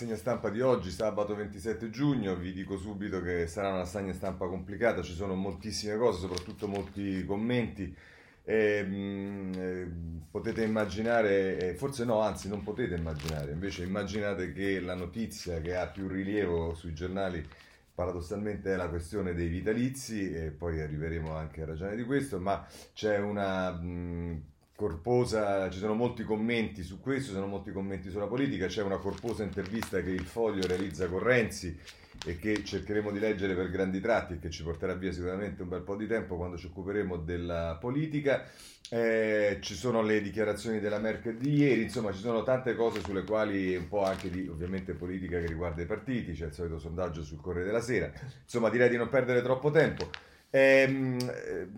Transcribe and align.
Segna 0.00 0.16
stampa 0.16 0.48
di 0.48 0.62
oggi, 0.62 0.90
sabato 0.90 1.34
27 1.34 1.90
giugno, 1.90 2.34
vi 2.34 2.54
dico 2.54 2.78
subito 2.78 3.20
che 3.20 3.46
sarà 3.46 3.68
una 3.68 3.84
segna 3.84 4.14
stampa 4.14 4.46
complicata, 4.46 5.02
ci 5.02 5.12
sono 5.12 5.34
moltissime 5.34 5.98
cose, 5.98 6.20
soprattutto 6.20 6.66
molti 6.66 7.22
commenti. 7.26 7.94
E, 8.42 8.82
mh, 8.82 9.52
eh, 9.58 9.90
potete 10.30 10.64
immaginare, 10.64 11.58
eh, 11.58 11.74
forse 11.74 12.06
no, 12.06 12.20
anzi 12.20 12.48
non 12.48 12.62
potete 12.62 12.94
immaginare, 12.94 13.52
invece 13.52 13.82
immaginate 13.82 14.54
che 14.54 14.80
la 14.80 14.94
notizia 14.94 15.60
che 15.60 15.76
ha 15.76 15.86
più 15.86 16.08
rilievo 16.08 16.72
sui 16.72 16.94
giornali 16.94 17.46
paradossalmente 17.94 18.72
è 18.72 18.76
la 18.76 18.88
questione 18.88 19.34
dei 19.34 19.48
vitalizi 19.48 20.32
e 20.32 20.50
poi 20.50 20.80
arriveremo 20.80 21.34
anche 21.34 21.60
a 21.60 21.66
ragione 21.66 21.94
di 21.94 22.04
questo, 22.04 22.40
ma 22.40 22.66
c'è 22.94 23.18
una... 23.18 23.70
Mh, 23.72 24.42
corposa, 24.80 25.68
ci 25.68 25.78
sono 25.78 25.92
molti 25.92 26.24
commenti 26.24 26.82
su 26.82 27.00
questo, 27.00 27.28
ci 27.28 27.34
sono 27.34 27.46
molti 27.46 27.70
commenti 27.70 28.08
sulla 28.08 28.26
politica, 28.26 28.66
c'è 28.66 28.82
una 28.82 28.96
corposa 28.96 29.42
intervista 29.42 30.00
che 30.02 30.08
il 30.08 30.24
Foglio 30.24 30.66
realizza 30.66 31.06
con 31.06 31.18
Renzi 31.18 31.78
e 32.24 32.38
che 32.38 32.64
cercheremo 32.64 33.10
di 33.10 33.18
leggere 33.18 33.54
per 33.54 33.68
grandi 33.68 34.00
tratti 34.00 34.34
e 34.34 34.38
che 34.38 34.48
ci 34.48 34.62
porterà 34.62 34.94
via 34.94 35.12
sicuramente 35.12 35.60
un 35.60 35.68
bel 35.68 35.82
po' 35.82 35.96
di 35.96 36.06
tempo 36.06 36.36
quando 36.36 36.56
ci 36.56 36.64
occuperemo 36.64 37.18
della 37.18 37.76
politica. 37.78 38.46
Eh, 38.88 39.58
ci 39.60 39.74
sono 39.74 40.00
le 40.00 40.22
dichiarazioni 40.22 40.80
della 40.80 40.98
Merkel 40.98 41.36
di 41.36 41.56
ieri, 41.56 41.82
insomma 41.82 42.10
ci 42.12 42.20
sono 42.20 42.42
tante 42.42 42.74
cose 42.74 43.02
sulle 43.04 43.24
quali 43.24 43.76
un 43.76 43.86
po' 43.86 44.02
anche 44.02 44.30
di 44.30 44.48
ovviamente 44.48 44.94
politica 44.94 45.38
che 45.38 45.46
riguarda 45.46 45.82
i 45.82 45.86
partiti, 45.86 46.32
c'è 46.32 46.46
il 46.46 46.54
solito 46.54 46.78
sondaggio 46.78 47.22
sul 47.22 47.40
Corriere 47.40 47.66
della 47.66 47.82
Sera, 47.82 48.10
insomma 48.42 48.70
direi 48.70 48.88
di 48.88 48.96
non 48.96 49.10
perdere 49.10 49.42
troppo 49.42 49.70
tempo. 49.70 50.08
Ehm, 50.50 51.16
eh, 51.20 51.68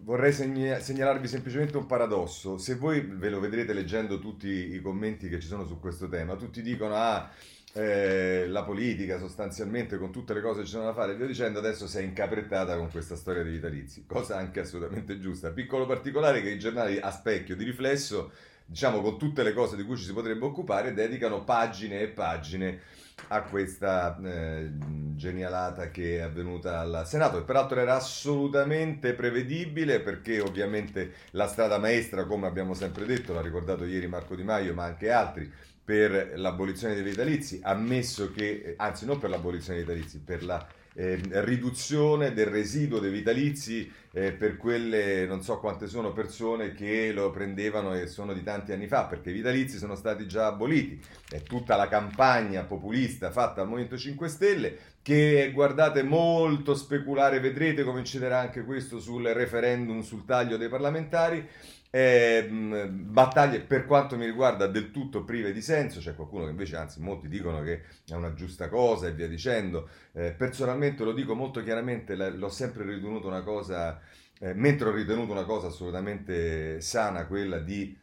vorrei 0.00 0.32
segna- 0.32 0.80
segnalarvi 0.80 1.26
semplicemente 1.26 1.76
un 1.76 1.86
paradosso. 1.86 2.58
Se 2.58 2.74
voi 2.76 3.00
ve 3.00 3.30
lo 3.30 3.40
vedrete 3.40 3.72
leggendo 3.72 4.18
tutti 4.18 4.48
i 4.48 4.80
commenti 4.80 5.28
che 5.28 5.40
ci 5.40 5.46
sono 5.46 5.66
su 5.66 5.80
questo 5.80 6.08
tema, 6.08 6.36
tutti 6.36 6.62
dicono: 6.62 6.94
Ah, 6.94 7.30
eh, 7.74 8.46
la 8.48 8.64
politica 8.64 9.18
sostanzialmente 9.18 9.98
con 9.98 10.10
tutte 10.10 10.34
le 10.34 10.40
cose 10.40 10.60
che 10.60 10.66
ci 10.66 10.72
sono 10.72 10.84
da 10.84 10.94
fare, 10.94 11.16
via 11.16 11.26
dicendo, 11.26 11.58
adesso 11.58 11.86
si 11.86 11.98
è 11.98 12.02
incaprettata 12.02 12.76
con 12.76 12.90
questa 12.90 13.16
storia 13.16 13.42
dei 13.42 13.52
vitalizi, 13.52 14.04
cosa 14.06 14.36
anche 14.36 14.60
assolutamente 14.60 15.18
giusta. 15.18 15.50
Piccolo 15.50 15.86
particolare 15.86 16.42
che 16.42 16.50
i 16.50 16.58
giornali 16.58 16.98
a 16.98 17.10
specchio 17.10 17.56
di 17.56 17.64
riflesso, 17.64 18.32
diciamo 18.64 19.00
con 19.00 19.18
tutte 19.18 19.42
le 19.42 19.52
cose 19.54 19.76
di 19.76 19.84
cui 19.84 19.96
ci 19.96 20.04
si 20.04 20.12
potrebbe 20.12 20.44
occupare, 20.44 20.92
dedicano 20.92 21.44
pagine 21.44 22.00
e 22.00 22.08
pagine 22.08 22.80
a 23.28 23.42
questa 23.42 24.18
eh, 24.22 24.70
genialata 25.14 25.90
che 25.90 26.18
è 26.18 26.20
avvenuta 26.20 26.80
al 26.80 27.02
Senato, 27.06 27.38
e 27.38 27.42
peraltro 27.42 27.80
era 27.80 27.96
assolutamente 27.96 29.12
prevedibile 29.14 30.00
perché 30.00 30.40
ovviamente 30.40 31.12
la 31.32 31.46
strada 31.46 31.78
maestra, 31.78 32.24
come 32.24 32.46
abbiamo 32.46 32.74
sempre 32.74 33.04
detto, 33.04 33.32
l'ha 33.32 33.40
ricordato 33.40 33.84
ieri 33.84 34.06
Marco 34.06 34.34
Di 34.34 34.44
Maio, 34.44 34.74
ma 34.74 34.84
anche 34.84 35.10
altri, 35.10 35.50
per 35.84 36.34
l'abolizione 36.36 36.94
dei 36.94 37.02
vitalizi, 37.02 37.60
ammesso 37.62 38.30
che, 38.30 38.74
anzi 38.76 39.06
non 39.06 39.18
per 39.18 39.30
l'abolizione 39.30 39.78
dei 39.78 39.86
vitalizi, 39.86 40.20
per 40.20 40.44
la 40.44 40.66
eh, 40.98 41.20
riduzione 41.44 42.32
del 42.32 42.46
residuo 42.46 42.98
dei 42.98 43.12
vitalizi 43.12 43.88
eh, 44.10 44.32
per 44.32 44.56
quelle 44.56 45.26
non 45.26 45.42
so 45.42 45.60
quante 45.60 45.86
sono 45.86 46.12
persone 46.12 46.72
che 46.72 47.12
lo 47.12 47.30
prendevano 47.30 47.94
e 47.94 48.08
sono 48.08 48.32
di 48.32 48.42
tanti 48.42 48.72
anni 48.72 48.88
fa, 48.88 49.04
perché 49.04 49.30
i 49.30 49.34
vitalizi 49.34 49.78
sono 49.78 49.94
stati 49.94 50.26
già 50.26 50.46
aboliti. 50.46 51.00
È 51.28 51.40
tutta 51.42 51.76
la 51.76 51.86
campagna 51.86 52.64
populista 52.64 53.30
fatta 53.30 53.60
al 53.60 53.68
Movimento 53.68 53.96
5 53.96 54.28
Stelle 54.28 54.78
che 55.00 55.52
guardate 55.54 56.02
molto 56.02 56.74
speculare, 56.74 57.38
vedrete 57.38 57.84
come 57.84 58.00
inciderà 58.00 58.40
anche 58.40 58.64
questo 58.64 58.98
sul 58.98 59.24
referendum 59.28 60.00
sul 60.00 60.24
taglio 60.24 60.56
dei 60.56 60.68
parlamentari. 60.68 61.46
Eh, 61.90 62.46
battaglie 62.50 63.60
per 63.60 63.86
quanto 63.86 64.16
mi 64.16 64.26
riguarda 64.26 64.66
del 64.66 64.90
tutto 64.90 65.24
prive 65.24 65.52
di 65.52 65.62
senso, 65.62 66.00
c'è 66.00 66.14
qualcuno 66.14 66.44
che 66.44 66.50
invece, 66.50 66.76
anzi 66.76 67.00
molti 67.00 67.28
dicono 67.28 67.62
che 67.62 67.82
è 68.06 68.14
una 68.14 68.34
giusta 68.34 68.68
cosa 68.68 69.06
e 69.08 69.12
via 69.12 69.28
dicendo. 69.28 69.88
Eh, 70.12 70.32
personalmente 70.32 71.04
lo 71.04 71.12
dico 71.12 71.34
molto 71.34 71.62
chiaramente, 71.62 72.14
l'ho 72.14 72.48
sempre 72.50 72.84
ritenuto 72.84 73.26
una 73.26 73.42
cosa, 73.42 74.00
eh, 74.38 74.52
mentre 74.54 74.88
ho 74.88 74.92
ritenuto 74.92 75.32
una 75.32 75.44
cosa 75.44 75.68
assolutamente 75.68 76.80
sana, 76.80 77.26
quella 77.26 77.58
di 77.58 77.96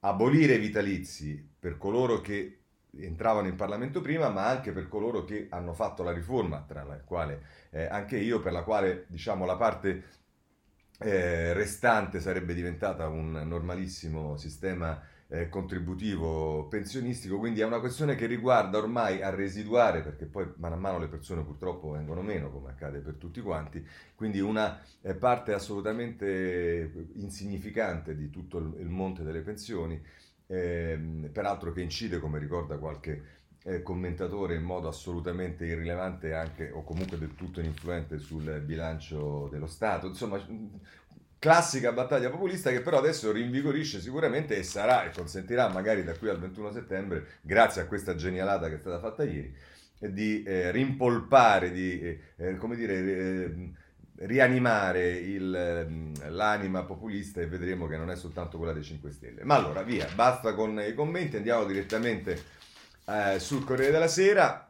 abolire 0.00 0.54
i 0.54 0.58
vitalizi 0.58 1.46
per 1.58 1.76
coloro 1.76 2.20
che 2.20 2.54
entravano 2.96 3.48
in 3.48 3.56
Parlamento 3.56 4.00
prima, 4.00 4.28
ma 4.30 4.46
anche 4.46 4.72
per 4.72 4.88
coloro 4.88 5.24
che 5.24 5.48
hanno 5.50 5.74
fatto 5.74 6.02
la 6.02 6.12
riforma, 6.12 6.64
tra 6.66 6.82
la 6.84 6.96
quale 7.00 7.42
eh, 7.70 7.84
anche 7.84 8.16
io, 8.16 8.40
per 8.40 8.52
la 8.52 8.62
quale 8.62 9.04
diciamo 9.08 9.44
la 9.44 9.56
parte 9.56 10.04
eh, 10.98 11.52
restante 11.52 12.20
sarebbe 12.20 12.54
diventata 12.54 13.06
un 13.08 13.30
normalissimo 13.46 14.36
sistema 14.36 15.00
eh, 15.28 15.48
contributivo 15.48 16.66
pensionistico, 16.68 17.38
quindi 17.38 17.60
è 17.60 17.64
una 17.64 17.80
questione 17.80 18.14
che 18.14 18.26
riguarda 18.26 18.78
ormai 18.78 19.22
a 19.22 19.30
residuare, 19.30 20.00
perché 20.02 20.24
poi 20.26 20.50
mano 20.56 20.74
a 20.74 20.78
mano 20.78 20.98
le 20.98 21.08
persone 21.08 21.42
purtroppo 21.42 21.90
vengono 21.90 22.22
meno, 22.22 22.50
come 22.50 22.70
accade 22.70 23.00
per 23.00 23.14
tutti 23.14 23.40
quanti, 23.40 23.86
quindi 24.14 24.40
una 24.40 24.80
eh, 25.02 25.14
parte 25.14 25.52
assolutamente 25.52 27.10
insignificante 27.14 28.16
di 28.16 28.30
tutto 28.30 28.58
il, 28.58 28.74
il 28.80 28.88
monte 28.88 29.22
delle 29.22 29.40
pensioni, 29.42 30.00
ehm, 30.46 31.28
peraltro 31.30 31.72
che 31.72 31.82
incide, 31.82 32.18
come 32.18 32.38
ricorda 32.38 32.78
qualche 32.78 33.22
eh, 33.64 33.82
commentatore 33.82 34.54
in 34.54 34.62
modo 34.62 34.88
assolutamente 34.88 35.66
irrilevante 35.66 36.32
anche 36.32 36.70
o 36.70 36.82
comunque 36.84 37.18
del 37.18 37.34
tutto 37.34 37.60
ininfluente 37.60 38.18
sul 38.18 38.62
bilancio 38.64 39.48
dello 39.50 39.66
Stato. 39.66 40.06
Insomma, 40.06 40.40
classica 41.38 41.92
battaglia 41.92 42.30
populista 42.30 42.70
che 42.70 42.80
però 42.80 42.98
adesso 42.98 43.30
rinvigorisce 43.30 44.00
sicuramente 44.00 44.56
e 44.56 44.62
sarà 44.62 45.04
e 45.04 45.10
consentirà 45.10 45.68
magari 45.68 46.02
da 46.02 46.16
qui 46.16 46.28
al 46.28 46.38
21 46.38 46.72
settembre, 46.72 47.26
grazie 47.42 47.82
a 47.82 47.86
questa 47.86 48.14
genialata 48.14 48.68
che 48.68 48.76
è 48.76 48.78
stata 48.78 48.98
fatta 48.98 49.24
ieri, 49.24 49.54
di 49.98 50.42
eh, 50.42 50.70
rimpolpare, 50.70 51.70
di 51.70 52.00
eh, 52.00 52.20
eh 52.36 52.56
come 52.56 52.76
dire, 52.76 52.94
eh, 52.94 53.70
rianimare 54.20 55.10
il, 55.10 56.10
l'anima 56.28 56.84
populista 56.84 57.40
e 57.40 57.46
vedremo 57.46 57.86
che 57.86 57.96
non 57.96 58.10
è 58.10 58.16
soltanto 58.16 58.56
quella 58.56 58.72
dei 58.72 58.82
5 58.82 59.10
Stelle. 59.12 59.44
Ma 59.44 59.54
allora, 59.54 59.82
via, 59.82 60.08
basta 60.14 60.54
con 60.54 60.80
i 60.80 60.94
commenti, 60.94 61.36
andiamo 61.36 61.64
direttamente 61.64 62.56
eh, 63.08 63.38
sul 63.38 63.64
Corriere 63.64 63.92
della 63.92 64.08
Sera. 64.08 64.68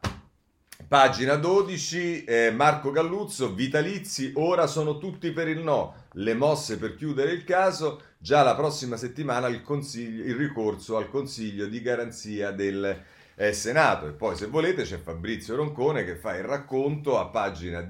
Pagina 0.86 1.34
12, 1.34 2.24
eh, 2.24 2.50
Marco 2.50 2.90
Galluzzo, 2.90 3.52
vitalizi, 3.52 4.32
ora 4.36 4.66
sono 4.66 4.96
tutti 4.96 5.32
per 5.32 5.48
il 5.48 5.58
no, 5.58 6.06
le 6.12 6.34
mosse 6.34 6.78
per 6.78 6.94
chiudere 6.94 7.32
il 7.32 7.44
caso, 7.44 8.00
già 8.16 8.42
la 8.42 8.54
prossima 8.54 8.96
settimana 8.96 9.48
il, 9.48 9.62
il 9.92 10.34
ricorso 10.34 10.96
al 10.96 11.10
Consiglio 11.10 11.66
di 11.66 11.82
garanzia 11.82 12.52
del 12.52 13.04
eh, 13.34 13.52
Senato. 13.52 14.06
E 14.06 14.12
poi 14.12 14.34
se 14.34 14.46
volete 14.46 14.84
c'è 14.84 14.98
Fabrizio 14.98 15.56
Roncone 15.56 16.04
che 16.04 16.16
fa 16.16 16.36
il 16.36 16.44
racconto 16.44 17.18
a 17.18 17.26
pagina 17.26 17.86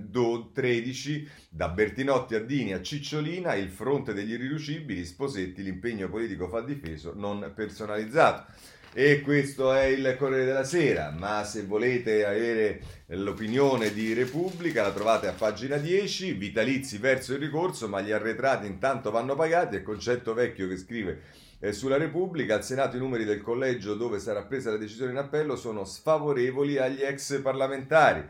13, 0.53 1.31
da 1.51 1.69
Bertinotti 1.69 2.35
a 2.35 2.41
Dini 2.41 2.73
a 2.73 2.83
Cicciolina, 2.83 3.55
il 3.55 3.69
fronte 3.71 4.13
degli 4.13 4.33
irriducibili, 4.33 5.05
Sposetti, 5.05 5.63
l'impegno 5.63 6.09
politico 6.09 6.49
fa 6.49 6.63
difeso, 6.63 7.13
non 7.15 7.53
personalizzato. 7.55 8.77
E 8.95 9.21
questo 9.21 9.73
è 9.73 9.85
il 9.85 10.17
Corriere 10.19 10.47
della 10.47 10.65
Sera, 10.65 11.11
ma 11.11 11.45
se 11.45 11.63
volete 11.65 12.25
avere 12.25 12.81
l'opinione 13.09 13.93
di 13.93 14.13
Repubblica 14.15 14.83
la 14.83 14.93
trovate 14.93 15.29
a 15.29 15.33
pagina 15.33 15.77
10, 15.77 16.33
vitalizi 16.33 16.97
verso 16.99 17.35
il 17.35 17.39
ricorso, 17.39 17.87
ma 17.87 18.01
gli 18.01 18.11
arretrati 18.11 18.67
intanto 18.67 19.11
vanno 19.11 19.37
pagati, 19.37 19.77
è 19.77 19.83
concetto 19.83 20.33
vecchio 20.33 20.67
che 20.67 20.79
scrive 20.79 21.21
eh, 21.61 21.73
sulla 21.73 21.97
Repubblica, 21.97 22.55
al 22.55 22.65
Senato 22.65 22.97
i 22.97 23.01
numeri 23.01 23.25
del 23.25 23.43
collegio 23.43 23.95
dove 23.95 24.19
sarà 24.19 24.45
presa 24.45 24.71
la 24.71 24.77
decisione 24.79 25.11
in 25.11 25.19
appello 25.19 25.57
sono 25.57 25.85
sfavorevoli 25.85 26.79
agli 26.79 27.03
ex 27.03 27.41
parlamentari. 27.41 28.25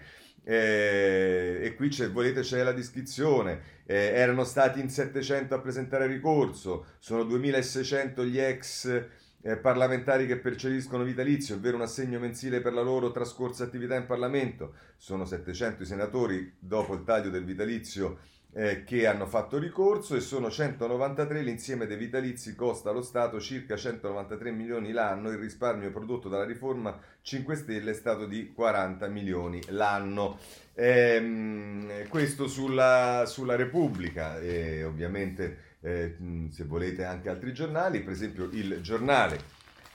Eh, 0.45 1.59
e 1.63 1.75
qui 1.77 1.89
c'è, 1.89 2.11
volete 2.11 2.41
c'è 2.41 2.63
la 2.63 2.73
descrizione, 2.73 3.61
eh, 3.85 3.95
erano 4.15 4.45
stati 4.45 4.81
in 4.81 4.89
700 4.89 5.55
a 5.55 5.61
presentare 5.61 6.07
ricorso, 6.07 6.87
sono 6.99 7.23
2600 7.25 8.25
gli 8.25 8.39
ex 8.39 9.05
eh, 9.43 9.57
parlamentari 9.57 10.27
che 10.27 10.39
percepiscono 10.39 11.05
vitalizio, 11.05 11.57
ovvero 11.57 11.77
un 11.77 11.83
assegno 11.83 12.19
mensile 12.19 12.61
per 12.61 12.73
la 12.73 12.83
loro 12.83 13.11
trascorsa 13.13 13.65
attività 13.65 13.95
in 13.95 14.07
Parlamento. 14.07 14.75
Sono 14.97 15.25
700 15.25 15.83
i 15.83 15.87
senatori 15.87 16.55
dopo 16.59 16.95
il 16.95 17.05
taglio 17.05 17.31
del 17.31 17.45
vitalizio 17.45 18.19
eh, 18.53 18.83
che 18.85 19.07
hanno 19.07 19.27
fatto 19.27 19.59
ricorso 19.59 20.17
e 20.17 20.21
sono 20.21 20.51
193 20.51 21.43
l'insieme 21.43 21.87
dei 21.87 21.97
vitalizi 21.97 22.55
costa 22.55 22.91
allo 22.91 23.03
Stato 23.03 23.41
circa 23.41 23.77
193 23.77 24.51
milioni 24.51 24.91
l'anno, 24.91 25.31
il 25.31 25.39
risparmio 25.39 25.91
prodotto 25.91 26.29
dalla 26.29 26.45
riforma 26.45 26.99
5 27.21 27.55
Stelle 27.57 27.91
è 27.91 27.95
stato 27.95 28.27
di 28.27 28.53
40 28.53 29.07
milioni 29.09 29.61
l'anno. 29.69 30.39
Ehm, 30.75 32.09
questo 32.09 32.47
sulla, 32.47 33.25
sulla 33.27 33.57
Repubblica, 33.57 34.39
e 34.39 34.85
ovviamente 34.85 35.68
eh, 35.81 36.17
se 36.51 36.65
volete 36.65 37.05
anche 37.05 37.29
altri 37.29 37.53
giornali, 37.53 38.03
per 38.03 38.13
esempio 38.13 38.49
il 38.53 38.81
giornale 38.81 39.39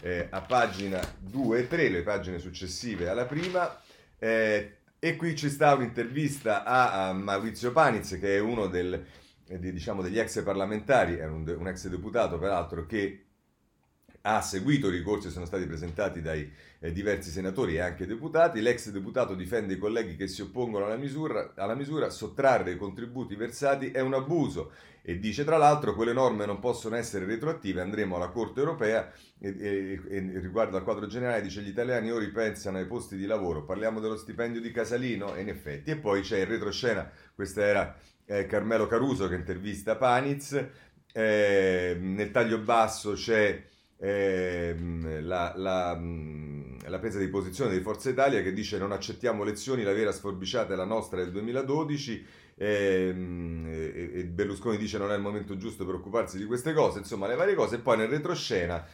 eh, 0.01 0.27
a 0.29 0.41
pagina 0.41 1.01
2 1.19 1.59
e 1.59 1.67
3, 1.67 1.89
le 1.89 2.03
pagine 2.03 2.39
successive 2.39 3.09
alla 3.09 3.25
prima, 3.25 3.81
eh, 4.19 4.77
e 4.99 5.15
qui 5.15 5.35
ci 5.35 5.49
sta 5.49 5.73
un'intervista 5.73 6.63
a, 6.63 7.09
a 7.09 7.13
Maurizio 7.13 7.71
Paniz, 7.71 8.17
che 8.19 8.37
è 8.37 8.39
uno 8.39 8.67
del, 8.67 9.05
diciamo, 9.45 10.01
degli 10.01 10.19
ex 10.19 10.41
parlamentari, 10.43 11.15
è 11.15 11.25
un, 11.25 11.47
un 11.47 11.67
ex 11.67 11.87
deputato 11.87 12.37
peraltro, 12.39 12.85
che 12.85 13.25
ha 14.25 14.41
seguito 14.41 14.87
i 14.87 14.91
ricorsi 14.91 15.27
che 15.27 15.33
sono 15.33 15.45
stati 15.45 15.65
presentati 15.65 16.21
dai 16.21 16.49
eh, 16.79 16.91
diversi 16.93 17.29
senatori 17.29 17.75
e 17.75 17.81
anche 17.81 18.05
deputati. 18.05 18.61
L'ex 18.61 18.89
deputato 18.89 19.35
difende 19.35 19.73
i 19.73 19.77
colleghi 19.77 20.15
che 20.15 20.27
si 20.27 20.41
oppongono 20.41 20.85
alla 20.85 20.95
misura, 20.95 21.51
alla 21.55 21.75
misura, 21.75 22.09
sottrarre 22.09 22.71
i 22.71 22.77
contributi 22.77 23.35
versati 23.35 23.91
è 23.91 23.99
un 23.99 24.13
abuso 24.13 24.71
e 25.05 25.19
dice 25.19 25.43
tra 25.43 25.57
l'altro 25.57 25.93
quelle 25.95 26.13
norme 26.13 26.45
non 26.45 26.59
possono 26.59 26.95
essere 26.95 27.25
retroattive, 27.25 27.81
andremo 27.81 28.15
alla 28.15 28.29
Corte 28.29 28.61
europea 28.61 29.11
e, 29.37 29.49
e, 29.49 30.01
e 30.09 30.39
riguardo 30.39 30.77
al 30.77 30.83
quadro 30.83 31.07
generale 31.07 31.41
dice 31.41 31.61
gli 31.61 31.67
italiani 31.67 32.09
ora 32.09 32.23
ripensano 32.23 32.77
ai 32.77 32.85
posti 32.85 33.17
di 33.17 33.25
lavoro, 33.25 33.65
parliamo 33.65 33.99
dello 33.99 34.15
stipendio 34.15 34.61
di 34.61 34.71
Casalino 34.71 35.35
e 35.35 35.41
in 35.41 35.49
effetti 35.49 35.91
e 35.91 35.97
poi 35.97 36.21
c'è 36.21 36.39
il 36.39 36.47
retroscena, 36.47 37.11
questa 37.35 37.63
era 37.63 37.97
eh, 38.25 38.45
Carmelo 38.45 38.87
Caruso 38.87 39.27
che 39.27 39.35
intervista 39.35 39.97
Paniz, 39.97 40.53
eh, 41.11 41.97
nel 41.99 42.31
taglio 42.31 42.59
basso 42.59 43.11
c'è 43.11 43.61
eh, 43.97 44.75
la, 45.19 45.53
la, 45.57 45.99
la, 46.87 46.99
presa 46.99 47.19
di 47.19 47.27
posizione 47.27 47.75
di 47.75 47.83
Forza 47.83 48.09
Italia 48.09 48.41
che 48.41 48.53
dice 48.53 48.77
non 48.77 48.93
accettiamo 48.93 49.43
lezioni, 49.43 49.83
la 49.83 49.91
vera 49.91 50.13
sforbiciata 50.13 50.73
è 50.73 50.77
la 50.77 50.85
nostra 50.85 51.17
del 51.17 51.31
2012 51.31 52.25
Ehm, 52.25 52.42
e, 52.55 54.11
e, 54.13 54.25
Berlusconi 54.25 54.77
dice 54.77 54.97
non 54.97 55.11
è 55.11 55.15
il 55.15 55.21
momento 55.21 55.57
giusto 55.57 55.85
per 55.85 55.95
occuparsi 55.95 56.37
di 56.37 56.45
queste 56.45 56.73
cose, 56.73 56.99
insomma 56.99 57.27
le 57.27 57.35
varie 57.35 57.55
cose, 57.55 57.75
e 57.75 57.79
poi 57.79 57.97
nel 57.97 58.07
retroscena 58.07 58.85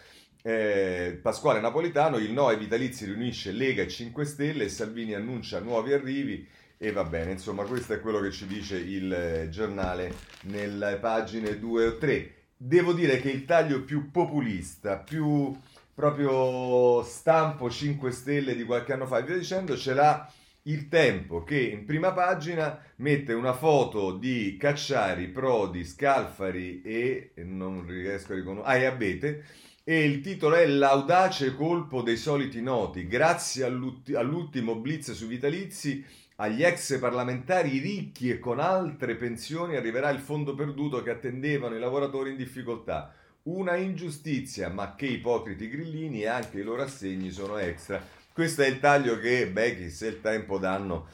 eh, 0.42 1.20
Pasquale 1.22 1.60
Napolitano, 1.60 2.18
il 2.18 2.32
no 2.32 2.48
ai 2.48 2.58
vitalizi 2.58 3.06
riunisce 3.06 3.52
Lega 3.52 3.84
e 3.84 3.88
5 3.88 4.26
Stelle 4.26 4.70
Salvini 4.70 5.14
annuncia 5.14 5.60
nuovi 5.60 5.94
arrivi 5.94 6.48
e 6.78 6.92
va 6.94 7.04
bene, 7.04 7.32
insomma 7.32 7.64
questo 7.64 7.94
è 7.94 8.00
quello 8.00 8.22
che 8.22 8.32
ci 8.32 8.48
dice 8.48 8.78
il 8.78 9.12
eh, 9.12 9.50
giornale 9.50 10.14
nelle 10.44 10.98
pagine 10.98 11.60
2 11.60 11.86
o 11.86 11.98
3. 11.98 12.34
Devo 12.56 12.94
dire 12.94 13.20
che 13.20 13.30
il 13.30 13.46
taglio 13.46 13.84
più 13.84 14.12
populista, 14.12 14.98
più 14.98 15.54
proprio 15.94 17.04
stampo 17.04 17.70
5 17.70 18.12
Stelle 18.12 18.56
di 18.56 18.64
qualche 18.64 18.94
anno 18.94 19.06
fa 19.06 19.18
e 19.18 19.24
via 19.24 19.36
dicendo 19.36 19.76
ce 19.76 19.94
l'ha 19.94 20.32
il 20.64 20.88
Tempo 20.88 21.44
che 21.44 21.60
in 21.60 21.86
prima 21.86 22.12
pagina 22.12 22.82
mette 22.98 23.34
una 23.34 23.54
foto 23.54 24.14
di 24.14 24.58
Cacciari, 24.58 25.28
Prodi, 25.28 25.86
Scalfari 25.86 26.82
e 26.82 27.32
non 27.38 27.86
riesco 27.86 28.34
a 28.34 28.36
riconoscere, 28.36 28.78
ah, 28.78 28.80
e 28.80 28.86
Abete 28.86 29.46
e 29.84 30.04
il 30.04 30.22
titolo 30.22 30.56
è 30.56 30.68
L'audace 30.68 31.56
colpo 31.56 32.04
dei 32.04 32.18
soliti 32.18 32.62
noti. 32.62 33.08
Grazie 33.08 33.64
all'ultimo 33.64 34.76
blitz 34.76 35.14
sui 35.14 35.28
vitalizi 35.28 36.06
agli 36.36 36.64
ex 36.64 37.00
parlamentari 37.00 37.80
ricchi 37.80 38.30
e 38.30 38.38
con 38.38 38.60
altre 38.60 39.16
pensioni 39.16 39.76
arriverà 39.76 40.10
il 40.10 40.20
fondo 40.20 40.54
perduto 40.54 41.02
che 41.02 41.10
attendevano 41.10 41.76
i 41.76 41.80
lavoratori 41.80 42.30
in 42.30 42.38
difficoltà. 42.38 43.14
Una 43.44 43.78
ingiustizia, 43.78 44.70
ma 44.70 44.94
che 44.96 45.08
ipocriti 45.08 45.68
grillini 45.68 46.22
e 46.22 46.28
anche 46.28 46.60
i 46.60 46.64
loro 46.64 46.84
assegni 46.84 47.32
sono 47.32 47.58
extra. 47.58 48.19
Questo 48.40 48.62
è 48.62 48.68
il 48.68 48.80
taglio 48.80 49.20
che 49.20 49.48
beh, 49.48 49.76
chissà 49.76 50.06
il 50.06 50.22
tempo 50.22 50.60
danno 50.60 51.10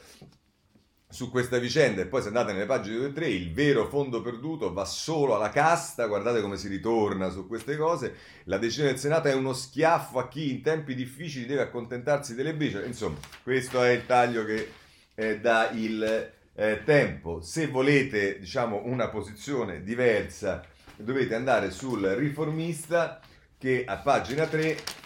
su 1.08 1.28
questa 1.28 1.58
vicenda. 1.58 2.00
E 2.00 2.06
poi 2.06 2.22
se 2.22 2.28
andate 2.28 2.52
nelle 2.52 2.66
pagine 2.66 2.98
2 2.98 3.06
e 3.08 3.12
3 3.12 3.28
il 3.28 3.52
vero 3.52 3.88
fondo 3.88 4.22
perduto 4.22 4.72
va 4.72 4.84
solo 4.84 5.34
alla 5.34 5.48
casta. 5.48 6.06
Guardate 6.06 6.40
come 6.40 6.56
si 6.56 6.68
ritorna 6.68 7.28
su 7.30 7.48
queste 7.48 7.76
cose. 7.76 8.14
La 8.44 8.58
decisione 8.58 8.90
del 8.90 9.00
Senato 9.00 9.26
è 9.26 9.34
uno 9.34 9.54
schiaffo 9.54 10.20
a 10.20 10.28
chi 10.28 10.52
in 10.52 10.62
tempi 10.62 10.94
difficili 10.94 11.46
deve 11.46 11.62
accontentarsi 11.62 12.36
delle 12.36 12.54
briciole. 12.54 12.86
Insomma 12.86 13.18
questo 13.42 13.82
è 13.82 13.90
il 13.90 14.06
taglio 14.06 14.44
che 14.44 14.70
eh, 15.16 15.40
dà 15.40 15.70
il 15.70 16.30
eh, 16.54 16.82
tempo. 16.84 17.40
Se 17.40 17.66
volete 17.66 18.38
diciamo 18.38 18.82
una 18.84 19.08
posizione 19.08 19.82
diversa 19.82 20.64
dovete 20.94 21.34
andare 21.34 21.72
sul 21.72 22.06
riformista 22.06 23.18
che 23.58 23.82
a 23.84 23.96
pagina 23.96 24.46
3 24.46 25.05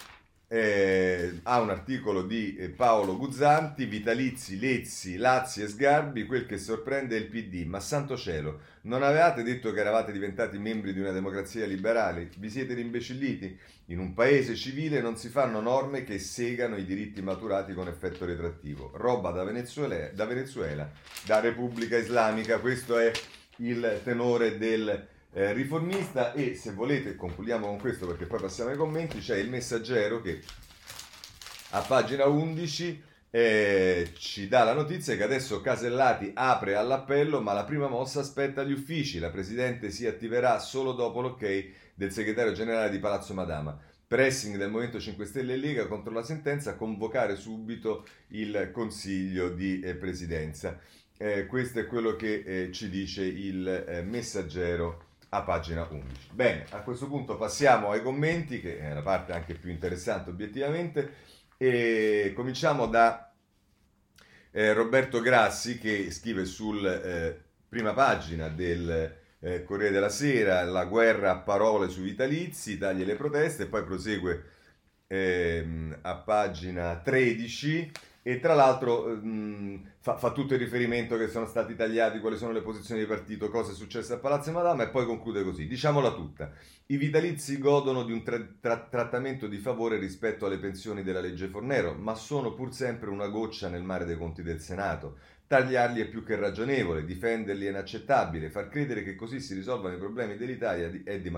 eh, 0.52 1.38
ha 1.44 1.60
un 1.60 1.70
articolo 1.70 2.22
di 2.22 2.56
eh, 2.56 2.70
Paolo 2.70 3.16
Guzzanti, 3.16 3.84
Vitalizi, 3.84 4.58
Lezzi, 4.58 5.16
Lazzi 5.16 5.62
e 5.62 5.68
Sgarbi, 5.68 6.26
quel 6.26 6.44
che 6.44 6.58
sorprende 6.58 7.16
è 7.16 7.20
il 7.20 7.26
PD, 7.26 7.64
ma 7.66 7.78
santo 7.78 8.16
cielo, 8.16 8.58
non 8.82 9.04
avevate 9.04 9.44
detto 9.44 9.72
che 9.72 9.78
eravate 9.78 10.10
diventati 10.10 10.58
membri 10.58 10.92
di 10.92 10.98
una 10.98 11.12
democrazia 11.12 11.66
liberale? 11.66 12.30
Vi 12.36 12.50
siete 12.50 12.74
rimbecilliti? 12.74 13.56
In 13.86 14.00
un 14.00 14.12
paese 14.12 14.56
civile 14.56 15.00
non 15.00 15.16
si 15.16 15.28
fanno 15.28 15.60
norme 15.60 16.02
che 16.02 16.18
segano 16.18 16.76
i 16.76 16.84
diritti 16.84 17.22
maturati 17.22 17.72
con 17.72 17.86
effetto 17.86 18.24
retrattivo. 18.24 18.90
Roba 18.94 19.30
da 19.30 19.44
Venezuela, 19.44 20.08
da, 20.08 20.24
Venezuela, 20.24 20.90
da 21.26 21.38
Repubblica 21.38 21.96
Islamica, 21.96 22.58
questo 22.58 22.98
è 22.98 23.12
il 23.58 24.00
tenore 24.02 24.58
del 24.58 25.06
eh, 25.32 25.52
riformista 25.52 26.32
e 26.32 26.54
se 26.54 26.72
volete 26.72 27.14
concludiamo 27.16 27.66
con 27.66 27.78
questo 27.78 28.06
perché 28.06 28.26
poi 28.26 28.40
passiamo 28.40 28.70
ai 28.70 28.76
commenti 28.76 29.18
c'è 29.18 29.36
il 29.36 29.48
messaggero 29.48 30.20
che 30.20 30.40
a 31.70 31.80
pagina 31.82 32.26
11 32.26 33.08
eh, 33.32 34.10
ci 34.16 34.48
dà 34.48 34.64
la 34.64 34.72
notizia 34.72 35.16
che 35.16 35.22
adesso 35.22 35.60
Casellati 35.60 36.32
apre 36.34 36.74
all'appello 36.74 37.40
ma 37.40 37.52
la 37.52 37.64
prima 37.64 37.86
mossa 37.86 38.20
aspetta 38.20 38.64
gli 38.64 38.72
uffici. 38.72 39.20
La 39.20 39.30
Presidente 39.30 39.90
si 39.90 40.06
attiverà 40.06 40.58
solo 40.58 40.92
dopo 40.92 41.20
l'ok 41.20 41.68
del 41.94 42.10
segretario 42.10 42.52
generale 42.52 42.90
di 42.90 42.98
Palazzo 42.98 43.32
Madama. 43.32 43.78
Pressing 44.06 44.56
del 44.56 44.70
Movimento 44.70 44.98
5 44.98 45.24
Stelle 45.24 45.52
e 45.52 45.56
Lega 45.56 45.86
contro 45.86 46.12
la 46.12 46.24
sentenza 46.24 46.74
convocare 46.74 47.36
subito 47.36 48.04
il 48.28 48.70
Consiglio 48.72 49.50
di 49.50 49.78
eh, 49.78 49.94
Presidenza. 49.94 50.80
Eh, 51.16 51.46
questo 51.46 51.78
è 51.78 51.86
quello 51.86 52.16
che 52.16 52.42
eh, 52.44 52.72
ci 52.72 52.88
dice 52.88 53.22
il 53.22 53.68
eh, 53.68 54.02
messaggero 54.02 55.09
a 55.30 55.42
pagina 55.42 55.86
11. 55.88 56.30
Bene, 56.32 56.66
a 56.70 56.80
questo 56.80 57.06
punto 57.06 57.36
passiamo 57.36 57.90
ai 57.90 58.02
commenti, 58.02 58.60
che 58.60 58.78
è 58.78 58.92
la 58.92 59.02
parte 59.02 59.32
anche 59.32 59.54
più 59.54 59.70
interessante 59.70 60.30
obiettivamente, 60.30 61.14
e 61.56 62.32
cominciamo 62.34 62.86
da 62.86 63.32
eh, 64.50 64.72
Roberto 64.72 65.20
Grassi 65.20 65.78
che 65.78 66.10
scrive 66.10 66.44
sul 66.44 66.84
eh, 66.84 67.40
prima 67.68 67.92
pagina 67.92 68.48
del 68.48 69.18
eh, 69.38 69.64
Corriere 69.64 69.92
della 69.92 70.08
Sera 70.08 70.64
la 70.64 70.84
guerra 70.84 71.32
a 71.32 71.38
parole 71.38 71.88
sui 71.88 72.04
vitalizi, 72.04 72.78
tagli 72.78 73.04
le 73.04 73.14
proteste, 73.14 73.64
e 73.64 73.66
poi 73.66 73.84
prosegue 73.84 74.44
ehm, 75.06 75.98
a 76.02 76.14
pagina 76.16 76.96
13 76.96 77.92
e 78.22 78.40
tra 78.40 78.54
l'altro 78.54 79.06
mh, 79.06 79.28
mm, 79.28 79.76
fa, 80.02 80.16
fa, 80.16 80.32
tutto 80.32 80.54
il 80.54 80.60
riferimento 80.60 81.16
che 81.18 81.28
sono 81.28 81.46
stati 81.46 81.76
tagliati, 81.76 82.20
quali 82.20 82.38
sono 82.38 82.52
le 82.52 82.62
posizioni 82.62 83.00
di 83.00 83.06
partito, 83.06 83.50
cosa 83.50 83.72
è 83.72 83.74
successo 83.74 84.14
a 84.14 84.18
Palazzo 84.18 84.50
Madama 84.50 84.84
e 84.84 84.88
poi 84.88 85.04
conclude 85.04 85.44
così, 85.44 85.66
diciamola 85.66 86.14
tutta, 86.14 86.50
i 86.86 86.96
vitalizi 86.96 87.58
godono 87.58 88.02
di 88.04 88.12
un 88.12 88.22
tra- 88.22 88.48
tra- 88.60 88.88
trattamento 88.90 89.46
di 89.46 89.58
favore 89.58 89.98
rispetto 89.98 90.46
alle 90.46 90.58
pensioni 90.58 91.02
della 91.02 91.20
legge 91.20 91.48
Fornero, 91.48 91.92
ma 91.94 92.14
sono 92.14 92.54
pur 92.54 92.72
sempre 92.72 93.10
una 93.10 93.28
goccia 93.28 93.68
nel 93.68 93.82
mare 93.82 94.06
dei 94.06 94.16
conti 94.16 94.42
del 94.42 94.60
Senato. 94.60 95.18
Tagliarli 95.46 96.00
è 96.00 96.08
più 96.08 96.22
che 96.24 96.36
ragionevole, 96.36 97.04
difenderli 97.04 97.66
è 97.66 97.70
inaccettabile, 97.70 98.50
far 98.50 98.68
credere 98.68 99.02
che 99.02 99.16
così 99.16 99.40
si 99.40 99.52
risolvano 99.52 99.96
i 99.96 99.98
problemi 99.98 100.36
dell'Italia 100.36 100.88
è 101.04 101.20
di, 101.20 101.30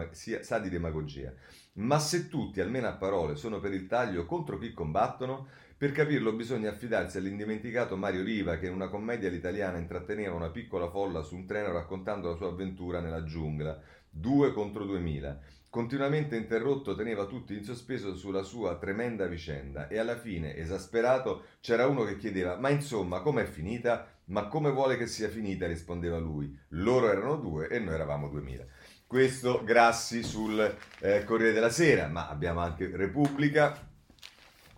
sa 0.42 0.58
di 0.58 0.68
demagogia. 0.68 1.32
Ma 1.74 1.98
se 1.98 2.28
tutti, 2.28 2.60
almeno 2.60 2.88
a 2.88 2.92
parole, 2.92 3.36
sono 3.36 3.58
per 3.58 3.72
il 3.72 3.86
taglio, 3.86 4.26
contro 4.26 4.58
chi 4.58 4.74
combattono? 4.74 5.48
Per 5.82 5.90
capirlo 5.90 6.32
bisogna 6.32 6.70
affidarsi 6.70 7.18
all'indimenticato 7.18 7.96
Mario 7.96 8.22
Riva 8.22 8.56
che 8.56 8.66
in 8.68 8.72
una 8.72 8.86
commedia 8.86 9.28
all'italiana 9.28 9.78
intratteneva 9.78 10.32
una 10.32 10.50
piccola 10.50 10.88
folla 10.88 11.22
su 11.22 11.34
un 11.34 11.44
treno 11.44 11.72
raccontando 11.72 12.28
la 12.28 12.36
sua 12.36 12.50
avventura 12.50 13.00
nella 13.00 13.24
giungla, 13.24 13.80
due 14.08 14.52
contro 14.52 14.84
duemila. 14.84 15.36
Continuamente 15.68 16.36
interrotto 16.36 16.94
teneva 16.94 17.24
tutti 17.24 17.56
in 17.56 17.64
sospeso 17.64 18.14
sulla 18.14 18.44
sua 18.44 18.78
tremenda 18.78 19.26
vicenda 19.26 19.88
e 19.88 19.98
alla 19.98 20.16
fine, 20.16 20.54
esasperato, 20.54 21.46
c'era 21.60 21.88
uno 21.88 22.04
che 22.04 22.16
chiedeva 22.16 22.56
ma 22.56 22.68
insomma 22.68 23.18
com'è 23.18 23.44
finita? 23.44 24.06
Ma 24.26 24.46
come 24.46 24.70
vuole 24.70 24.96
che 24.96 25.08
sia 25.08 25.28
finita? 25.28 25.66
rispondeva 25.66 26.18
lui. 26.18 26.56
Loro 26.68 27.10
erano 27.10 27.34
due 27.34 27.66
e 27.66 27.80
noi 27.80 27.94
eravamo 27.94 28.28
duemila. 28.28 28.64
Questo 29.04 29.64
Grassi 29.64 30.22
sul 30.22 30.76
eh, 31.00 31.24
Corriere 31.24 31.52
della 31.52 31.70
Sera, 31.70 32.06
ma 32.06 32.28
abbiamo 32.28 32.60
anche 32.60 32.88
Repubblica 32.94 33.90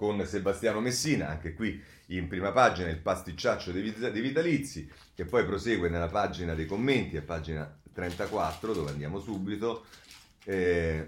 con 0.04 0.26
Sebastiano 0.26 0.80
Messina, 0.80 1.28
anche 1.28 1.54
qui 1.54 1.82
in 2.08 2.28
prima 2.28 2.52
pagina 2.52 2.90
il 2.90 2.98
pasticciaccio 2.98 3.72
dei, 3.72 4.20
vitalizi, 4.20 4.90
che 5.14 5.24
poi 5.24 5.46
prosegue 5.46 5.88
nella 5.88 6.08
pagina 6.08 6.52
dei 6.52 6.66
commenti, 6.66 7.16
a 7.16 7.22
pagina 7.22 7.80
34, 7.90 8.74
dove 8.74 8.90
andiamo 8.90 9.18
subito. 9.18 9.86
Eh, 10.44 11.06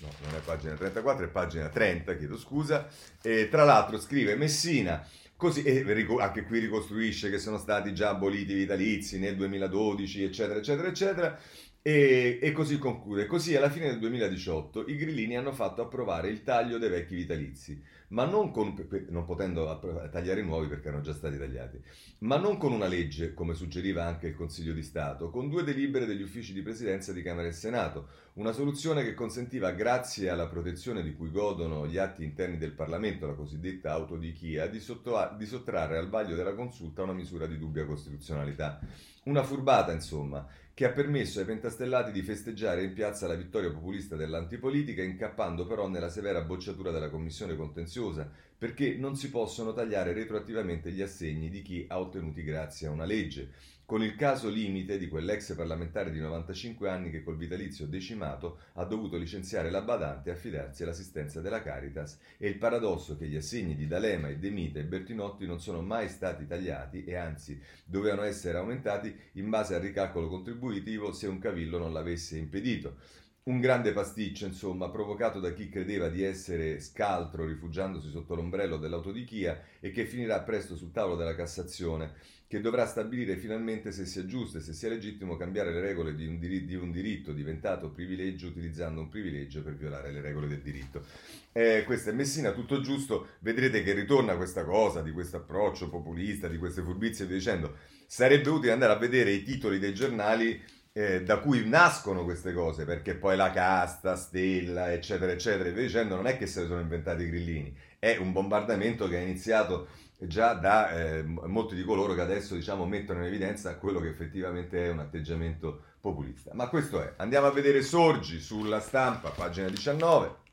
no, 0.00 0.10
non 0.22 0.34
è 0.34 0.40
pagina 0.42 0.74
34, 0.74 1.26
è 1.26 1.28
pagina 1.28 1.68
30, 1.68 2.16
chiedo 2.16 2.38
scusa. 2.38 2.88
E 3.20 3.48
tra 3.50 3.64
l'altro 3.64 4.00
scrive 4.00 4.36
Messina, 4.36 5.06
così, 5.36 5.62
e 5.64 5.84
anche 6.18 6.44
qui 6.44 6.60
ricostruisce 6.60 7.28
che 7.28 7.38
sono 7.38 7.58
stati 7.58 7.92
già 7.92 8.08
aboliti 8.08 8.52
i 8.52 8.56
vitalizi 8.56 9.18
nel 9.18 9.36
2012, 9.36 10.22
eccetera, 10.22 10.58
eccetera, 10.60 10.88
eccetera. 10.88 11.38
E, 11.80 12.38
e, 12.42 12.52
così 12.52 12.76
conclude. 12.76 13.26
Così 13.26 13.54
alla 13.54 13.70
fine 13.70 13.86
del 13.86 13.98
2018 14.00 14.88
i 14.88 14.96
grillini 14.96 15.36
hanno 15.36 15.52
fatto 15.52 15.80
approvare 15.80 16.28
il 16.28 16.42
taglio 16.42 16.76
dei 16.76 16.90
vecchi 16.90 17.14
vitalizi, 17.14 17.80
ma 18.08 18.24
non, 18.24 18.50
con, 18.50 18.74
non 19.08 19.24
potendo 19.24 19.78
tagliare 20.10 20.40
i 20.40 20.44
nuovi 20.44 20.66
perché 20.66 20.88
erano 20.88 21.02
già 21.02 21.14
stati 21.14 21.38
tagliati, 21.38 21.80
ma 22.20 22.36
non 22.36 22.58
con 22.58 22.72
una 22.72 22.88
legge, 22.88 23.32
come 23.32 23.54
suggeriva 23.54 24.04
anche 24.04 24.26
il 24.26 24.34
Consiglio 24.34 24.72
di 24.72 24.82
Stato, 24.82 25.30
con 25.30 25.48
due 25.48 25.62
delibere 25.62 26.04
degli 26.04 26.22
uffici 26.22 26.52
di 26.52 26.62
presidenza 26.62 27.12
di 27.12 27.22
Camera 27.22 27.48
e 27.48 27.52
Senato, 27.52 28.08
una 28.34 28.52
soluzione 28.52 29.02
che 29.02 29.14
consentiva, 29.14 29.70
grazie 29.70 30.28
alla 30.30 30.46
protezione 30.46 31.02
di 31.02 31.14
cui 31.14 31.30
godono 31.30 31.86
gli 31.86 31.96
atti 31.96 32.22
interni 32.22 32.58
del 32.58 32.72
Parlamento, 32.72 33.26
la 33.26 33.34
cosiddetta 33.34 33.92
autodichia, 33.92 34.66
di, 34.66 34.80
sotto, 34.80 35.16
di 35.36 35.46
sottrarre 35.46 35.96
al 35.96 36.08
vaglio 36.08 36.36
della 36.36 36.54
consulta 36.54 37.02
una 37.02 37.12
misura 37.12 37.46
di 37.46 37.58
dubbia 37.58 37.86
costituzionalità. 37.86 38.80
Una 39.28 39.42
furbata, 39.42 39.92
insomma, 39.92 40.48
che 40.72 40.86
ha 40.86 40.90
permesso 40.90 41.38
ai 41.38 41.44
pentastellati 41.44 42.12
di 42.12 42.22
festeggiare 42.22 42.82
in 42.82 42.94
piazza 42.94 43.26
la 43.26 43.34
vittoria 43.34 43.70
populista 43.70 44.16
dell'antipolitica, 44.16 45.02
incappando 45.02 45.66
però 45.66 45.86
nella 45.86 46.08
severa 46.08 46.40
bocciatura 46.40 46.90
della 46.90 47.10
commissione 47.10 47.54
contenziosa, 47.54 48.26
perché 48.56 48.96
non 48.96 49.16
si 49.16 49.28
possono 49.28 49.74
tagliare 49.74 50.14
retroattivamente 50.14 50.90
gli 50.92 51.02
assegni 51.02 51.50
di 51.50 51.60
chi 51.60 51.84
ha 51.86 52.00
ottenuti 52.00 52.42
grazie 52.42 52.86
a 52.86 52.90
una 52.90 53.04
legge 53.04 53.52
con 53.88 54.02
il 54.02 54.16
caso 54.16 54.50
limite 54.50 54.98
di 54.98 55.08
quell'ex 55.08 55.54
parlamentare 55.54 56.10
di 56.10 56.20
95 56.20 56.90
anni 56.90 57.10
che 57.10 57.22
col 57.22 57.38
vitalizio 57.38 57.86
decimato 57.86 58.58
ha 58.74 58.84
dovuto 58.84 59.16
licenziare 59.16 59.70
la 59.70 59.80
badante 59.80 60.28
e 60.28 60.34
affidarsi 60.34 60.82
all'assistenza 60.82 61.40
della 61.40 61.62
Caritas 61.62 62.18
e 62.36 62.48
il 62.48 62.58
paradosso 62.58 63.16
che 63.16 63.26
gli 63.26 63.36
assegni 63.36 63.74
di 63.74 63.86
D'Alema 63.86 64.28
e 64.28 64.36
De 64.36 64.50
Mita 64.50 64.78
e 64.78 64.84
Bertinotti 64.84 65.46
non 65.46 65.58
sono 65.58 65.80
mai 65.80 66.10
stati 66.10 66.46
tagliati 66.46 67.04
e 67.04 67.14
anzi 67.14 67.58
dovevano 67.82 68.24
essere 68.24 68.58
aumentati 68.58 69.16
in 69.32 69.48
base 69.48 69.74
al 69.74 69.80
ricalcolo 69.80 70.28
contributivo 70.28 71.10
se 71.10 71.26
un 71.26 71.38
cavillo 71.38 71.78
non 71.78 71.94
l'avesse 71.94 72.36
impedito. 72.36 72.96
Un 73.44 73.60
grande 73.60 73.94
pasticcio, 73.94 74.44
insomma, 74.44 74.90
provocato 74.90 75.40
da 75.40 75.54
chi 75.54 75.70
credeva 75.70 76.10
di 76.10 76.22
essere 76.22 76.80
scaltro 76.80 77.46
rifugiandosi 77.46 78.10
sotto 78.10 78.34
l'ombrello 78.34 78.76
dell'autodichia 78.76 79.62
e 79.80 79.90
che 79.90 80.04
finirà 80.04 80.42
presto 80.42 80.76
sul 80.76 80.92
tavolo 80.92 81.16
della 81.16 81.34
Cassazione 81.34 82.12
che 82.48 82.62
dovrà 82.62 82.86
stabilire 82.86 83.36
finalmente 83.36 83.92
se 83.92 84.06
sia 84.06 84.24
giusto 84.24 84.56
e 84.56 84.62
se 84.62 84.72
sia 84.72 84.88
legittimo 84.88 85.36
cambiare 85.36 85.70
le 85.70 85.82
regole 85.82 86.14
di 86.14 86.26
un, 86.26 86.38
dir- 86.38 86.64
di 86.64 86.74
un 86.74 86.90
diritto 86.90 87.32
diventato 87.32 87.90
privilegio 87.90 88.46
utilizzando 88.46 89.02
un 89.02 89.10
privilegio 89.10 89.62
per 89.62 89.76
violare 89.76 90.10
le 90.10 90.22
regole 90.22 90.48
del 90.48 90.62
diritto. 90.62 91.04
Eh, 91.52 91.82
questa 91.84 92.10
è 92.10 92.14
Messina, 92.14 92.52
tutto 92.52 92.80
giusto, 92.80 93.32
vedrete 93.40 93.82
che 93.82 93.92
ritorna 93.92 94.34
questa 94.36 94.64
cosa 94.64 95.02
di 95.02 95.12
questo 95.12 95.36
approccio 95.36 95.90
populista, 95.90 96.48
di 96.48 96.56
queste 96.56 96.82
furbizie 96.82 97.26
e 97.26 97.28
via 97.28 97.36
dicendo. 97.36 97.76
Sarebbe 98.06 98.48
utile 98.48 98.72
andare 98.72 98.94
a 98.94 98.96
vedere 98.96 99.30
i 99.30 99.42
titoli 99.42 99.78
dei 99.78 99.92
giornali 99.92 100.58
eh, 100.94 101.22
da 101.22 101.40
cui 101.40 101.68
nascono 101.68 102.24
queste 102.24 102.54
cose, 102.54 102.86
perché 102.86 103.14
poi 103.14 103.36
la 103.36 103.50
casta, 103.50 104.16
Stella, 104.16 104.90
eccetera, 104.90 105.32
eccetera, 105.32 105.68
dicendo, 105.68 106.16
non 106.16 106.26
è 106.26 106.38
che 106.38 106.46
se 106.46 106.62
le 106.62 106.66
sono 106.66 106.80
inventati 106.80 107.24
i 107.24 107.28
grillini, 107.28 107.76
è 107.98 108.16
un 108.16 108.32
bombardamento 108.32 109.06
che 109.06 109.18
è 109.18 109.22
iniziato 109.22 109.88
già 110.18 110.54
da 110.54 110.90
eh, 110.90 111.22
molti 111.22 111.76
di 111.76 111.84
coloro 111.84 112.14
che 112.14 112.20
adesso 112.20 112.54
diciamo, 112.54 112.86
mettono 112.86 113.20
in 113.20 113.26
evidenza 113.26 113.76
quello 113.76 114.00
che 114.00 114.08
effettivamente 114.08 114.84
è 114.84 114.90
un 114.90 114.98
atteggiamento 114.98 115.82
populista. 116.00 116.50
Ma 116.54 116.68
questo 116.68 117.00
è. 117.00 117.14
Andiamo 117.16 117.46
a 117.46 117.52
vedere 117.52 117.82
Sorgi 117.82 118.40
sulla 118.40 118.80
stampa, 118.80 119.30
pagina 119.30 119.68
19. 119.68 120.46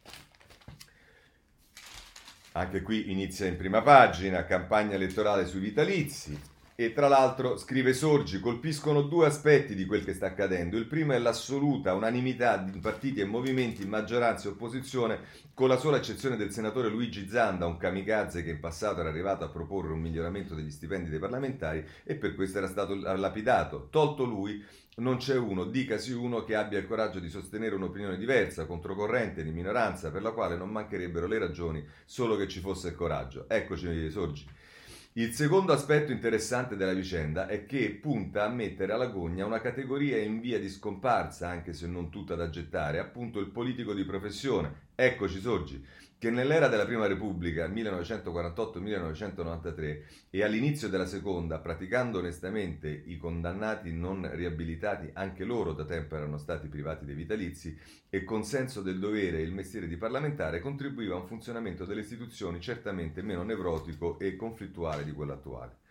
Anche 2.54 2.82
qui 2.82 3.12
inizia 3.12 3.48
in 3.48 3.58
prima 3.58 3.82
pagina, 3.82 4.46
campagna 4.46 4.96
elettorale 4.96 5.46
sui 5.46 5.60
vitalizi. 5.60 6.40
E 6.78 6.92
tra 6.92 7.08
l'altro, 7.08 7.56
scrive 7.56 7.94
Sorgi, 7.94 8.42
colpiscono 8.42 9.04
due 9.04 9.28
aspetti 9.28 9.76
di 9.76 9.86
quel 9.86 10.04
che 10.04 10.14
sta 10.14 10.26
accadendo. 10.26 10.76
Il 10.76 10.88
primo 10.88 11.14
è 11.14 11.20
l'assoluta 11.20 11.94
unanimità 11.94 12.58
di 12.58 12.80
partiti 12.80 13.22
e 13.22 13.26
movimenti, 13.26 13.88
maggioranza 13.88 14.50
e 14.50 14.52
opposizione, 14.52 15.20
con 15.54 15.70
la 15.70 15.78
sola 15.78 15.96
eccezione 15.96 16.36
del 16.36 16.52
senatore 16.52 16.90
Luigi 16.90 17.30
Zanda, 17.30 17.66
un 17.66 17.78
kamikaze 17.78 18.44
che 18.44 18.50
in 18.50 18.60
passato 18.60 19.00
era 19.00 19.08
arrivato 19.08 19.46
a 19.46 19.50
proporre 19.50 19.94
un 19.94 20.02
miglioramento 20.02 20.54
degli 20.54 20.70
stipendi 20.70 21.10
dei 21.10 21.18
parlamentari 21.18 21.82
e 22.04 22.16
per 22.16 22.36
questo 22.36 22.58
era 22.58 22.68
stato 22.68 22.94
lapidato. 22.94 23.88
Tolto 23.90 24.26
lui, 24.26 24.62
non 24.96 25.16
c'è 25.16 25.38
uno, 25.38 25.64
dicasi 25.64 26.12
uno, 26.12 26.44
che 26.44 26.56
abbia 26.56 26.80
il 26.80 26.88
coraggio 26.88 27.20
di 27.22 27.30
sostenere 27.30 27.76
un'opinione 27.76 28.18
diversa, 28.18 28.66
controcorrente, 28.66 29.46
di 29.46 29.52
minoranza, 29.52 30.12
per 30.12 30.22
la 30.22 30.32
quale 30.32 30.58
non 30.58 30.72
mancherebbero 30.72 31.26
le 31.26 31.40
ragioni, 31.40 31.88
solo 32.04 32.36
che 32.36 32.50
ci 32.50 32.60
fosse 32.60 32.90
il 32.90 32.96
coraggio. 32.96 33.46
Eccoci, 33.48 34.12
Sorgi. 34.12 34.46
Il 35.18 35.32
secondo 35.32 35.72
aspetto 35.72 36.12
interessante 36.12 36.76
della 36.76 36.92
vicenda 36.92 37.48
è 37.48 37.66
che 37.66 37.90
punta 38.02 38.44
a 38.44 38.50
mettere 38.50 38.92
alla 38.92 39.08
gogna 39.08 39.46
una 39.46 39.62
categoria 39.62 40.18
in 40.18 40.42
via 40.42 40.60
di 40.60 40.68
scomparsa, 40.68 41.48
anche 41.48 41.72
se 41.72 41.88
non 41.88 42.10
tutta 42.10 42.36
da 42.36 42.50
gettare, 42.50 43.00
appunto 43.00 43.40
il 43.40 43.48
politico 43.48 43.94
di 43.94 44.04
professione. 44.04 44.90
Eccoci 44.94 45.40
sorgi 45.40 45.82
che 46.18 46.32
nell'era 46.32 46.68
della 46.68 46.86
Prima 46.86 47.08
Repubblica, 47.08 47.68
1948-1993, 47.68 50.02
e 50.30 50.44
all'inizio 50.44 50.88
della 50.88 51.06
Seconda, 51.06 51.60
praticando 51.60 52.20
onestamente 52.20 52.90
i 52.90 53.18
condannati 53.18 53.92
non 53.92 54.30
riabilitati, 54.34 55.10
anche 55.14 55.44
loro 55.44 55.74
da 55.74 55.86
tempo 55.86 56.16
erano 56.16 56.38
stati 56.38 56.68
privati 56.68 57.06
dei 57.06 57.16
vitalizi, 57.16 57.78
e 58.10 58.24
con 58.24 58.44
senso 58.44 58.82
del 58.82 59.00
dovere 59.00 59.40
e 59.40 59.44
il 59.44 59.54
mestiere 59.54 59.88
di 59.88 59.98
parlamentare, 59.98 60.62
contribuiva 60.62 61.16
a 61.16 61.20
un 61.20 61.28
funzionamento 61.28 61.86
delle 61.86 62.02
istituzioni 62.02 62.62
certamente 62.62 63.22
meno 63.22 63.44
nevrotico 63.44 64.18
e 64.18 64.36
conflittuale 64.36 65.04
di 65.04 65.12
quello 65.12 65.34
attuale. 65.34 65.84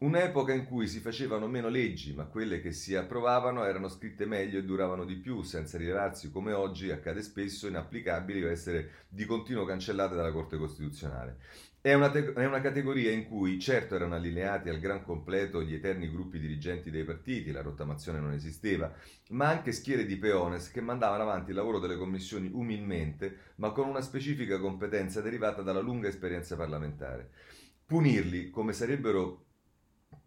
Un'epoca 0.00 0.52
in 0.52 0.64
cui 0.64 0.86
si 0.86 1.00
facevano 1.00 1.48
meno 1.48 1.68
leggi, 1.68 2.14
ma 2.14 2.26
quelle 2.26 2.60
che 2.60 2.70
si 2.70 2.94
approvavano 2.94 3.64
erano 3.64 3.88
scritte 3.88 4.26
meglio 4.26 4.60
e 4.60 4.64
duravano 4.64 5.04
di 5.04 5.16
più, 5.16 5.42
senza 5.42 5.76
rivelarsi, 5.76 6.30
come 6.30 6.52
oggi 6.52 6.92
accade 6.92 7.20
spesso, 7.20 7.66
inapplicabili 7.66 8.44
o 8.44 8.48
essere 8.48 9.06
di 9.08 9.24
continuo 9.24 9.64
cancellate 9.64 10.14
dalla 10.14 10.30
Corte 10.30 10.56
Costituzionale. 10.56 11.38
È 11.80 11.94
una, 11.94 12.12
te- 12.12 12.32
è 12.32 12.44
una, 12.44 12.60
categoria 12.60 13.10
in 13.10 13.26
cui 13.26 13.58
certo 13.58 13.96
erano 13.96 14.14
allineati 14.14 14.68
al 14.68 14.78
gran 14.78 15.02
completo 15.02 15.64
gli 15.64 15.74
eterni 15.74 16.08
gruppi 16.08 16.38
dirigenti 16.38 16.92
dei 16.92 17.02
partiti, 17.02 17.50
la 17.50 17.62
rottamazione 17.62 18.20
non 18.20 18.30
esisteva, 18.32 18.94
ma 19.30 19.48
anche 19.48 19.72
schiere 19.72 20.06
di 20.06 20.16
peones 20.16 20.70
che 20.70 20.80
mandavano 20.80 21.24
avanti 21.24 21.50
il 21.50 21.56
lavoro 21.56 21.80
delle 21.80 21.96
commissioni 21.96 22.48
umilmente, 22.52 23.52
ma 23.56 23.72
con 23.72 23.88
una 23.88 24.00
specifica 24.00 24.60
competenza 24.60 25.20
derivata 25.20 25.60
dalla 25.62 25.80
lunga 25.80 26.06
esperienza 26.06 26.54
parlamentare. 26.54 27.30
Punirli, 27.84 28.50
come 28.50 28.72
sarebbero 28.72 29.46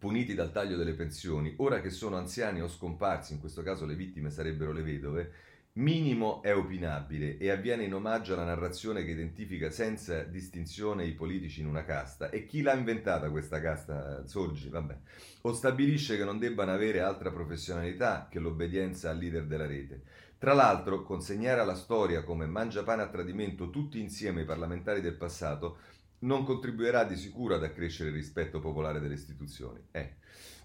puniti 0.02 0.34
dal 0.34 0.50
taglio 0.50 0.76
delle 0.76 0.94
pensioni, 0.94 1.54
ora 1.58 1.80
che 1.80 1.90
sono 1.90 2.16
anziani 2.16 2.60
o 2.60 2.68
scomparsi, 2.68 3.34
in 3.34 3.40
questo 3.40 3.62
caso 3.62 3.86
le 3.86 3.94
vittime 3.94 4.30
sarebbero 4.30 4.72
le 4.72 4.82
vedove, 4.82 5.32
minimo 5.74 6.42
è 6.42 6.54
opinabile 6.54 7.38
e 7.38 7.50
avviene 7.50 7.84
in 7.84 7.94
omaggio 7.94 8.34
alla 8.34 8.44
narrazione 8.44 9.04
che 9.04 9.12
identifica 9.12 9.70
senza 9.70 10.22
distinzione 10.24 11.06
i 11.06 11.12
politici 11.12 11.60
in 11.60 11.68
una 11.68 11.84
casta. 11.84 12.30
E 12.30 12.46
chi 12.46 12.62
l'ha 12.62 12.74
inventata 12.74 13.30
questa 13.30 13.60
casta, 13.60 14.26
Sorgi, 14.26 14.68
vabbè, 14.68 14.96
o 15.42 15.52
stabilisce 15.52 16.16
che 16.16 16.24
non 16.24 16.38
debbano 16.38 16.72
avere 16.72 17.00
altra 17.00 17.30
professionalità 17.30 18.26
che 18.28 18.40
l'obbedienza 18.40 19.10
al 19.10 19.18
leader 19.18 19.46
della 19.46 19.66
rete. 19.66 20.02
Tra 20.36 20.52
l'altro, 20.52 21.04
consegnare 21.04 21.60
alla 21.60 21.76
storia 21.76 22.24
come 22.24 22.46
mangiapane 22.46 23.02
a 23.02 23.08
tradimento 23.08 23.70
tutti 23.70 24.00
insieme 24.00 24.42
i 24.42 24.44
parlamentari 24.44 25.00
del 25.00 25.14
passato 25.14 25.78
non 26.22 26.44
contribuirà 26.44 27.04
di 27.04 27.16
sicuro 27.16 27.54
ad 27.54 27.64
accrescere 27.64 28.10
il 28.10 28.14
rispetto 28.14 28.60
popolare 28.60 29.00
delle 29.00 29.14
istituzioni. 29.14 29.80
Eh. 29.90 30.16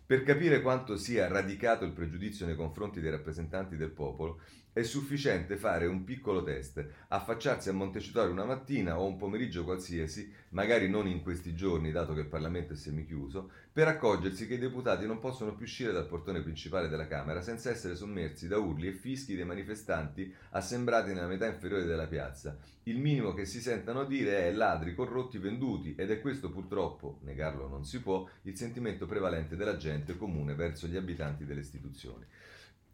Per 0.05 0.23
capire 0.23 0.61
quanto 0.61 0.95
sia 0.97 1.27
radicato 1.27 1.83
il 1.83 1.91
pregiudizio 1.91 2.45
nei 2.45 2.55
confronti 2.55 3.01
dei 3.01 3.11
rappresentanti 3.11 3.75
del 3.75 3.91
popolo, 3.91 4.39
è 4.77 4.84
sufficiente 4.84 5.57
fare 5.57 5.88
un 5.88 6.03
piccolo 6.03 6.43
test, 6.43 6.86
affacciarsi 7.07 7.67
a 7.67 7.74
Montecitorio 7.74 8.31
una 8.31 8.46
mattina 8.46 9.00
o 9.00 9.07
un 9.07 9.17
pomeriggio 9.17 9.63
qualsiasi, 9.63 10.31
magari 10.50 10.88
non 10.88 11.07
in 11.07 11.24
questi 11.24 11.55
giorni, 11.55 11.91
dato 11.91 12.13
che 12.13 12.19
il 12.19 12.27
Parlamento 12.27 12.74
è 12.74 12.75
semichiuso, 12.75 13.50
per 13.74 13.88
accorgersi 13.88 14.46
che 14.46 14.53
i 14.53 14.60
deputati 14.60 15.07
non 15.07 15.17
possono 15.17 15.55
più 15.55 15.65
uscire 15.65 15.91
dal 15.91 16.05
portone 16.05 16.43
principale 16.43 16.89
della 16.89 17.07
Camera 17.07 17.41
senza 17.41 17.72
essere 17.72 17.96
sommersi 17.96 18.48
da 18.48 18.60
urli 18.60 18.89
e 18.89 18.93
fischi 18.93 19.36
dei 19.36 19.46
manifestanti 19.46 20.31
assembrati 20.51 21.12
nella 21.12 21.25
metà 21.25 21.48
inferiore 21.48 21.86
della 21.86 22.05
piazza. 22.05 22.55
Il 22.84 23.00
minimo 23.00 23.34
che 23.34 23.46
si 23.46 23.60
sentano 23.60 24.05
dire 24.05 24.43
è 24.43 24.51
ladri, 24.51 24.93
corrotti, 24.93 25.39
venduti 25.39 25.96
ed 25.98 26.12
è 26.12 26.22
questo 26.22 26.51
purtroppo, 26.51 27.17
negarlo 27.24 27.67
non 27.67 27.84
si 27.84 28.00
può, 28.00 28.29
il 28.43 28.55
sentimento 28.55 29.07
prevalente 29.07 29.55
della 29.55 29.75
gente 29.75 30.15
comune 30.17 30.53
verso 30.53 30.86
gli 30.86 30.98
abitanti 30.98 31.46
delle 31.46 31.62
istituzioni. 31.62 32.25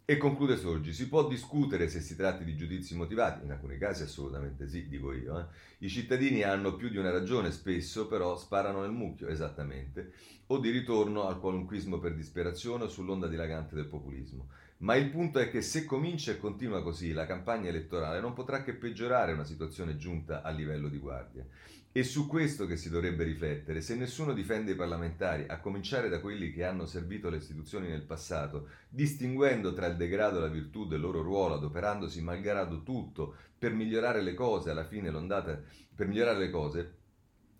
E 0.06 0.18
conclude 0.18 0.58
Sorgi, 0.58 0.92
si 0.92 1.08
può 1.08 1.26
discutere 1.30 1.88
se 1.88 2.02
si 2.02 2.18
tratti 2.18 2.44
di 2.44 2.58
giudizi 2.58 2.94
motivati, 2.94 3.46
in 3.46 3.52
alcuni 3.52 3.78
casi 3.78 4.04
assolutamente 4.04 4.68
sì, 4.68 4.90
dico 4.90 5.14
io. 5.14 5.40
Eh. 5.40 5.46
I 5.78 5.88
cittadini 5.88 6.44
hanno 6.44 6.76
più 6.76 6.90
di 6.90 6.98
una 6.98 7.10
ragione, 7.10 7.52
spesso 7.52 8.06
però 8.08 8.36
sparano 8.36 8.82
nel 8.82 8.92
mucchio, 8.92 9.30
esattamente, 9.30 10.12
o 10.48 10.58
di 10.58 10.72
ritorno 10.72 11.26
al 11.26 11.40
qualunquismo 11.40 12.00
per 12.00 12.16
disperazione 12.16 12.84
o 12.84 12.90
sull'onda 12.90 13.28
dilagante 13.28 13.76
del 13.76 13.86
populismo. 13.86 14.50
Ma 14.80 14.96
il 14.96 15.10
punto 15.10 15.40
è 15.40 15.50
che 15.50 15.62
se 15.62 15.86
comincia 15.86 16.34
e 16.34 16.38
continua 16.38 16.84
così 16.84 17.14
la 17.14 17.26
campagna 17.26 17.70
elettorale 17.70 18.20
non 18.20 18.34
potrà 18.34 18.62
che 18.62 18.74
peggiorare 18.74 19.32
una 19.32 19.46
situazione 19.46 19.96
giunta 19.96 20.42
a 20.42 20.50
livello 20.50 20.90
di 20.90 20.98
guardia. 20.98 21.46
È 21.96 22.02
su 22.02 22.26
questo 22.26 22.66
che 22.66 22.76
si 22.76 22.90
dovrebbe 22.90 23.24
riflettere. 23.24 23.80
Se 23.80 23.94
nessuno 23.94 24.34
difende 24.34 24.72
i 24.72 24.76
parlamentari, 24.76 25.46
a 25.48 25.60
cominciare 25.60 26.10
da 26.10 26.22
quelli 26.22 26.52
che 26.52 26.64
hanno 26.64 26.88
servito 26.88 27.30
le 27.30 27.38
istituzioni 27.38 27.88
nel 27.88 28.02
passato, 28.02 28.70
distinguendo 28.90 29.74
tra 29.74 29.86
il 29.86 29.96
degrado 29.96 30.40
e 30.40 30.42
la 30.42 30.48
virtù 30.48 30.88
del 30.88 31.02
loro 31.02 31.22
ruolo, 31.22 31.54
adoperandosi 31.54 32.24
malgrado 32.24 32.82
tutto 32.82 33.36
per 33.56 33.74
migliorare 33.74 34.24
le 34.24 34.34
cose, 34.34 34.72
alla 34.72 34.86
fine 34.86 35.12
l'ondata, 35.12 35.62
cose, 36.50 36.94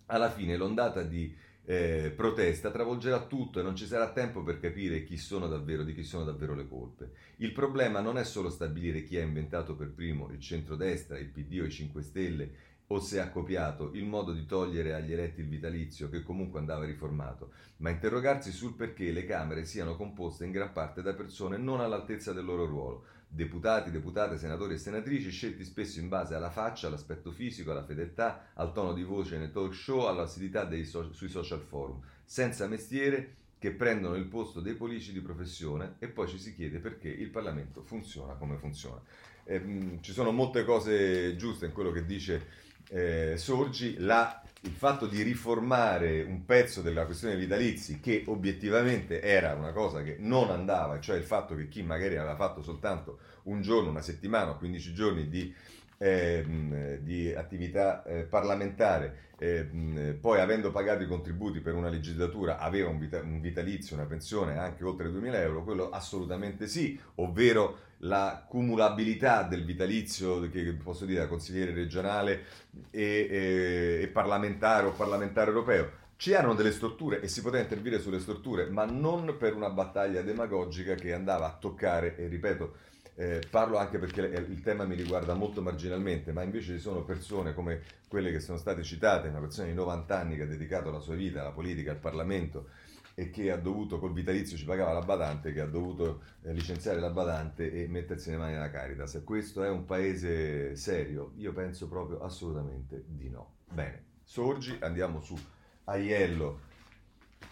alla 0.06 0.30
fine 0.32 0.56
l'ondata 0.56 1.04
di 1.04 1.32
eh, 1.66 2.12
protesta 2.14 2.72
travolgerà 2.72 3.24
tutto 3.26 3.60
e 3.60 3.62
non 3.62 3.76
ci 3.76 3.86
sarà 3.86 4.10
tempo 4.10 4.42
per 4.42 4.58
capire 4.58 5.04
chi 5.04 5.16
sono 5.16 5.46
davvero, 5.46 5.84
di 5.84 5.94
chi 5.94 6.02
sono 6.02 6.24
davvero 6.24 6.56
le 6.56 6.66
colpe. 6.66 7.12
Il 7.36 7.52
problema 7.52 8.00
non 8.00 8.18
è 8.18 8.24
solo 8.24 8.50
stabilire 8.50 9.04
chi 9.04 9.16
ha 9.16 9.22
inventato 9.22 9.76
per 9.76 9.92
primo 9.92 10.28
il 10.30 10.40
centrodestra, 10.40 11.18
il 11.18 11.30
PD 11.30 11.60
o 11.60 11.64
i 11.64 11.70
5 11.70 12.02
Stelle 12.02 12.50
o 12.88 13.00
se 13.00 13.20
ha 13.20 13.30
copiato 13.30 13.90
il 13.94 14.04
modo 14.04 14.32
di 14.32 14.44
togliere 14.44 14.94
agli 14.94 15.12
eletti 15.12 15.40
il 15.40 15.48
vitalizio 15.48 16.10
che 16.10 16.22
comunque 16.22 16.58
andava 16.58 16.84
riformato, 16.84 17.52
ma 17.78 17.90
interrogarsi 17.90 18.52
sul 18.52 18.74
perché 18.74 19.10
le 19.10 19.24
Camere 19.24 19.64
siano 19.64 19.96
composte 19.96 20.44
in 20.44 20.50
gran 20.50 20.72
parte 20.72 21.02
da 21.02 21.14
persone 21.14 21.56
non 21.56 21.80
all'altezza 21.80 22.32
del 22.32 22.44
loro 22.44 22.66
ruolo, 22.66 23.04
deputati, 23.26 23.90
deputate, 23.90 24.38
senatori 24.38 24.74
e 24.74 24.78
senatrici 24.78 25.30
scelti 25.30 25.64
spesso 25.64 25.98
in 25.98 26.08
base 26.08 26.34
alla 26.34 26.50
faccia, 26.50 26.86
all'aspetto 26.86 27.32
fisico, 27.32 27.70
alla 27.70 27.84
fedeltà, 27.84 28.50
al 28.54 28.72
tono 28.72 28.92
di 28.92 29.02
voce 29.02 29.38
nei 29.38 29.50
talk 29.50 29.74
show, 29.74 30.06
all'assiduità 30.06 30.68
so- 30.84 31.12
sui 31.12 31.28
social 31.28 31.60
forum, 31.60 32.00
senza 32.24 32.66
mestiere 32.68 33.36
che 33.58 33.72
prendono 33.72 34.14
il 34.16 34.26
posto 34.26 34.60
dei 34.60 34.74
politici 34.74 35.12
di 35.12 35.20
professione 35.20 35.94
e 35.98 36.08
poi 36.08 36.28
ci 36.28 36.38
si 36.38 36.54
chiede 36.54 36.80
perché 36.80 37.08
il 37.08 37.30
Parlamento 37.30 37.82
funziona 37.82 38.34
come 38.34 38.56
funziona. 38.58 39.00
Eh, 39.44 39.58
mh, 39.58 40.02
ci 40.02 40.12
sono 40.12 40.32
molte 40.32 40.64
cose 40.64 41.34
giuste 41.36 41.66
in 41.66 41.72
quello 41.72 41.90
che 41.90 42.04
dice 42.04 42.62
eh, 42.90 43.34
Sorgi, 43.36 43.96
la, 43.98 44.42
il 44.62 44.70
fatto 44.70 45.06
di 45.06 45.22
riformare 45.22 46.22
un 46.22 46.44
pezzo 46.44 46.80
della 46.82 47.04
questione 47.04 47.36
vitalizi 47.36 48.00
che 48.00 48.24
obiettivamente 48.26 49.20
era 49.20 49.54
una 49.54 49.72
cosa 49.72 50.02
che 50.02 50.16
non 50.18 50.50
andava, 50.50 51.00
cioè 51.00 51.16
il 51.16 51.24
fatto 51.24 51.54
che 51.54 51.68
chi 51.68 51.82
magari 51.82 52.16
aveva 52.16 52.36
fatto 52.36 52.62
soltanto 52.62 53.18
un 53.44 53.60
giorno, 53.60 53.90
una 53.90 54.00
settimana, 54.00 54.52
15 54.52 54.94
giorni 54.94 55.28
di, 55.28 55.54
eh, 55.98 56.98
di 57.02 57.32
attività 57.32 58.02
eh, 58.04 58.22
parlamentare, 58.22 59.32
eh, 59.38 60.16
poi 60.20 60.40
avendo 60.40 60.70
pagato 60.70 61.02
i 61.02 61.08
contributi 61.08 61.60
per 61.60 61.74
una 61.74 61.88
legislatura 61.88 62.58
aveva 62.58 62.88
un, 62.88 62.98
vita, 62.98 63.20
un 63.20 63.40
vitalizio, 63.40 63.96
una 63.96 64.06
pensione 64.06 64.56
anche 64.56 64.84
oltre 64.84 65.08
2.000 65.08 65.34
euro, 65.34 65.64
quello 65.64 65.90
assolutamente 65.90 66.66
sì, 66.68 66.98
ovvero 67.16 67.92
la 68.04 68.44
cumulabilità 68.46 69.42
del 69.42 69.64
vitalizio 69.64 70.48
che 70.50 70.62
posso 70.74 71.04
dire 71.04 71.20
da 71.20 71.28
consigliere 71.28 71.72
regionale 71.72 72.44
e, 72.90 73.26
e, 73.30 73.98
e 74.02 74.08
parlamentare 74.08 74.86
o 74.86 74.92
parlamentare 74.92 75.50
europeo. 75.50 76.02
C'erano 76.16 76.54
delle 76.54 76.72
storture 76.72 77.20
e 77.20 77.28
si 77.28 77.42
poteva 77.42 77.62
intervenire 77.62 78.00
sulle 78.00 78.20
storture, 78.20 78.68
ma 78.68 78.84
non 78.84 79.36
per 79.38 79.54
una 79.54 79.70
battaglia 79.70 80.22
demagogica 80.22 80.94
che 80.94 81.12
andava 81.12 81.46
a 81.46 81.56
toccare, 81.58 82.16
e 82.16 82.28
ripeto, 82.28 82.74
eh, 83.16 83.42
parlo 83.50 83.78
anche 83.78 83.98
perché 83.98 84.20
il 84.20 84.60
tema 84.62 84.84
mi 84.84 84.94
riguarda 84.94 85.34
molto 85.34 85.60
marginalmente, 85.60 86.32
ma 86.32 86.42
invece 86.42 86.74
ci 86.74 86.80
sono 86.80 87.02
persone 87.02 87.52
come 87.52 87.82
quelle 88.08 88.30
che 88.30 88.40
sono 88.40 88.58
state 88.58 88.82
citate, 88.82 89.28
una 89.28 89.40
persona 89.40 89.68
di 89.68 89.74
90 89.74 90.18
anni 90.18 90.36
che 90.36 90.42
ha 90.42 90.46
dedicato 90.46 90.90
la 90.90 91.00
sua 91.00 91.14
vita 91.14 91.40
alla 91.40 91.50
politica, 91.50 91.90
al 91.90 91.98
Parlamento, 91.98 92.68
e 93.14 93.30
che 93.30 93.50
ha 93.50 93.56
dovuto, 93.56 93.98
col 93.98 94.12
vitalizio 94.12 94.56
ci 94.56 94.64
pagava 94.64 94.92
la 94.92 95.00
badante, 95.04 95.52
che 95.52 95.60
ha 95.60 95.66
dovuto 95.66 96.22
eh, 96.42 96.52
licenziare 96.52 96.98
la 96.98 97.10
badante 97.10 97.72
e 97.72 97.86
mettersi 97.86 98.30
le 98.30 98.36
mani 98.36 98.54
nella 98.54 98.70
Caritas. 98.70 99.22
Questo 99.24 99.62
è 99.62 99.68
un 99.68 99.84
paese 99.84 100.74
serio? 100.76 101.32
Io 101.36 101.52
penso 101.52 101.88
proprio 101.88 102.20
assolutamente 102.20 103.04
di 103.06 103.30
no. 103.30 103.58
Bene, 103.72 104.04
Sorgi, 104.24 104.76
andiamo 104.80 105.20
su 105.20 105.36
Aiello 105.84 106.60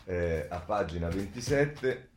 eh, 0.04 0.46
a 0.48 0.58
pagina 0.60 1.08
27. 1.08 2.10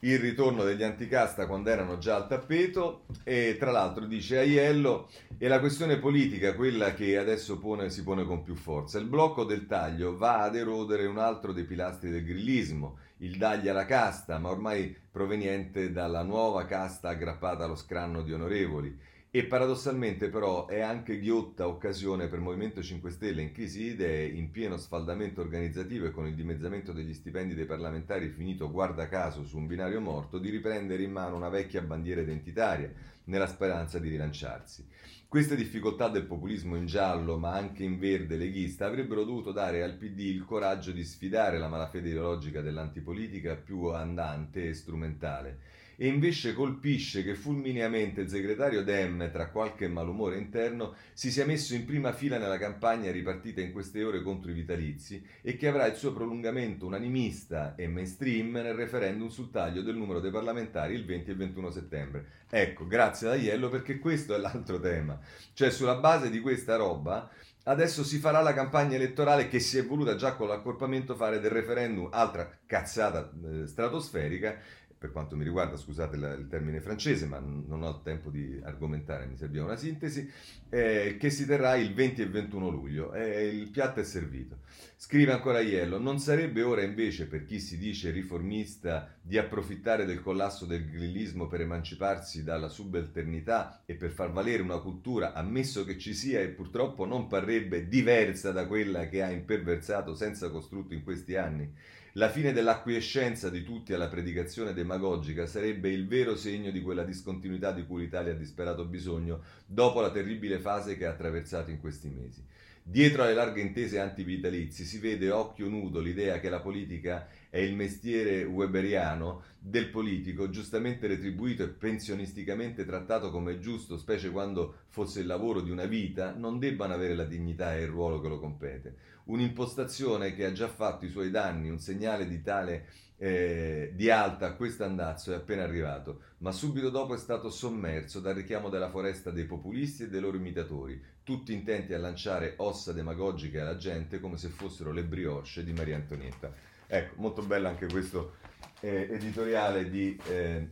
Il 0.00 0.18
ritorno 0.20 0.62
degli 0.62 0.84
anticasta 0.84 1.46
quando 1.46 1.70
erano 1.70 1.98
già 1.98 2.14
al 2.14 2.28
tappeto 2.28 3.06
e 3.24 3.56
tra 3.58 3.72
l'altro 3.72 4.04
dice 4.04 4.38
Aiello 4.38 5.08
e 5.36 5.48
la 5.48 5.58
questione 5.58 5.98
politica, 5.98 6.54
quella 6.54 6.94
che 6.94 7.16
adesso 7.16 7.58
pone, 7.58 7.90
si 7.90 8.04
pone 8.04 8.24
con 8.24 8.42
più 8.42 8.54
forza. 8.54 8.98
Il 8.98 9.06
blocco 9.06 9.44
del 9.44 9.66
taglio 9.66 10.16
va 10.16 10.42
ad 10.42 10.54
erodere 10.54 11.06
un 11.06 11.18
altro 11.18 11.52
dei 11.52 11.64
pilastri 11.64 12.10
del 12.10 12.24
grillismo, 12.24 12.98
il 13.18 13.36
dagli 13.36 13.66
alla 13.66 13.86
casta, 13.86 14.38
ma 14.38 14.50
ormai 14.50 14.96
proveniente 15.10 15.90
dalla 15.90 16.22
nuova 16.22 16.64
casta 16.64 17.08
aggrappata 17.08 17.64
allo 17.64 17.74
scranno 17.74 18.22
di 18.22 18.32
onorevoli 18.32 18.96
e 19.38 19.44
paradossalmente 19.44 20.30
però 20.30 20.66
è 20.66 20.80
anche 20.80 21.20
ghiotta 21.20 21.68
occasione 21.68 22.26
per 22.26 22.40
Movimento 22.40 22.82
5 22.82 23.08
Stelle 23.08 23.40
in 23.40 23.52
crisi 23.52 23.78
di 23.78 23.90
idee, 23.90 24.26
in 24.26 24.50
pieno 24.50 24.76
sfaldamento 24.76 25.40
organizzativo 25.40 26.06
e 26.06 26.10
con 26.10 26.26
il 26.26 26.34
dimezzamento 26.34 26.92
degli 26.92 27.14
stipendi 27.14 27.54
dei 27.54 27.64
parlamentari 27.64 28.30
finito 28.30 28.68
guarda 28.68 29.06
caso 29.06 29.44
su 29.44 29.56
un 29.56 29.68
binario 29.68 30.00
morto, 30.00 30.38
di 30.38 30.50
riprendere 30.50 31.04
in 31.04 31.12
mano 31.12 31.36
una 31.36 31.50
vecchia 31.50 31.82
bandiera 31.82 32.20
identitaria 32.20 32.92
nella 33.26 33.46
speranza 33.46 34.00
di 34.00 34.08
rilanciarsi. 34.08 34.84
Queste 35.28 35.54
difficoltà 35.54 36.08
del 36.08 36.26
populismo 36.26 36.74
in 36.74 36.86
giallo, 36.86 37.38
ma 37.38 37.52
anche 37.52 37.84
in 37.84 37.96
verde 38.00 38.36
leghista, 38.36 38.86
avrebbero 38.86 39.22
dovuto 39.22 39.52
dare 39.52 39.84
al 39.84 39.94
PD 39.94 40.18
il 40.18 40.44
coraggio 40.44 40.90
di 40.90 41.04
sfidare 41.04 41.58
la 41.58 41.68
malafede 41.68 42.08
ideologica 42.08 42.60
dell'antipolitica 42.60 43.54
più 43.54 43.84
andante 43.90 44.70
e 44.70 44.74
strumentale 44.74 45.78
e 46.00 46.06
invece 46.06 46.54
colpisce 46.54 47.24
che 47.24 47.34
fulmineamente 47.34 48.20
il 48.20 48.28
segretario 48.28 48.84
Dem, 48.84 49.32
tra 49.32 49.48
qualche 49.48 49.88
malumore 49.88 50.38
interno, 50.38 50.94
si 51.12 51.32
sia 51.32 51.44
messo 51.44 51.74
in 51.74 51.84
prima 51.84 52.12
fila 52.12 52.38
nella 52.38 52.56
campagna 52.56 53.10
ripartita 53.10 53.60
in 53.60 53.72
queste 53.72 54.04
ore 54.04 54.22
contro 54.22 54.52
i 54.52 54.54
vitalizi 54.54 55.20
e 55.42 55.56
che 55.56 55.66
avrà 55.66 55.86
il 55.86 55.96
suo 55.96 56.12
prolungamento 56.12 56.86
unanimista 56.86 57.74
e 57.74 57.88
mainstream 57.88 58.52
nel 58.52 58.74
referendum 58.74 59.26
sul 59.26 59.50
taglio 59.50 59.82
del 59.82 59.96
numero 59.96 60.20
dei 60.20 60.30
parlamentari 60.30 60.94
il 60.94 61.04
20 61.04 61.30
e 61.30 61.32
il 61.32 61.38
21 61.38 61.70
settembre. 61.72 62.26
Ecco, 62.48 62.86
grazie 62.86 63.26
ad 63.26 63.32
Aiello 63.32 63.68
perché 63.68 63.98
questo 63.98 64.36
è 64.36 64.38
l'altro 64.38 64.78
tema. 64.78 65.18
Cioè 65.52 65.68
sulla 65.70 65.96
base 65.96 66.30
di 66.30 66.38
questa 66.38 66.76
roba 66.76 67.28
adesso 67.68 68.02
si 68.02 68.18
farà 68.18 68.40
la 68.40 68.54
campagna 68.54 68.96
elettorale 68.96 69.48
che 69.48 69.60
si 69.60 69.78
è 69.78 69.84
voluta 69.84 70.16
già 70.16 70.34
con 70.34 70.48
l'accorpamento 70.48 71.14
fare 71.14 71.38
del 71.38 71.50
referendum, 71.50 72.08
altra 72.10 72.50
cazzata 72.66 73.30
eh, 73.44 73.66
stratosferica, 73.66 74.56
per 74.98 75.12
quanto 75.12 75.36
mi 75.36 75.44
riguarda, 75.44 75.76
scusate 75.76 76.16
la, 76.16 76.32
il 76.32 76.48
termine 76.48 76.80
francese, 76.80 77.26
ma 77.26 77.38
non 77.38 77.82
ho 77.82 78.02
tempo 78.02 78.30
di 78.30 78.60
argomentare, 78.64 79.26
mi 79.26 79.36
serviva 79.36 79.64
una 79.64 79.76
sintesi, 79.76 80.28
eh, 80.68 81.16
che 81.18 81.30
si 81.30 81.46
terrà 81.46 81.76
il 81.76 81.94
20 81.94 82.22
e 82.22 82.26
21 82.26 82.68
luglio. 82.68 83.12
Eh, 83.14 83.46
il 83.46 83.70
piatto 83.70 84.00
è 84.00 84.04
servito. 84.04 84.58
Scrive 84.96 85.32
ancora 85.32 85.60
Iello, 85.60 85.98
non 85.98 86.18
sarebbe 86.18 86.62
ora 86.62 86.82
invece 86.82 87.28
per 87.28 87.44
chi 87.44 87.60
si 87.60 87.78
dice 87.78 88.10
riformista 88.10 89.16
di 89.22 89.38
approfittare 89.38 90.04
del 90.04 90.20
collasso 90.20 90.66
del 90.66 90.90
grillismo 90.90 91.46
per 91.46 91.60
emanciparsi 91.60 92.42
dalla 92.42 92.68
subalternità 92.68 93.84
e 93.86 93.94
per 93.94 94.10
far 94.10 94.32
valere 94.32 94.62
una 94.62 94.80
cultura, 94.80 95.32
ammesso 95.34 95.84
che 95.84 95.98
ci 95.98 96.14
sia 96.14 96.40
e 96.40 96.48
purtroppo 96.48 97.04
non 97.04 97.28
parrebbe 97.28 97.86
diversa 97.86 98.50
da 98.50 98.66
quella 98.66 99.08
che 99.08 99.22
ha 99.22 99.30
imperversato 99.30 100.16
senza 100.16 100.50
costrutto 100.50 100.94
in 100.94 101.04
questi 101.04 101.36
anni? 101.36 101.72
La 102.18 102.30
fine 102.30 102.52
dell'acquiescenza 102.52 103.48
di 103.48 103.62
tutti 103.62 103.92
alla 103.92 104.08
predicazione 104.08 104.74
demagogica 104.74 105.46
sarebbe 105.46 105.88
il 105.90 106.08
vero 106.08 106.34
segno 106.34 106.72
di 106.72 106.82
quella 106.82 107.04
discontinuità 107.04 107.70
di 107.70 107.86
cui 107.86 108.00
l'Italia 108.00 108.32
ha 108.32 108.36
disperato 108.36 108.84
bisogno 108.86 109.40
dopo 109.64 110.00
la 110.00 110.10
terribile 110.10 110.58
fase 110.58 110.96
che 110.96 111.06
ha 111.06 111.10
attraversato 111.10 111.70
in 111.70 111.78
questi 111.78 112.08
mesi. 112.08 112.44
Dietro 112.82 113.22
alle 113.22 113.34
larghe 113.34 113.60
intese 113.60 114.00
antivitalizi 114.00 114.84
si 114.84 114.98
vede 114.98 115.30
occhio 115.30 115.68
nudo 115.68 116.00
l'idea 116.00 116.40
che 116.40 116.48
la 116.48 116.58
politica 116.58 117.28
è 117.50 117.58
il 117.58 117.76
mestiere 117.76 118.42
weberiano 118.42 119.42
del 119.58 119.88
politico, 119.88 120.50
giustamente 120.50 121.06
retribuito 121.06 121.62
e 121.62 121.68
pensionisticamente 121.68 122.84
trattato 122.84 123.30
come 123.30 123.60
giusto, 123.60 123.96
specie 123.96 124.30
quando 124.30 124.78
fosse 124.88 125.20
il 125.20 125.26
lavoro 125.26 125.60
di 125.60 125.70
una 125.70 125.84
vita, 125.84 126.34
non 126.34 126.58
debbano 126.58 126.94
avere 126.94 127.14
la 127.14 127.24
dignità 127.24 127.76
e 127.76 127.82
il 127.82 127.88
ruolo 127.88 128.20
che 128.20 128.28
lo 128.28 128.40
compete. 128.40 128.96
Un'impostazione 129.28 130.34
che 130.34 130.44
ha 130.44 130.52
già 130.52 130.68
fatto 130.68 131.04
i 131.04 131.10
suoi 131.10 131.30
danni, 131.30 131.68
un 131.70 131.78
segnale 131.78 132.26
di 132.26 132.42
tale 132.42 132.86
eh, 133.20 133.90
di 133.94 134.10
alta 134.10 134.46
a 134.46 134.52
questo 134.54 134.84
andazzo 134.84 135.32
è 135.32 135.36
appena 135.36 135.64
arrivato, 135.64 136.20
ma 136.38 136.52
subito 136.52 136.88
dopo 136.88 137.14
è 137.14 137.18
stato 137.18 137.50
sommerso 137.50 138.20
dal 138.20 138.34
richiamo 138.34 138.68
della 138.68 138.90
foresta 138.90 139.30
dei 139.30 139.44
populisti 139.44 140.04
e 140.04 140.08
dei 140.08 140.20
loro 140.20 140.36
imitatori, 140.36 141.02
tutti 141.24 141.52
intenti 141.52 141.92
a 141.92 141.98
lanciare 141.98 142.54
ossa 142.58 142.92
demagogiche 142.92 143.60
alla 143.60 143.76
gente 143.76 144.20
come 144.20 144.36
se 144.36 144.48
fossero 144.48 144.92
le 144.92 145.02
brioche 145.02 145.64
di 145.64 145.72
Maria 145.72 145.96
Antonietta. 145.96 146.52
Ecco, 146.86 147.14
molto 147.16 147.42
bello 147.42 147.68
anche 147.68 147.86
questo 147.86 148.36
eh, 148.80 149.08
editoriale 149.10 149.90
di 149.90 150.18
eh, 150.28 150.68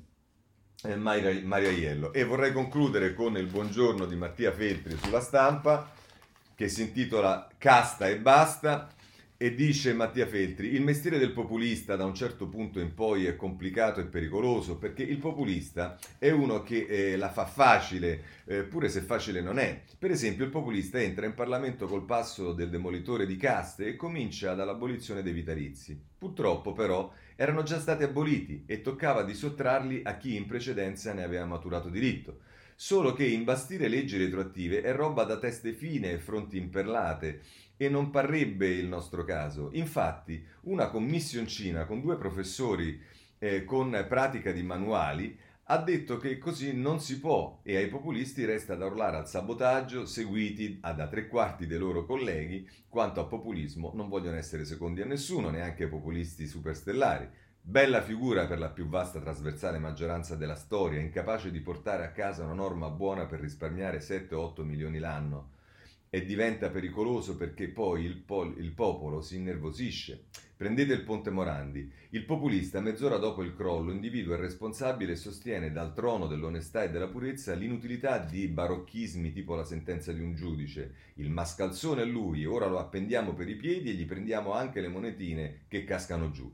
eh 0.83 0.97
Maria, 0.97 1.39
Maria 1.45 1.71
Iello. 1.71 2.13
E 2.13 2.25
vorrei 2.25 2.53
concludere 2.53 3.13
con 3.13 3.37
il 3.37 3.47
buongiorno 3.49 4.07
di 4.07 4.17
Mattia 4.17 4.53
Feltri 4.53 4.97
sulla 4.97 5.21
stampa, 5.21 5.91
che 6.57 6.69
si 6.69 6.83
intitola 6.83 7.49
Casta 7.59 8.09
e 8.09 8.19
basta 8.19 8.89
E 9.39 9.55
dice 9.55 9.93
Mattia 9.93 10.27
Feltri, 10.27 10.73
il 10.73 10.81
mestiere 10.81 11.19
del 11.19 11.33
populista 11.33 11.95
da 11.95 12.07
un 12.07 12.15
certo 12.15 12.49
punto 12.49 12.81
in 12.81 12.95
poi 12.95 13.27
è 13.27 13.37
complicato 13.37 14.01
e 14.01 14.07
pericoloso 14.07 14.79
perché 14.79 15.03
il 15.03 15.19
populista 15.19 15.99
è 16.19 16.31
uno 16.31 16.63
che 16.63 16.87
eh, 16.89 17.17
la 17.19 17.29
fa 17.29 17.45
facile, 17.45 18.23
eh, 18.47 18.63
pure 18.63 18.89
se 18.89 19.03
facile 19.03 19.43
non 19.43 19.59
è. 19.59 19.83
Per 19.99 20.11
esempio 20.11 20.47
il 20.47 20.51
populista 20.51 20.99
entra 20.99 21.27
in 21.27 21.35
Parlamento 21.35 21.87
col 21.87 22.07
passo 22.07 22.55
del 22.55 22.71
demolitore 22.71 23.27
di 23.27 23.37
caste 23.37 23.89
e 23.89 23.97
comincia 23.97 24.55
dall'abolizione 24.55 25.23
dei 25.23 25.35
vitalizi. 25.35 26.01
Purtroppo 26.17 26.73
però 26.73 27.13
erano 27.37 27.63
già 27.63 27.79
stati 27.79 28.05
aboliti 28.05 28.65
e 28.65 28.81
toccava 28.81 29.23
di 29.23 29.35
sottrarli 29.35 30.01
a 30.03 30.17
chi 30.17 30.35
in 30.35 30.47
precedenza 30.47 31.13
ne 31.13 31.23
aveva 31.23 31.45
maturato 31.45 31.91
diritto. 31.91 32.39
Solo 32.79 33.15
che 33.15 33.25
imbastire 33.25 33.89
leggi 33.89 34.19
retroattive 34.19 34.83
è 34.83 34.93
roba 34.95 35.25
da 35.25 35.39
teste 35.39 35.73
fine 35.73 36.13
e 36.13 36.19
fronti 36.19 36.59
imperlate 36.59 37.41
e 37.79 37.89
non 37.89 38.11
parrebbe 38.11 38.69
il 38.69 38.87
nostro 38.87 39.25
caso. 39.25 39.71
Infatti, 39.73 40.45
una 40.65 40.91
commissioncina 40.91 41.87
con 41.87 42.03
due 42.03 42.19
professori 42.19 43.01
eh, 43.39 43.65
con 43.65 44.05
pratica 44.07 44.53
di 44.53 44.63
manuali 44.63 45.39
ha 45.69 45.79
detto 45.79 46.19
che 46.19 46.37
così 46.37 46.77
non 46.77 47.01
si 47.01 47.19
può 47.19 47.61
e 47.63 47.77
ai 47.77 47.89
populisti 47.89 48.45
resta 48.45 48.75
da 48.75 48.85
urlare 48.85 49.17
al 49.17 49.27
sabotaggio, 49.27 50.05
seguiti 50.05 50.79
da 50.79 51.09
tre 51.09 51.29
quarti 51.29 51.67
dei 51.67 51.79
loro 51.79 52.05
colleghi, 52.05 52.69
quanto 52.91 53.21
a 53.21 53.25
populismo 53.25 53.91
non 53.95 54.11
vogliono 54.11 54.37
essere 54.37 54.67
secondi 54.67 55.01
a 55.01 55.07
nessuno, 55.07 55.49
neanche 55.49 55.85
ai 55.85 55.89
populisti 55.89 56.47
superstellari. 56.47 57.27
Bella 57.69 58.01
figura 58.01 58.47
per 58.47 58.61
la 58.61 58.69
più 58.69 58.87
vasta 58.87 59.19
trasversale 59.19 59.81
maggioranza 59.81 60.37
della 60.37 60.55
storia, 60.55 61.01
incapace 61.01 61.51
di 61.51 61.59
portare 61.59 62.05
a 62.05 62.13
casa 62.13 62.45
una 62.45 62.53
norma 62.53 62.91
buona 62.91 63.27
per 63.27 63.41
risparmiare 63.41 63.99
7-8 63.99 64.63
milioni 64.63 65.01
l'anno 65.01 65.51
e 66.09 66.25
diventa 66.25 66.71
pericoloso 66.71 67.37
perché 67.37 67.67
poi 67.67 68.05
il, 68.05 68.19
pol- 68.19 68.55
il, 68.59 68.71
popolo 68.71 69.21
si 69.21 69.35
innervosisce. 69.35 70.27
Prendete 70.57 70.93
il 70.93 71.03
ponte 71.03 71.31
Morandi. 71.31 71.91
Il 72.11 72.25
populista, 72.25 72.81
mezz'ora 72.81 73.17
dopo 73.17 73.43
il 73.43 73.57
crollo, 73.57 73.91
individua 73.91 74.37
il 74.37 74.43
responsabile 74.43 75.15
e 75.15 75.17
sostiene 75.17 75.73
dal 75.73 75.93
trono 75.93 76.29
dell'onestà 76.29 76.85
e 76.85 76.91
della 76.91 77.09
purezza 77.09 77.53
l'inutilità 77.55 78.19
di 78.19 78.47
barocchismi 78.47 79.33
tipo 79.33 79.57
la 79.57 79.65
sentenza 79.65 80.13
di 80.13 80.21
un 80.21 80.37
giudice. 80.37 80.95
Il 81.15 81.31
mascalzone 81.31 82.03
è 82.03 82.07
lui, 82.07 82.47
ora 82.47 82.67
lo 82.67 82.79
appendiamo 82.79 83.35
per 83.35 83.49
i 83.49 83.57
piedi 83.57 83.91
e 83.91 83.95
gli 83.95 84.07
prendiamo 84.07 84.53
anche 84.53 84.81
le 84.81 84.89
monetine 84.89 85.63
che 85.67 85.83
cascano 85.83 86.31
giù. 86.31 86.49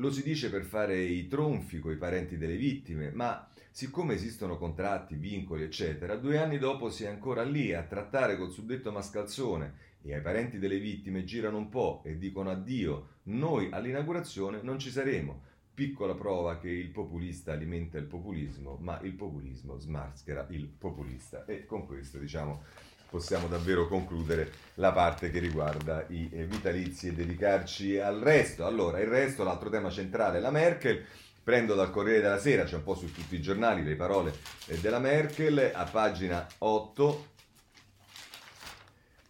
Lo 0.00 0.12
si 0.12 0.22
dice 0.22 0.48
per 0.48 0.62
fare 0.62 1.00
i 1.02 1.26
tronfi 1.26 1.80
coi 1.80 1.96
parenti 1.96 2.38
delle 2.38 2.56
vittime, 2.56 3.10
ma 3.10 3.48
siccome 3.72 4.14
esistono 4.14 4.56
contratti, 4.56 5.16
vincoli, 5.16 5.64
eccetera, 5.64 6.14
due 6.14 6.38
anni 6.38 6.58
dopo 6.58 6.88
si 6.88 7.02
è 7.02 7.08
ancora 7.08 7.42
lì 7.42 7.74
a 7.74 7.82
trattare 7.82 8.36
col 8.36 8.52
suddetto 8.52 8.92
mascalzone 8.92 9.74
e 10.02 10.14
ai 10.14 10.20
parenti 10.20 10.60
delle 10.60 10.78
vittime 10.78 11.24
girano 11.24 11.56
un 11.56 11.68
po' 11.68 12.02
e 12.04 12.16
dicono 12.16 12.50
addio, 12.50 13.08
noi 13.24 13.70
all'inaugurazione 13.72 14.60
non 14.62 14.78
ci 14.78 14.90
saremo. 14.90 15.42
Piccola 15.74 16.14
prova 16.14 16.58
che 16.58 16.70
il 16.70 16.90
populista 16.90 17.50
alimenta 17.50 17.98
il 17.98 18.06
populismo, 18.06 18.78
ma 18.80 19.00
il 19.02 19.14
populismo 19.14 19.80
smaschera 19.80 20.46
il 20.50 20.66
populista. 20.66 21.44
E 21.44 21.66
con 21.66 21.86
questo, 21.86 22.18
diciamo, 22.18 22.62
possiamo 23.10 23.46
davvero 23.46 23.88
concludere 23.88 24.52
la 24.74 24.92
parte 24.92 25.30
che 25.30 25.38
riguarda 25.38 26.04
i 26.08 26.28
eh, 26.32 26.44
vitalizi 26.44 27.08
e 27.08 27.12
dedicarci 27.12 27.98
al 27.98 28.20
resto. 28.20 28.66
Allora, 28.66 29.00
il 29.00 29.08
resto, 29.08 29.44
l'altro 29.44 29.70
tema 29.70 29.90
centrale 29.90 30.38
è 30.38 30.40
la 30.40 30.50
Merkel 30.50 31.04
prendo 31.48 31.74
dal 31.74 31.90
Corriere 31.90 32.20
della 32.20 32.38
Sera, 32.38 32.64
c'è 32.64 32.74
un 32.74 32.82
po' 32.82 32.94
su 32.94 33.10
tutti 33.10 33.34
i 33.34 33.40
giornali 33.40 33.82
le 33.82 33.94
parole 33.94 34.34
eh, 34.66 34.76
della 34.78 34.98
Merkel, 34.98 35.70
a 35.72 35.84
pagina 35.84 36.46
8. 36.58 37.26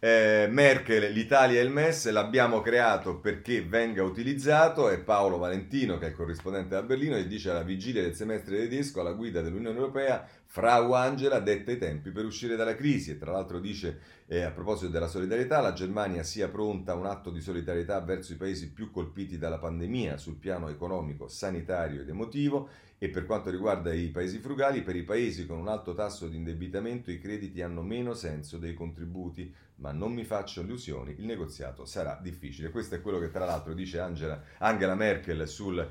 Eh, 0.01 0.47
Merkel, 0.49 1.11
l'Italia 1.11 1.59
e 1.59 1.63
il 1.63 1.69
MES 1.69 2.09
l'abbiamo 2.09 2.61
creato 2.61 3.19
perché 3.19 3.61
venga 3.61 4.03
utilizzato, 4.03 4.89
è 4.89 4.99
Paolo 4.99 5.37
Valentino 5.37 5.97
che 5.97 6.07
è 6.07 6.11
corrispondente 6.11 6.75
da 6.75 6.83
Berlino 6.83 7.15
e 7.15 7.27
dice 7.27 7.49
alla 7.51 7.63
vigilia 7.63 8.01
del 8.01 8.15
semestre 8.15 8.57
tedesco 8.57 8.99
alla 9.01 9.11
guida 9.11 9.41
dell'Unione 9.41 9.77
Europea 9.77 10.25
Frau 10.51 10.93
Angela 10.93 11.39
detta 11.39 11.71
i 11.71 11.77
tempi 11.77 12.09
per 12.09 12.25
uscire 12.25 12.55
dalla 12.55 12.73
crisi 12.73 13.11
e 13.11 13.19
tra 13.19 13.31
l'altro 13.31 13.59
dice 13.59 13.99
eh, 14.25 14.41
a 14.41 14.49
proposito 14.49 14.89
della 14.89 15.07
solidarietà 15.07 15.61
la 15.61 15.73
Germania 15.73 16.23
sia 16.23 16.49
pronta 16.49 16.93
a 16.93 16.95
un 16.95 17.05
atto 17.05 17.29
di 17.29 17.39
solidarietà 17.39 18.01
verso 18.01 18.33
i 18.33 18.35
paesi 18.35 18.71
più 18.71 18.89
colpiti 18.89 19.37
dalla 19.37 19.59
pandemia 19.59 20.17
sul 20.17 20.37
piano 20.37 20.67
economico, 20.69 21.27
sanitario 21.27 22.01
ed 22.01 22.09
emotivo 22.09 22.67
e 22.97 23.09
per 23.09 23.27
quanto 23.27 23.51
riguarda 23.51 23.93
i 23.93 24.07
paesi 24.07 24.39
frugali, 24.39 24.81
per 24.81 24.95
i 24.95 25.03
paesi 25.03 25.45
con 25.45 25.59
un 25.59 25.67
alto 25.67 25.93
tasso 25.93 26.27
di 26.27 26.37
indebitamento 26.37 27.11
i 27.11 27.19
crediti 27.19 27.61
hanno 27.61 27.83
meno 27.83 28.15
senso 28.15 28.57
dei 28.57 28.73
contributi, 28.73 29.53
ma 29.75 29.91
non 29.91 30.13
mi 30.13 30.23
faccio 30.25 30.61
illusioni, 30.61 31.13
il 31.17 31.25
negoziato 31.25 31.85
sarà 31.85 32.19
difficile. 32.21 32.71
Questo 32.71 32.95
è 32.95 33.01
quello 33.01 33.19
che 33.19 33.29
tra 33.29 33.45
l'altro 33.45 33.75
dice 33.75 33.99
Angela, 33.99 34.41
Angela 34.57 34.95
Merkel 34.95 35.47
sul 35.47 35.89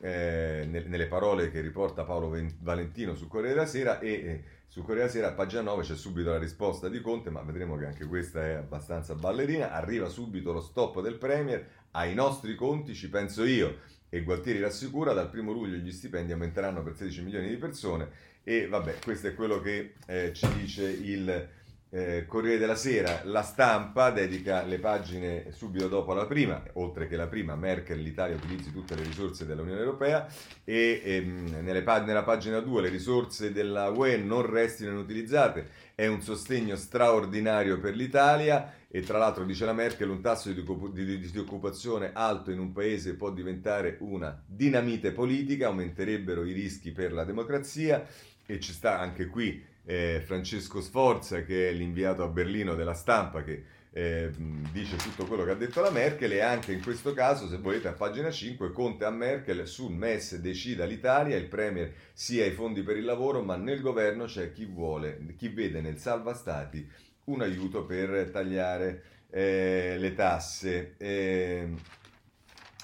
eh, 0.00 0.66
nelle 0.68 1.06
parole 1.06 1.50
che 1.50 1.60
riporta 1.60 2.04
Paolo 2.04 2.36
Valentino 2.60 3.14
su 3.14 3.28
Corriere 3.28 3.54
della 3.54 3.66
Sera 3.66 3.98
e 3.98 4.10
eh, 4.10 4.44
su 4.66 4.80
Corriere 4.80 5.08
della 5.08 5.12
Sera 5.12 5.28
a 5.28 5.32
pagina 5.32 5.62
9 5.62 5.82
c'è 5.82 5.96
subito 5.96 6.30
la 6.30 6.38
risposta 6.38 6.88
di 6.88 7.00
Conte, 7.00 7.30
ma 7.30 7.42
vedremo 7.42 7.76
che 7.76 7.86
anche 7.86 8.04
questa 8.06 8.44
è 8.44 8.52
abbastanza 8.52 9.14
ballerina. 9.14 9.72
Arriva 9.72 10.08
subito 10.08 10.52
lo 10.52 10.60
stop 10.60 11.00
del 11.00 11.16
Premier, 11.16 11.66
ai 11.92 12.14
nostri 12.14 12.54
conti 12.54 12.94
ci 12.94 13.08
penso 13.08 13.44
io. 13.44 13.94
E 14.08 14.22
Gualtieri 14.22 14.60
rassicura, 14.60 15.12
dal 15.12 15.30
primo 15.30 15.52
luglio 15.52 15.76
gli 15.76 15.90
stipendi 15.90 16.32
aumenteranno 16.32 16.82
per 16.82 16.94
16 16.94 17.22
milioni 17.22 17.48
di 17.48 17.56
persone 17.56 18.34
e 18.48 18.68
vabbè, 18.68 18.98
questo 19.02 19.26
è 19.26 19.34
quello 19.34 19.60
che 19.60 19.94
eh, 20.06 20.32
ci 20.32 20.46
dice 20.54 20.88
il 20.88 21.48
eh, 21.90 22.24
Corriere 22.26 22.58
della 22.58 22.74
Sera, 22.74 23.20
la 23.24 23.42
stampa 23.42 24.10
dedica 24.10 24.62
le 24.64 24.78
pagine 24.78 25.52
subito 25.52 25.86
dopo 25.88 26.12
la 26.14 26.26
prima, 26.26 26.62
oltre 26.74 27.06
che 27.06 27.16
la 27.16 27.28
prima, 27.28 27.54
Merkel, 27.54 28.00
l'Italia 28.00 28.36
utilizzi 28.36 28.72
tutte 28.72 28.96
le 28.96 29.04
risorse 29.04 29.46
dell'Unione 29.46 29.80
Europea 29.80 30.26
e 30.64 31.00
ehm, 31.04 31.60
nelle, 31.62 31.82
nella 32.04 32.22
pagina 32.24 32.60
2 32.60 32.82
le 32.82 32.88
risorse 32.88 33.52
della 33.52 33.88
UE 33.90 34.16
non 34.16 34.44
restino 34.44 34.90
inutilizzate, 34.90 35.68
è 35.94 36.06
un 36.06 36.20
sostegno 36.20 36.76
straordinario 36.76 37.78
per 37.78 37.94
l'Italia 37.94 38.74
e 38.88 39.00
tra 39.02 39.18
l'altro 39.18 39.44
dice 39.44 39.64
la 39.64 39.72
Merkel 39.72 40.10
un 40.10 40.20
tasso 40.20 40.50
di 40.50 41.18
disoccupazione 41.18 42.10
alto 42.12 42.50
in 42.50 42.58
un 42.58 42.72
paese 42.72 43.14
può 43.14 43.30
diventare 43.30 43.96
una 44.00 44.42
dinamite 44.44 45.12
politica, 45.12 45.66
aumenterebbero 45.68 46.44
i 46.44 46.52
rischi 46.52 46.90
per 46.92 47.12
la 47.12 47.24
democrazia 47.24 48.06
e 48.44 48.60
ci 48.60 48.72
sta 48.72 48.98
anche 48.98 49.26
qui 49.26 49.74
eh, 49.86 50.20
Francesco 50.24 50.80
Sforza, 50.80 51.42
che 51.42 51.70
è 51.70 51.72
l'inviato 51.72 52.22
a 52.22 52.28
Berlino 52.28 52.74
della 52.74 52.94
stampa, 52.94 53.42
che 53.42 53.64
eh, 53.96 54.30
dice 54.72 54.96
tutto 54.96 55.24
quello 55.24 55.44
che 55.44 55.52
ha 55.52 55.54
detto 55.54 55.80
la 55.80 55.90
Merkel 55.90 56.32
e 56.32 56.40
anche 56.40 56.72
in 56.72 56.82
questo 56.82 57.14
caso, 57.14 57.48
se 57.48 57.56
volete, 57.56 57.88
a 57.88 57.92
pagina 57.92 58.30
5, 58.30 58.72
Conte 58.72 59.06
a 59.06 59.10
Merkel 59.10 59.66
sul 59.66 59.92
MES 59.92 60.36
decida 60.36 60.84
l'Italia, 60.84 61.36
il 61.36 61.46
Premier 61.46 61.90
sia 62.12 62.44
i 62.44 62.50
fondi 62.50 62.82
per 62.82 62.98
il 62.98 63.04
lavoro, 63.04 63.42
ma 63.42 63.56
nel 63.56 63.80
governo 63.80 64.26
c'è 64.26 64.52
chi 64.52 64.66
vuole, 64.66 65.24
chi 65.38 65.48
vede 65.48 65.80
nel 65.80 65.98
salva 65.98 66.34
stati 66.34 66.86
un 67.24 67.40
aiuto 67.40 67.86
per 67.86 68.28
tagliare 68.30 69.02
eh, 69.30 69.96
le 69.98 70.14
tasse. 70.14 70.96
Eh, 70.98 71.68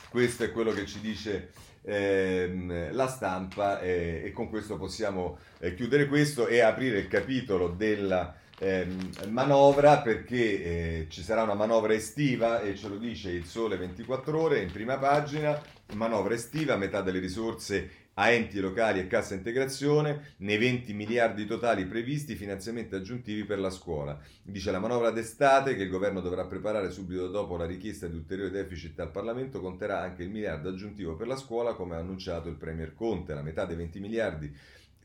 questo 0.08 0.44
è 0.44 0.50
quello 0.50 0.72
che 0.72 0.86
ci 0.86 1.00
dice 1.00 1.50
ehm, 1.82 2.92
la 2.92 3.06
stampa 3.06 3.80
eh, 3.80 4.22
e 4.24 4.32
con 4.32 4.48
questo 4.48 4.76
possiamo 4.76 5.38
eh, 5.58 5.74
chiudere 5.74 6.06
questo 6.06 6.46
e 6.46 6.60
aprire 6.60 6.98
il 6.98 7.08
capitolo 7.08 7.68
della 7.68 8.34
ehm, 8.58 9.10
manovra 9.28 9.98
perché 9.98 10.64
eh, 10.64 11.06
ci 11.08 11.22
sarà 11.22 11.42
una 11.42 11.54
manovra 11.54 11.94
estiva 11.94 12.60
e 12.60 12.76
ce 12.76 12.88
lo 12.88 12.96
dice 12.96 13.30
il 13.30 13.44
Sole 13.44 13.76
24 13.76 14.40
ore 14.40 14.60
in 14.60 14.70
prima 14.70 14.98
pagina, 14.98 15.60
manovra 15.94 16.34
estiva, 16.34 16.76
metà 16.76 17.02
delle 17.02 17.18
risorse 17.18 18.01
a 18.14 18.30
enti 18.30 18.60
locali 18.60 18.98
e 18.98 19.06
cassa 19.06 19.34
integrazione, 19.34 20.34
nei 20.38 20.58
20 20.58 20.92
miliardi 20.92 21.46
totali 21.46 21.86
previsti 21.86 22.34
finanziamenti 22.34 22.94
aggiuntivi 22.94 23.44
per 23.44 23.58
la 23.58 23.70
scuola. 23.70 24.18
Dice 24.42 24.70
la 24.70 24.80
manovra 24.80 25.10
d'estate 25.10 25.74
che 25.74 25.82
il 25.82 25.90
governo 25.90 26.20
dovrà 26.20 26.44
preparare 26.44 26.90
subito 26.90 27.28
dopo 27.28 27.56
la 27.56 27.66
richiesta 27.66 28.06
di 28.06 28.16
ulteriore 28.16 28.50
deficit 28.50 28.98
al 29.00 29.10
Parlamento 29.10 29.60
conterà 29.60 30.00
anche 30.00 30.22
il 30.22 30.30
miliardo 30.30 30.68
aggiuntivo 30.68 31.14
per 31.14 31.26
la 31.26 31.36
scuola 31.36 31.74
come 31.74 31.94
ha 31.94 31.98
annunciato 31.98 32.48
il 32.48 32.56
Premier 32.56 32.94
Conte. 32.94 33.34
La 33.34 33.42
metà 33.42 33.64
dei 33.64 33.76
20 33.76 34.00
miliardi 34.00 34.54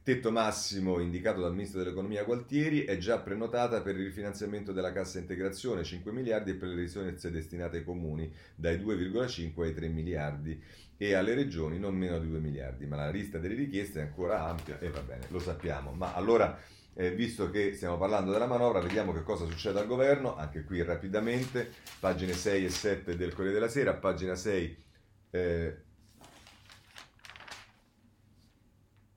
tetto 0.07 0.31
massimo 0.31 0.99
indicato 0.99 1.41
dal 1.41 1.51
ministro 1.51 1.79
dell'economia 1.79 2.23
Gualtieri 2.23 2.85
è 2.85 2.97
già 2.97 3.19
prenotata 3.19 3.81
per 3.81 3.97
il 3.97 4.05
rifinanziamento 4.05 4.71
della 4.71 4.93
cassa 4.93 5.19
integrazione 5.19 5.83
5 5.83 6.13
miliardi 6.13 6.51
e 6.51 6.53
per 6.53 6.69
le 6.69 6.83
risorse 6.83 7.29
destinate 7.29 7.79
ai 7.79 7.83
comuni 7.83 8.31
dai 8.55 8.77
2,5 8.77 9.63
ai 9.63 9.73
3 9.73 9.87
miliardi 9.89 10.63
e 10.97 11.13
alle 11.13 11.35
regioni 11.35 11.77
non 11.77 11.95
meno 11.95 12.19
di 12.19 12.27
2 12.27 12.39
miliardi, 12.39 12.85
ma 12.87 12.95
la 12.95 13.09
lista 13.09 13.37
delle 13.37 13.53
richieste 13.53 13.99
è 13.99 14.03
ancora 14.03 14.45
ampia 14.45 14.79
e 14.79 14.89
va 14.89 15.01
bene, 15.01 15.25
lo 15.29 15.39
sappiamo. 15.39 15.91
Ma 15.91 16.13
allora, 16.13 16.59
eh, 16.93 17.11
visto 17.13 17.51
che 17.51 17.75
stiamo 17.75 17.97
parlando 17.97 18.31
della 18.31 18.47
manovra, 18.47 18.79
vediamo 18.79 19.13
che 19.13 19.23
cosa 19.23 19.45
succede 19.45 19.79
al 19.79 19.87
governo, 19.87 20.35
anche 20.35 20.63
qui 20.63 20.81
rapidamente, 20.83 21.71
pagine 21.99 22.33
6 22.33 22.65
e 22.65 22.69
7 22.69 23.15
del 23.15 23.33
Corriere 23.33 23.53
della 23.53 23.69
Sera, 23.69 23.93
pagina 23.93 24.35
6... 24.35 24.85
Eh, 25.29 25.77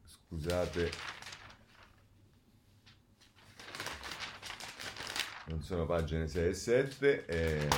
scusate, 0.04 0.90
non 5.46 5.62
sono 5.62 5.86
pagine 5.86 6.28
6 6.28 6.48
e 6.48 6.54
7. 6.54 7.24
Eh, 7.26 7.68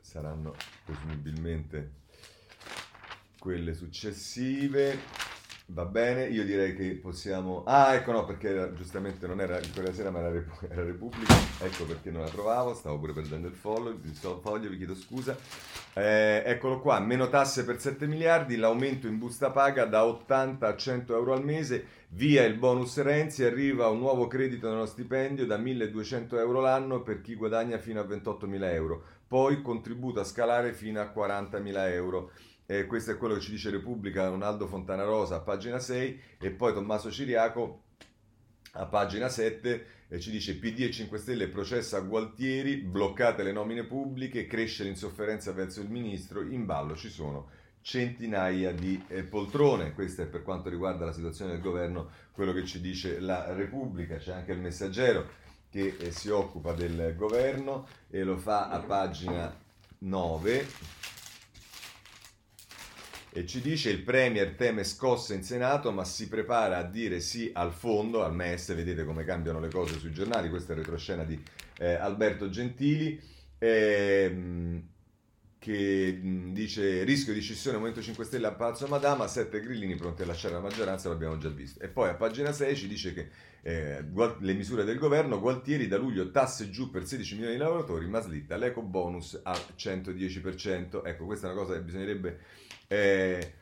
saranno 0.00 0.54
presumibilmente 0.84 1.99
quelle 3.40 3.74
successive. 3.74 4.98
Va 5.72 5.84
bene, 5.84 6.26
io 6.26 6.44
direi 6.44 6.74
che 6.74 6.96
possiamo... 6.96 7.62
Ah, 7.64 7.94
ecco 7.94 8.10
no, 8.10 8.24
perché 8.24 8.48
era, 8.48 8.72
giustamente 8.72 9.28
non 9.28 9.40
era 9.40 9.60
quella 9.72 9.92
sera, 9.92 10.10
ma 10.10 10.18
era, 10.18 10.30
Repu- 10.30 10.68
era 10.68 10.82
Repubblica. 10.82 11.32
Ecco 11.60 11.84
perché 11.84 12.10
non 12.10 12.22
la 12.22 12.28
trovavo, 12.28 12.74
stavo 12.74 12.98
pure 12.98 13.12
perdendo 13.12 13.46
il 13.46 13.54
foglio, 13.54 13.90
il 13.90 14.40
foglio 14.42 14.68
vi 14.68 14.76
chiedo 14.76 14.96
scusa. 14.96 15.36
Eh, 15.94 16.42
eccolo 16.44 16.80
qua, 16.80 16.98
meno 16.98 17.28
tasse 17.28 17.64
per 17.64 17.80
7 17.80 18.08
miliardi, 18.08 18.56
l'aumento 18.56 19.06
in 19.06 19.18
busta 19.18 19.50
paga 19.50 19.84
da 19.84 20.04
80 20.04 20.66
a 20.66 20.76
100 20.76 21.14
euro 21.14 21.34
al 21.34 21.44
mese, 21.44 21.86
via 22.08 22.44
il 22.44 22.54
bonus 22.54 23.00
Renzi, 23.00 23.44
arriva 23.44 23.86
un 23.86 24.00
nuovo 24.00 24.26
credito 24.26 24.68
nello 24.68 24.86
stipendio 24.86 25.46
da 25.46 25.56
1200 25.56 26.36
euro 26.36 26.60
l'anno 26.60 27.02
per 27.02 27.20
chi 27.20 27.36
guadagna 27.36 27.78
fino 27.78 28.00
a 28.00 28.04
28.000 28.04 28.64
euro, 28.72 29.04
poi 29.28 29.62
contributo 29.62 30.18
a 30.18 30.24
scalare 30.24 30.72
fino 30.72 31.00
a 31.00 31.12
40.000 31.14 31.92
euro. 31.92 32.32
Eh, 32.70 32.86
questo 32.86 33.10
è 33.10 33.16
quello 33.16 33.34
che 33.34 33.40
ci 33.40 33.50
dice 33.50 33.68
Repubblica, 33.68 34.28
Ronaldo 34.28 34.68
Fontana 34.68 35.02
Rosa 35.02 35.34
a 35.34 35.40
pagina 35.40 35.80
6 35.80 36.20
e 36.38 36.50
poi 36.52 36.72
Tommaso 36.72 37.10
Ciriaco 37.10 37.82
a 38.74 38.86
pagina 38.86 39.28
7 39.28 39.86
eh, 40.06 40.20
ci 40.20 40.30
dice 40.30 40.56
PD 40.56 40.82
e 40.82 40.92
5 40.92 41.18
Stelle 41.18 41.48
processa 41.48 41.98
Gualtieri, 41.98 42.76
bloccate 42.76 43.42
le 43.42 43.50
nomine 43.50 43.82
pubbliche, 43.82 44.46
cresce 44.46 44.84
l'insofferenza 44.84 45.50
verso 45.50 45.80
il 45.80 45.90
ministro, 45.90 46.42
in 46.42 46.64
ballo 46.64 46.94
ci 46.94 47.08
sono 47.08 47.48
centinaia 47.80 48.70
di 48.70 49.02
eh, 49.08 49.24
poltrone. 49.24 49.92
Questo 49.92 50.22
è 50.22 50.26
per 50.26 50.44
quanto 50.44 50.68
riguarda 50.68 51.04
la 51.04 51.12
situazione 51.12 51.50
del 51.50 51.60
governo, 51.60 52.08
quello 52.30 52.52
che 52.52 52.64
ci 52.64 52.80
dice 52.80 53.18
la 53.18 53.52
Repubblica. 53.52 54.18
C'è 54.18 54.30
anche 54.30 54.52
il 54.52 54.60
messaggero 54.60 55.28
che 55.68 55.96
eh, 55.98 56.12
si 56.12 56.28
occupa 56.28 56.72
del 56.72 57.16
governo 57.16 57.88
e 58.08 58.22
lo 58.22 58.36
fa 58.36 58.68
a 58.68 58.78
pagina 58.78 59.52
9 59.98 60.66
e 63.32 63.46
ci 63.46 63.60
dice 63.60 63.90
il 63.90 64.02
Premier 64.02 64.54
teme 64.54 64.82
scosse 64.82 65.34
in 65.34 65.44
Senato 65.44 65.92
ma 65.92 66.04
si 66.04 66.28
prepara 66.28 66.78
a 66.78 66.82
dire 66.82 67.20
sì 67.20 67.50
al 67.54 67.72
fondo, 67.72 68.24
al 68.24 68.34
MES, 68.34 68.74
vedete 68.74 69.04
come 69.04 69.24
cambiano 69.24 69.60
le 69.60 69.70
cose 69.70 69.98
sui 69.98 70.12
giornali, 70.12 70.48
questa 70.48 70.72
è 70.72 70.76
la 70.76 70.82
retroscena 70.82 71.24
di 71.24 71.40
eh, 71.78 71.94
Alberto 71.94 72.50
Gentili, 72.50 73.20
ehm, 73.58 74.82
che 75.60 76.20
dice 76.52 77.04
rischio 77.04 77.34
di 77.34 77.40
scissione 77.40 77.76
Movimento 77.76 78.02
5 78.02 78.24
Stelle 78.24 78.46
a 78.46 78.52
Palazzo 78.52 78.86
Madama, 78.86 79.28
sette 79.28 79.60
grillini 79.60 79.94
pronti 79.94 80.22
a 80.22 80.26
lasciare 80.26 80.54
la 80.54 80.60
maggioranza, 80.60 81.10
l'abbiamo 81.10 81.36
già 81.36 81.50
visto. 81.50 81.80
E 81.84 81.88
poi 81.88 82.08
a 82.08 82.14
pagina 82.14 82.50
6 82.50 82.76
ci 82.76 82.88
dice 82.88 83.12
che 83.12 83.28
eh, 83.62 84.02
le 84.38 84.52
misure 84.54 84.84
del 84.84 84.98
governo, 84.98 85.38
Gualtieri 85.38 85.86
da 85.86 85.98
luglio 85.98 86.30
tasse 86.30 86.70
giù 86.70 86.90
per 86.90 87.06
16 87.06 87.34
milioni 87.34 87.54
di 87.56 87.60
lavoratori, 87.60 88.06
ma 88.06 88.20
slitta 88.20 88.56
l'eco 88.56 88.80
bonus 88.80 89.38
al 89.42 89.60
110%. 89.76 91.02
Ecco, 91.04 91.26
questa 91.26 91.48
è 91.48 91.52
una 91.52 91.60
cosa 91.60 91.74
che 91.74 91.82
bisognerebbe 91.82 92.38
eh, 92.92 93.52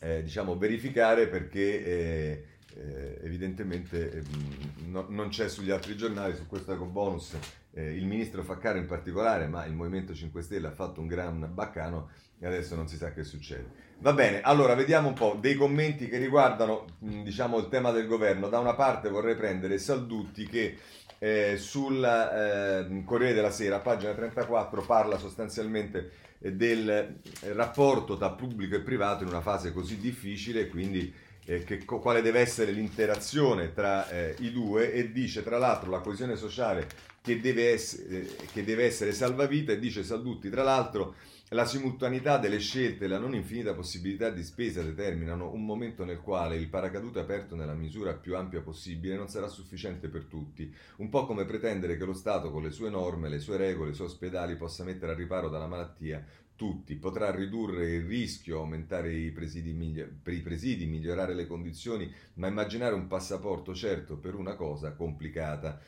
eh, 0.00 0.22
diciamo, 0.24 0.58
verificare 0.58 1.28
perché 1.28 1.84
eh, 1.84 2.44
eh 2.74 3.18
evidentemente 3.22 4.12
ehm, 4.12 4.90
no, 4.90 5.06
non 5.08 5.28
c'è 5.28 5.48
sugli 5.48 5.70
altri 5.70 5.96
giornali 5.96 6.34
su 6.34 6.46
questo 6.46 6.72
eco 6.72 6.84
bonus 6.84 7.36
eh, 7.74 7.94
il 7.94 8.06
ministro 8.06 8.42
Faccaro 8.42 8.78
in 8.78 8.86
particolare, 8.86 9.46
ma 9.46 9.64
il 9.64 9.72
Movimento 9.72 10.12
5 10.12 10.42
Stelle 10.42 10.66
ha 10.66 10.72
fatto 10.72 11.00
un 11.00 11.06
gran 11.06 11.48
baccano 11.52 12.10
e 12.40 12.46
adesso 12.46 12.74
non 12.74 12.88
si 12.88 12.96
sa 12.96 13.12
che 13.12 13.22
succede. 13.22 13.86
Va 13.98 14.12
bene, 14.12 14.40
allora 14.40 14.74
vediamo 14.74 15.08
un 15.08 15.14
po' 15.14 15.36
dei 15.40 15.54
commenti 15.54 16.08
che 16.08 16.18
riguardano 16.18 16.86
diciamo, 16.98 17.58
il 17.58 17.68
tema 17.68 17.92
del 17.92 18.08
governo. 18.08 18.48
Da 18.48 18.58
una 18.58 18.74
parte 18.74 19.08
vorrei 19.08 19.36
prendere 19.36 19.78
Saldutti 19.78 20.46
che 20.46 20.76
eh, 21.18 21.56
sul 21.56 22.02
eh, 22.02 23.02
Corriere 23.04 23.34
della 23.34 23.50
Sera, 23.50 23.78
pagina 23.78 24.12
34, 24.12 24.82
parla 24.82 25.18
sostanzialmente 25.18 26.10
del 26.38 27.20
rapporto 27.54 28.16
tra 28.16 28.30
pubblico 28.30 28.76
e 28.76 28.80
privato 28.80 29.24
in 29.24 29.28
una 29.28 29.40
fase 29.40 29.72
così 29.72 29.98
difficile, 29.98 30.68
quindi 30.68 31.12
eh, 31.44 31.64
che, 31.64 31.84
quale 31.84 32.22
deve 32.22 32.40
essere 32.40 32.72
l'interazione 32.72 33.72
tra 33.72 34.08
eh, 34.10 34.36
i 34.40 34.52
due 34.52 34.92
e 34.92 35.10
dice 35.12 35.42
tra 35.42 35.58
l'altro 35.58 35.90
la 35.90 36.00
coesione 36.00 36.36
sociale 36.36 36.86
che 37.22 37.40
deve, 37.40 37.72
essere, 37.72 38.26
che 38.52 38.64
deve 38.64 38.84
essere 38.84 39.12
salvavita 39.12 39.72
e 39.72 39.78
dice 39.78 40.04
Saldutti 40.04 40.50
tra 40.50 40.62
l'altro 40.62 41.14
la 41.50 41.64
simultaneità 41.64 42.36
delle 42.36 42.58
scelte 42.58 43.06
e 43.06 43.08
la 43.08 43.18
non 43.18 43.34
infinita 43.34 43.72
possibilità 43.72 44.28
di 44.28 44.44
spesa 44.44 44.82
determinano 44.82 45.50
un 45.50 45.64
momento 45.64 46.04
nel 46.04 46.20
quale 46.20 46.56
il 46.56 46.68
paracadute 46.68 47.20
aperto 47.20 47.56
nella 47.56 47.74
misura 47.74 48.12
più 48.14 48.36
ampia 48.36 48.60
possibile 48.60 49.16
non 49.16 49.28
sarà 49.28 49.48
sufficiente 49.48 50.08
per 50.08 50.24
tutti, 50.24 50.70
un 50.96 51.08
po' 51.08 51.24
come 51.24 51.46
pretendere 51.46 51.96
che 51.96 52.04
lo 52.04 52.12
Stato 52.12 52.50
con 52.50 52.62
le 52.62 52.70
sue 52.70 52.90
norme, 52.90 53.30
le 53.30 53.38
sue 53.38 53.56
regole, 53.56 53.92
i 53.92 53.94
suoi 53.94 54.08
ospedali 54.08 54.56
possa 54.56 54.84
mettere 54.84 55.12
a 55.12 55.14
riparo 55.14 55.48
dalla 55.48 55.66
malattia 55.66 56.22
tutti, 56.54 56.96
potrà 56.96 57.30
ridurre 57.30 57.92
il 57.92 58.04
rischio, 58.04 58.58
aumentare 58.58 59.14
i 59.14 59.30
presidi, 59.30 59.72
per 60.20 60.34
i 60.34 60.40
presidi, 60.40 60.86
migliorare 60.86 61.32
le 61.32 61.46
condizioni, 61.46 62.12
ma 62.34 62.48
immaginare 62.48 62.94
un 62.94 63.06
passaporto 63.06 63.72
certo 63.74 64.18
per 64.18 64.34
una 64.34 64.56
cosa 64.56 64.92
complicata. 64.92 65.80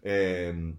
Eh, 0.00 0.74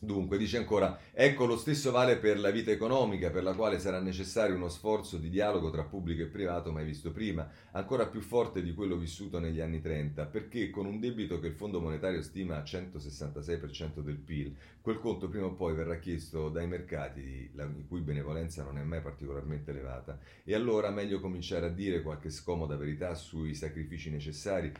Dunque, 0.00 0.38
dice 0.38 0.58
ancora, 0.58 0.96
ecco 1.12 1.44
lo 1.44 1.56
stesso 1.56 1.90
vale 1.90 2.18
per 2.18 2.38
la 2.38 2.52
vita 2.52 2.70
economica, 2.70 3.30
per 3.30 3.42
la 3.42 3.52
quale 3.54 3.80
sarà 3.80 3.98
necessario 3.98 4.54
uno 4.54 4.68
sforzo 4.68 5.16
di 5.16 5.28
dialogo 5.28 5.70
tra 5.70 5.82
pubblico 5.82 6.22
e 6.22 6.26
privato 6.26 6.70
mai 6.70 6.84
visto 6.84 7.10
prima, 7.10 7.50
ancora 7.72 8.06
più 8.06 8.20
forte 8.20 8.62
di 8.62 8.74
quello 8.74 8.96
vissuto 8.96 9.40
negli 9.40 9.58
anni 9.58 9.80
30, 9.80 10.26
perché 10.26 10.70
con 10.70 10.86
un 10.86 11.00
debito 11.00 11.40
che 11.40 11.48
il 11.48 11.54
Fondo 11.54 11.80
Monetario 11.80 12.22
stima 12.22 12.58
a 12.58 12.62
166% 12.62 13.98
del 13.98 14.18
PIL, 14.18 14.54
quel 14.80 15.00
conto 15.00 15.28
prima 15.28 15.46
o 15.46 15.54
poi 15.54 15.74
verrà 15.74 15.98
chiesto 15.98 16.48
dai 16.48 16.68
mercati, 16.68 17.50
la 17.54 17.68
cui 17.88 17.98
benevolenza 17.98 18.62
non 18.62 18.78
è 18.78 18.84
mai 18.84 19.00
particolarmente 19.00 19.72
elevata, 19.72 20.16
e 20.44 20.54
allora 20.54 20.90
meglio 20.90 21.18
cominciare 21.18 21.66
a 21.66 21.70
dire 21.70 22.02
qualche 22.02 22.30
scomoda 22.30 22.76
verità 22.76 23.16
sui 23.16 23.52
sacrifici 23.52 24.10
necessari 24.10 24.72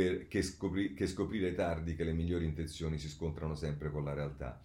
per, 0.00 0.28
che, 0.28 0.40
scopri, 0.40 0.94
che 0.94 1.06
scoprire 1.06 1.54
tardi 1.54 1.94
che 1.94 2.04
le 2.04 2.14
migliori 2.14 2.46
intenzioni 2.46 2.96
si 2.96 3.08
scontrano 3.08 3.54
sempre 3.54 3.90
con 3.90 4.02
la 4.02 4.14
realtà. 4.14 4.58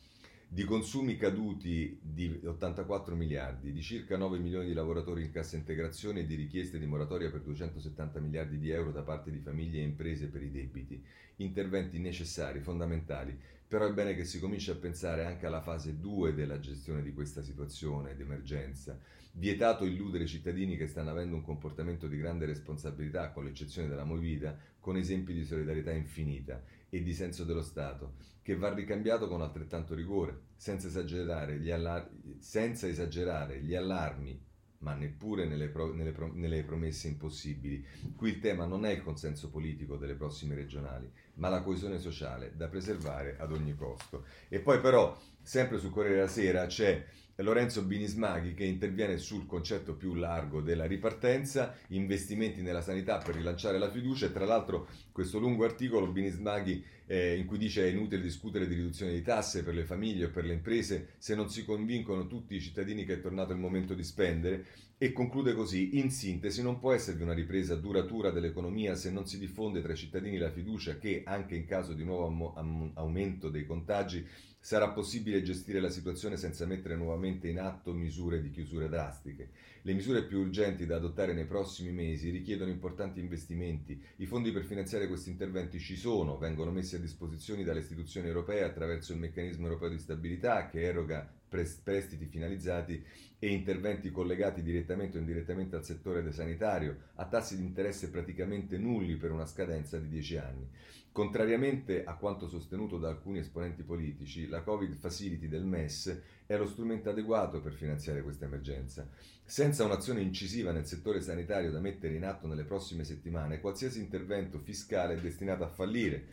Di 0.47 0.63
consumi 0.63 1.17
caduti 1.17 1.99
di 2.01 2.39
84 2.45 3.15
miliardi, 3.15 3.73
di 3.73 3.81
circa 3.81 4.15
9 4.15 4.37
milioni 4.37 4.67
di 4.67 4.73
lavoratori 4.73 5.23
in 5.23 5.31
cassa 5.31 5.57
integrazione 5.57 6.21
e 6.21 6.25
di 6.25 6.35
richieste 6.35 6.79
di 6.79 6.85
moratoria 6.85 7.29
per 7.29 7.41
270 7.41 8.19
miliardi 8.21 8.57
di 8.57 8.69
euro 8.69 8.91
da 8.91 9.01
parte 9.01 9.29
di 9.31 9.39
famiglie 9.39 9.79
e 9.79 9.83
imprese 9.83 10.27
per 10.27 10.41
i 10.41 10.51
debiti. 10.51 11.03
Interventi 11.37 11.99
necessari, 11.99 12.61
fondamentali, 12.61 13.37
però 13.67 13.85
è 13.85 13.91
bene 13.91 14.15
che 14.15 14.23
si 14.23 14.39
cominci 14.39 14.69
a 14.69 14.75
pensare 14.75 15.25
anche 15.25 15.45
alla 15.45 15.61
fase 15.61 15.99
2 15.99 16.33
della 16.33 16.61
gestione 16.61 17.01
di 17.01 17.11
questa 17.11 17.41
situazione 17.41 18.15
d'emergenza 18.15 18.97
vietato 19.37 19.85
illudere 19.85 20.23
i 20.23 20.27
cittadini 20.27 20.77
che 20.77 20.87
stanno 20.87 21.09
avendo 21.09 21.35
un 21.35 21.43
comportamento 21.43 22.07
di 22.07 22.17
grande 22.17 22.45
responsabilità, 22.45 23.31
con 23.31 23.43
l'eccezione 23.43 23.87
della 23.87 24.05
Movida, 24.05 24.57
con 24.85 24.97
esempi 24.97 25.33
di 25.33 25.43
solidarietà 25.43 25.91
infinita 25.91 26.61
e 26.89 27.01
di 27.01 27.11
senso 27.11 27.43
dello 27.43 27.63
Stato, 27.63 28.17
che 28.43 28.55
va 28.55 28.71
ricambiato 28.71 29.27
con 29.27 29.41
altrettanto 29.41 29.95
rigore, 29.95 30.41
senza 30.57 30.85
esagerare 30.85 31.57
gli, 31.57 31.71
allar- 31.71 32.07
senza 32.37 32.87
esagerare 32.87 33.63
gli 33.63 33.73
allarmi, 33.73 34.39
ma 34.81 34.93
neppure 34.93 35.47
nelle, 35.47 35.69
pro- 35.69 35.91
nelle, 35.91 36.11
pro- 36.11 36.31
nelle 36.31 36.61
promesse 36.61 37.07
impossibili. 37.07 37.83
Qui 38.15 38.29
il 38.29 38.39
tema 38.39 38.67
non 38.67 38.85
è 38.85 38.91
il 38.91 39.01
consenso 39.01 39.49
politico 39.49 39.97
delle 39.97 40.13
prossime 40.13 40.53
regionali, 40.53 41.11
ma 41.37 41.49
la 41.49 41.63
coesione 41.63 41.97
sociale 41.97 42.55
da 42.55 42.67
preservare 42.67 43.37
ad 43.39 43.53
ogni 43.53 43.73
costo. 43.73 44.25
E 44.49 44.59
poi 44.59 44.79
però, 44.81 45.19
sempre 45.41 45.79
sul 45.79 45.89
Corriere 45.89 46.17
della 46.17 46.27
Sera, 46.27 46.67
c'è 46.67 47.03
Lorenzo 47.43 47.83
Binismaghi 47.83 48.53
che 48.53 48.63
interviene 48.63 49.17
sul 49.17 49.45
concetto 49.45 49.95
più 49.95 50.13
largo 50.13 50.61
della 50.61 50.85
ripartenza, 50.85 51.75
investimenti 51.89 52.61
nella 52.61 52.81
sanità 52.81 53.17
per 53.17 53.35
rilanciare 53.35 53.77
la 53.77 53.91
fiducia. 53.91 54.27
E 54.27 54.31
tra 54.31 54.45
l'altro 54.45 54.87
questo 55.11 55.37
lungo 55.37 55.65
articolo 55.65 56.07
Binismaghi 56.07 56.83
eh, 57.07 57.35
in 57.35 57.45
cui 57.45 57.57
dice 57.57 57.83
è 57.83 57.89
inutile 57.89 58.21
discutere 58.21 58.67
di 58.67 58.75
riduzione 58.75 59.11
di 59.11 59.21
tasse 59.21 59.63
per 59.63 59.73
le 59.73 59.83
famiglie 59.83 60.25
o 60.25 60.29
per 60.29 60.45
le 60.45 60.53
imprese 60.53 61.09
se 61.17 61.35
non 61.35 61.49
si 61.49 61.65
convincono 61.65 62.27
tutti 62.27 62.55
i 62.55 62.61
cittadini 62.61 63.05
che 63.05 63.15
è 63.15 63.21
tornato 63.21 63.51
il 63.51 63.59
momento 63.59 63.93
di 63.93 64.03
spendere 64.03 64.65
e 64.97 65.11
conclude 65.11 65.53
così, 65.53 65.99
in 65.99 66.09
sintesi 66.09 66.61
non 66.61 66.79
può 66.79 66.93
esservi 66.93 67.23
una 67.23 67.33
ripresa 67.33 67.75
duratura 67.75 68.31
dell'economia 68.31 68.95
se 68.95 69.11
non 69.11 69.27
si 69.27 69.37
diffonde 69.37 69.81
tra 69.81 69.91
i 69.91 69.97
cittadini 69.97 70.37
la 70.37 70.51
fiducia 70.51 70.97
che 70.97 71.23
anche 71.25 71.55
in 71.55 71.65
caso 71.65 71.91
di 71.91 72.05
nuovo 72.05 72.53
aumento 72.93 73.49
dei 73.49 73.65
contagi 73.65 74.25
sarà 74.57 74.89
possibile 74.89 75.43
gestire 75.43 75.81
la 75.81 75.89
situazione 75.89 76.37
senza 76.37 76.65
mettere 76.65 76.95
nuovamente 76.95 77.49
in 77.49 77.59
atto 77.59 77.93
misure 77.93 78.41
di 78.41 78.49
chiusure 78.49 78.87
drastiche. 78.87 79.49
Le 79.81 79.93
misure 79.93 80.23
più 80.23 80.39
urgenti 80.39 80.87
da 80.87 80.95
adottare 80.95 81.33
nei 81.33 81.45
prossimi 81.45 81.91
mesi 81.91 82.31
richiedono 82.31 82.71
importanti 82.71 83.19
investimenti. 83.19 84.01
I 84.15 84.25
fondi 84.25 84.51
per 84.51 84.63
finanziare 84.63 85.07
questi 85.07 85.29
interventi 85.29 85.77
ci 85.77 85.95
sono, 85.95 86.39
vengono 86.39 86.71
messi 86.71 86.95
a 86.95 86.99
disposizione 86.99 87.63
dalle 87.63 87.81
istituzioni 87.81 88.27
europee 88.27 88.63
attraverso 88.63 89.11
il 89.11 89.19
meccanismo 89.19 89.67
europeo 89.67 89.89
di 89.89 89.99
stabilità 89.99 90.67
che 90.67 90.81
eroga 90.81 91.31
prestiti 91.47 92.25
finalizzati 92.25 93.03
e 93.39 93.47
interventi 93.49 94.11
collegati 94.11 94.61
direttamente 94.61 95.17
o 95.17 95.19
indirettamente 95.19 95.75
al 95.75 95.85
settore 95.85 96.31
sanitario 96.31 97.11
a 97.15 97.25
tassi 97.25 97.57
di 97.57 97.63
interesse 97.63 98.09
praticamente 98.09 98.77
nulli 98.77 99.15
per 99.15 99.31
una 99.31 99.45
scadenza 99.45 99.97
di 99.99 100.09
10 100.09 100.37
anni. 100.37 100.69
Contrariamente 101.15 102.03
a 102.03 102.15
quanto 102.17 102.49
sostenuto 102.49 102.97
da 102.97 103.07
alcuni 103.07 103.39
esponenti 103.39 103.83
politici, 103.83 104.49
la 104.49 104.63
Covid 104.63 104.95
Facility 104.95 105.47
del 105.47 105.63
MES 105.63 106.21
è 106.45 106.57
lo 106.57 106.67
strumento 106.67 107.09
adeguato 107.09 107.61
per 107.61 107.71
finanziare 107.71 108.21
questa 108.21 108.43
emergenza. 108.43 109.07
Senza 109.41 109.85
un'azione 109.85 110.19
incisiva 110.19 110.73
nel 110.73 110.85
settore 110.85 111.21
sanitario 111.21 111.71
da 111.71 111.79
mettere 111.79 112.15
in 112.15 112.25
atto 112.25 112.47
nelle 112.47 112.65
prossime 112.65 113.05
settimane, 113.05 113.61
qualsiasi 113.61 114.01
intervento 114.01 114.59
fiscale 114.59 115.13
è 115.13 115.21
destinato 115.21 115.63
a 115.63 115.69
fallire. 115.69 116.25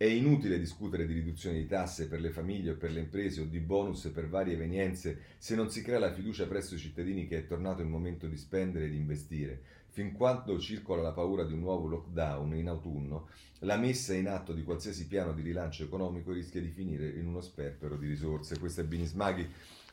È 0.00 0.06
inutile 0.06 0.58
discutere 0.58 1.04
di 1.04 1.12
riduzione 1.12 1.58
di 1.58 1.66
tasse 1.66 2.08
per 2.08 2.20
le 2.20 2.30
famiglie 2.30 2.70
o 2.70 2.76
per 2.76 2.90
le 2.90 3.00
imprese 3.00 3.42
o 3.42 3.44
di 3.44 3.58
bonus 3.58 4.06
per 4.06 4.30
varie 4.30 4.54
evenienze 4.54 5.18
se 5.36 5.54
non 5.54 5.70
si 5.70 5.82
crea 5.82 5.98
la 5.98 6.10
fiducia 6.10 6.46
presso 6.46 6.74
i 6.74 6.78
cittadini 6.78 7.26
che 7.26 7.36
è 7.36 7.46
tornato 7.46 7.82
il 7.82 7.88
momento 7.88 8.26
di 8.26 8.38
spendere 8.38 8.86
e 8.86 8.88
di 8.88 8.96
investire. 8.96 9.60
Fin 9.90 10.12
quando 10.12 10.58
circola 10.58 11.02
la 11.02 11.12
paura 11.12 11.44
di 11.44 11.52
un 11.52 11.60
nuovo 11.60 11.86
lockdown 11.86 12.54
in 12.54 12.68
autunno, 12.68 13.28
la 13.58 13.76
messa 13.76 14.14
in 14.14 14.28
atto 14.28 14.54
di 14.54 14.62
qualsiasi 14.62 15.06
piano 15.06 15.34
di 15.34 15.42
rilancio 15.42 15.84
economico 15.84 16.32
rischia 16.32 16.62
di 16.62 16.70
finire 16.70 17.06
in 17.06 17.26
uno 17.26 17.42
sperpero 17.42 17.98
di 17.98 18.08
risorse. 18.08 18.58
Questo 18.58 18.80
è 18.80 18.84
Binismaghi 18.84 19.46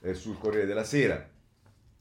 eh, 0.03 0.13
sul 0.13 0.37
Corriere 0.37 0.67
della 0.67 0.85
Sera 0.85 1.29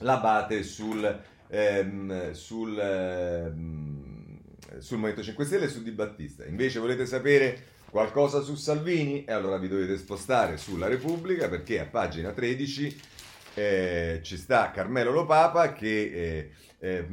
l'Abate 0.00 0.62
sul, 0.62 1.22
ehm, 1.48 2.32
sul, 2.32 2.78
ehm, 2.78 4.40
sul 4.76 4.98
Movimento 4.98 5.22
5 5.22 5.44
Stelle 5.46 5.64
e 5.64 5.68
su 5.68 5.82
Di 5.82 5.92
Battista. 5.92 6.44
Invece 6.44 6.80
volete 6.80 7.06
sapere 7.06 7.62
qualcosa 7.88 8.42
su 8.42 8.56
Salvini? 8.56 9.24
E 9.24 9.32
allora 9.32 9.56
vi 9.56 9.68
dovete 9.68 9.96
spostare 9.96 10.58
sulla 10.58 10.86
Repubblica 10.86 11.48
perché 11.48 11.80
a 11.80 11.86
pagina 11.86 12.30
13 12.30 13.00
eh, 13.58 14.20
ci 14.22 14.36
sta 14.36 14.70
Carmelo 14.70 15.10
Lopapa 15.10 15.72
che... 15.72 16.10
Eh, 16.12 16.50
eh, 16.80 17.04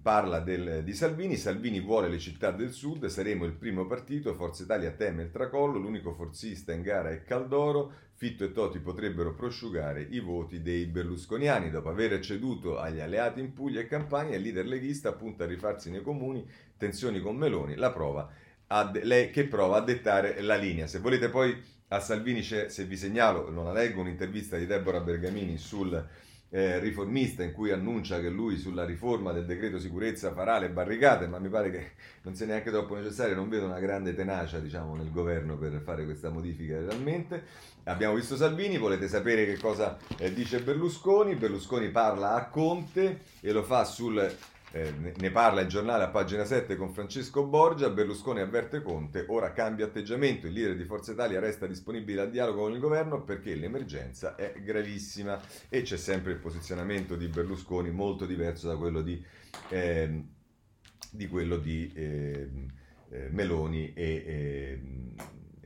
parla 0.00 0.40
del, 0.40 0.82
di 0.84 0.94
Salvini, 0.94 1.36
Salvini 1.36 1.80
vuole 1.80 2.08
le 2.08 2.18
città 2.18 2.50
del 2.50 2.72
sud, 2.72 3.04
saremo 3.04 3.44
il 3.44 3.52
primo 3.52 3.86
partito, 3.86 4.32
Forza 4.32 4.62
Italia 4.62 4.90
teme 4.92 5.24
il 5.24 5.30
tracollo, 5.30 5.78
l'unico 5.78 6.14
forzista 6.14 6.72
in 6.72 6.80
gara 6.80 7.10
è 7.10 7.22
Caldoro, 7.22 7.92
Fitto 8.14 8.44
e 8.44 8.52
Toti 8.52 8.78
potrebbero 8.78 9.34
prosciugare 9.34 10.06
i 10.08 10.20
voti 10.20 10.62
dei 10.62 10.86
berlusconiani. 10.86 11.70
Dopo 11.70 11.90
aver 11.90 12.20
ceduto 12.20 12.78
agli 12.78 13.00
alleati 13.00 13.40
in 13.40 13.52
Puglia 13.52 13.80
e 13.80 13.86
Campania, 13.86 14.36
il 14.36 14.42
leader 14.42 14.64
leghista 14.64 15.12
punta 15.12 15.44
a 15.44 15.46
rifarsi 15.46 15.90
nei 15.90 16.02
comuni, 16.02 16.48
tensioni 16.78 17.20
con 17.20 17.36
Meloni, 17.36 17.74
la 17.74 17.92
prova 17.92 18.32
a, 18.68 18.90
lei 19.02 19.30
che 19.30 19.44
prova 19.44 19.78
a 19.78 19.82
dettare 19.82 20.40
la 20.40 20.56
linea. 20.56 20.86
Se 20.86 20.98
volete 20.98 21.28
poi 21.28 21.54
a 21.92 22.00
Salvini, 22.00 22.42
se 22.42 22.84
vi 22.84 22.96
segnalo, 22.96 23.50
non 23.50 23.64
la 23.64 23.72
leggo, 23.72 24.00
un'intervista 24.00 24.56
di 24.56 24.64
Deborah 24.64 25.00
Bergamini 25.00 25.58
sul 25.58 26.02
eh, 26.48 26.78
riformista 26.78 27.42
in 27.42 27.52
cui 27.52 27.70
annuncia 27.70 28.18
che 28.18 28.30
lui 28.30 28.56
sulla 28.56 28.84
riforma 28.84 29.32
del 29.32 29.44
decreto 29.44 29.78
sicurezza 29.78 30.32
farà 30.32 30.58
le 30.58 30.70
barricate, 30.70 31.26
ma 31.26 31.38
mi 31.38 31.48
pare 31.48 31.70
che 31.70 31.90
non 32.22 32.34
sia 32.34 32.46
neanche 32.46 32.70
troppo 32.70 32.94
necessario, 32.94 33.34
non 33.34 33.50
vedo 33.50 33.66
una 33.66 33.78
grande 33.78 34.14
tenacia 34.14 34.58
diciamo, 34.58 34.94
nel 34.96 35.10
governo 35.10 35.58
per 35.58 35.82
fare 35.84 36.04
questa 36.04 36.30
modifica 36.30 36.78
realmente. 36.78 37.42
Abbiamo 37.84 38.14
visto 38.14 38.36
Salvini, 38.36 38.78
volete 38.78 39.06
sapere 39.06 39.44
che 39.44 39.58
cosa 39.58 39.98
eh, 40.16 40.32
dice 40.32 40.62
Berlusconi? 40.62 41.34
Berlusconi 41.34 41.90
parla 41.90 42.34
a 42.34 42.46
Conte 42.46 43.20
e 43.40 43.52
lo 43.52 43.62
fa 43.62 43.84
sul 43.84 44.34
eh, 44.72 45.12
ne 45.14 45.30
parla 45.30 45.60
il 45.60 45.68
giornale 45.68 46.04
a 46.04 46.08
pagina 46.08 46.46
7 46.46 46.76
con 46.76 46.94
Francesco 46.94 47.44
Borgia, 47.44 47.90
Berlusconi 47.90 48.40
avverte 48.40 48.80
Conte, 48.80 49.26
ora 49.28 49.52
cambia 49.52 49.84
atteggiamento, 49.84 50.46
il 50.46 50.54
leader 50.54 50.76
di 50.76 50.84
Forza 50.84 51.12
Italia 51.12 51.40
resta 51.40 51.66
disponibile 51.66 52.22
al 52.22 52.30
dialogo 52.30 52.62
con 52.62 52.72
il 52.72 52.80
governo 52.80 53.22
perché 53.22 53.54
l'emergenza 53.54 54.34
è 54.34 54.54
gravissima 54.62 55.38
e 55.68 55.82
c'è 55.82 55.98
sempre 55.98 56.32
il 56.32 56.38
posizionamento 56.38 57.16
di 57.16 57.26
Berlusconi 57.28 57.90
molto 57.90 58.24
diverso 58.24 58.68
da 58.68 58.76
quello 58.76 59.02
di, 59.02 59.22
eh, 59.68 60.24
di, 61.10 61.28
quello 61.28 61.58
di 61.58 61.92
eh, 61.94 62.48
Meloni 63.28 63.92
e, 63.92 64.80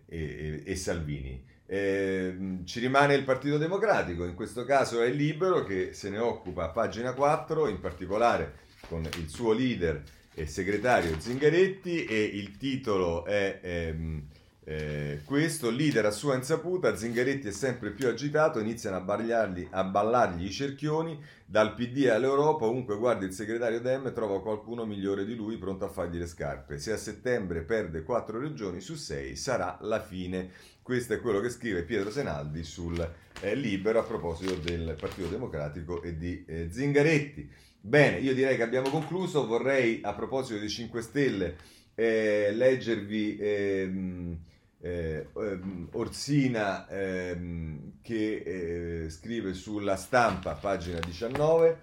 e, 0.05 0.63
e 0.65 0.77
Salvini. 0.77 1.45
Eh, 1.69 2.61
ci 2.65 2.81
rimane 2.81 3.15
il 3.15 3.23
Partito 3.23 3.57
Democratico, 3.57 4.25
in 4.25 4.35
questo 4.35 4.65
caso 4.65 5.01
è 5.01 5.11
libero 5.11 5.63
che 5.63 5.93
se 5.93 6.11
ne 6.11 6.19
occupa 6.19 6.65
a 6.65 6.71
pagina 6.71 7.13
4, 7.13 7.69
in 7.69 7.79
particolare 7.79 8.65
con 8.89 9.03
il 9.19 9.29
suo 9.29 9.53
leader 9.53 10.03
e 10.35 10.47
segretario 10.47 11.19
Zingaretti 11.19 12.05
e 12.05 12.23
il 12.23 12.57
titolo 12.57 13.25
è 13.25 13.59
ehm, 13.63 14.23
eh, 14.69 15.21
questo, 15.25 15.71
leader 15.71 16.07
a 16.07 16.11
sua 16.11 16.35
insaputa, 16.35 16.97
Zingaretti 16.97 17.47
è 17.47 17.53
sempre 17.53 17.93
più 17.93 18.09
agitato, 18.09 18.59
iniziano 18.59 18.97
a, 18.97 19.53
a 19.71 19.85
ballargli 19.85 20.45
i 20.45 20.51
cerchioni, 20.51 21.23
dal 21.45 21.73
PD 21.75 22.09
all'Europa, 22.09 22.65
ovunque 22.65 22.97
guardi 22.97 23.27
il 23.27 23.33
segretario 23.33 23.81
Dem 23.81 24.13
trova 24.13 24.43
qualcuno 24.43 24.85
migliore 24.85 25.25
di 25.25 25.37
lui 25.37 25.57
pronto 25.57 25.85
a 25.85 25.89
fargli 25.89 26.19
le 26.19 26.27
scarpe. 26.27 26.79
Se 26.79 26.91
a 26.91 26.97
settembre 26.97 27.63
perde 27.63 28.03
quattro 28.03 28.41
regioni 28.41 28.81
su 28.81 28.97
sei 28.97 29.37
sarà 29.37 29.79
la 29.83 30.03
fine. 30.03 30.51
Questo 30.83 31.15
è 31.15 31.21
quello 31.21 31.39
che 31.39 31.51
scrive 31.51 31.85
Pietro 31.85 32.11
Senaldi 32.11 32.65
sul 32.65 33.09
eh, 33.41 33.55
Libero 33.55 34.01
a 34.01 34.03
proposito 34.03 34.55
del 34.57 34.97
Partito 34.99 35.29
Democratico 35.29 36.03
e 36.03 36.17
di 36.17 36.45
eh, 36.45 36.69
Zingaretti. 36.73 37.49
Bene, 37.87 38.19
io 38.19 38.35
direi 38.35 38.57
che 38.57 38.65
abbiamo 38.65 38.91
concluso. 38.91 39.47
Vorrei, 39.47 40.01
a 40.03 40.13
proposito 40.13 40.59
dei 40.59 40.69
5 40.69 41.01
Stelle, 41.03 41.57
eh, 41.95 42.51
leggervi 42.53 43.37
ehm, 43.39 44.39
eh, 44.81 45.29
ehm, 45.33 45.89
Orsina 45.93 46.89
ehm, 46.89 48.01
che 48.03 49.05
eh, 49.05 49.09
scrive 49.09 49.55
sulla 49.55 49.95
stampa, 49.95 50.55
pagina 50.55 50.99
19, 50.99 51.79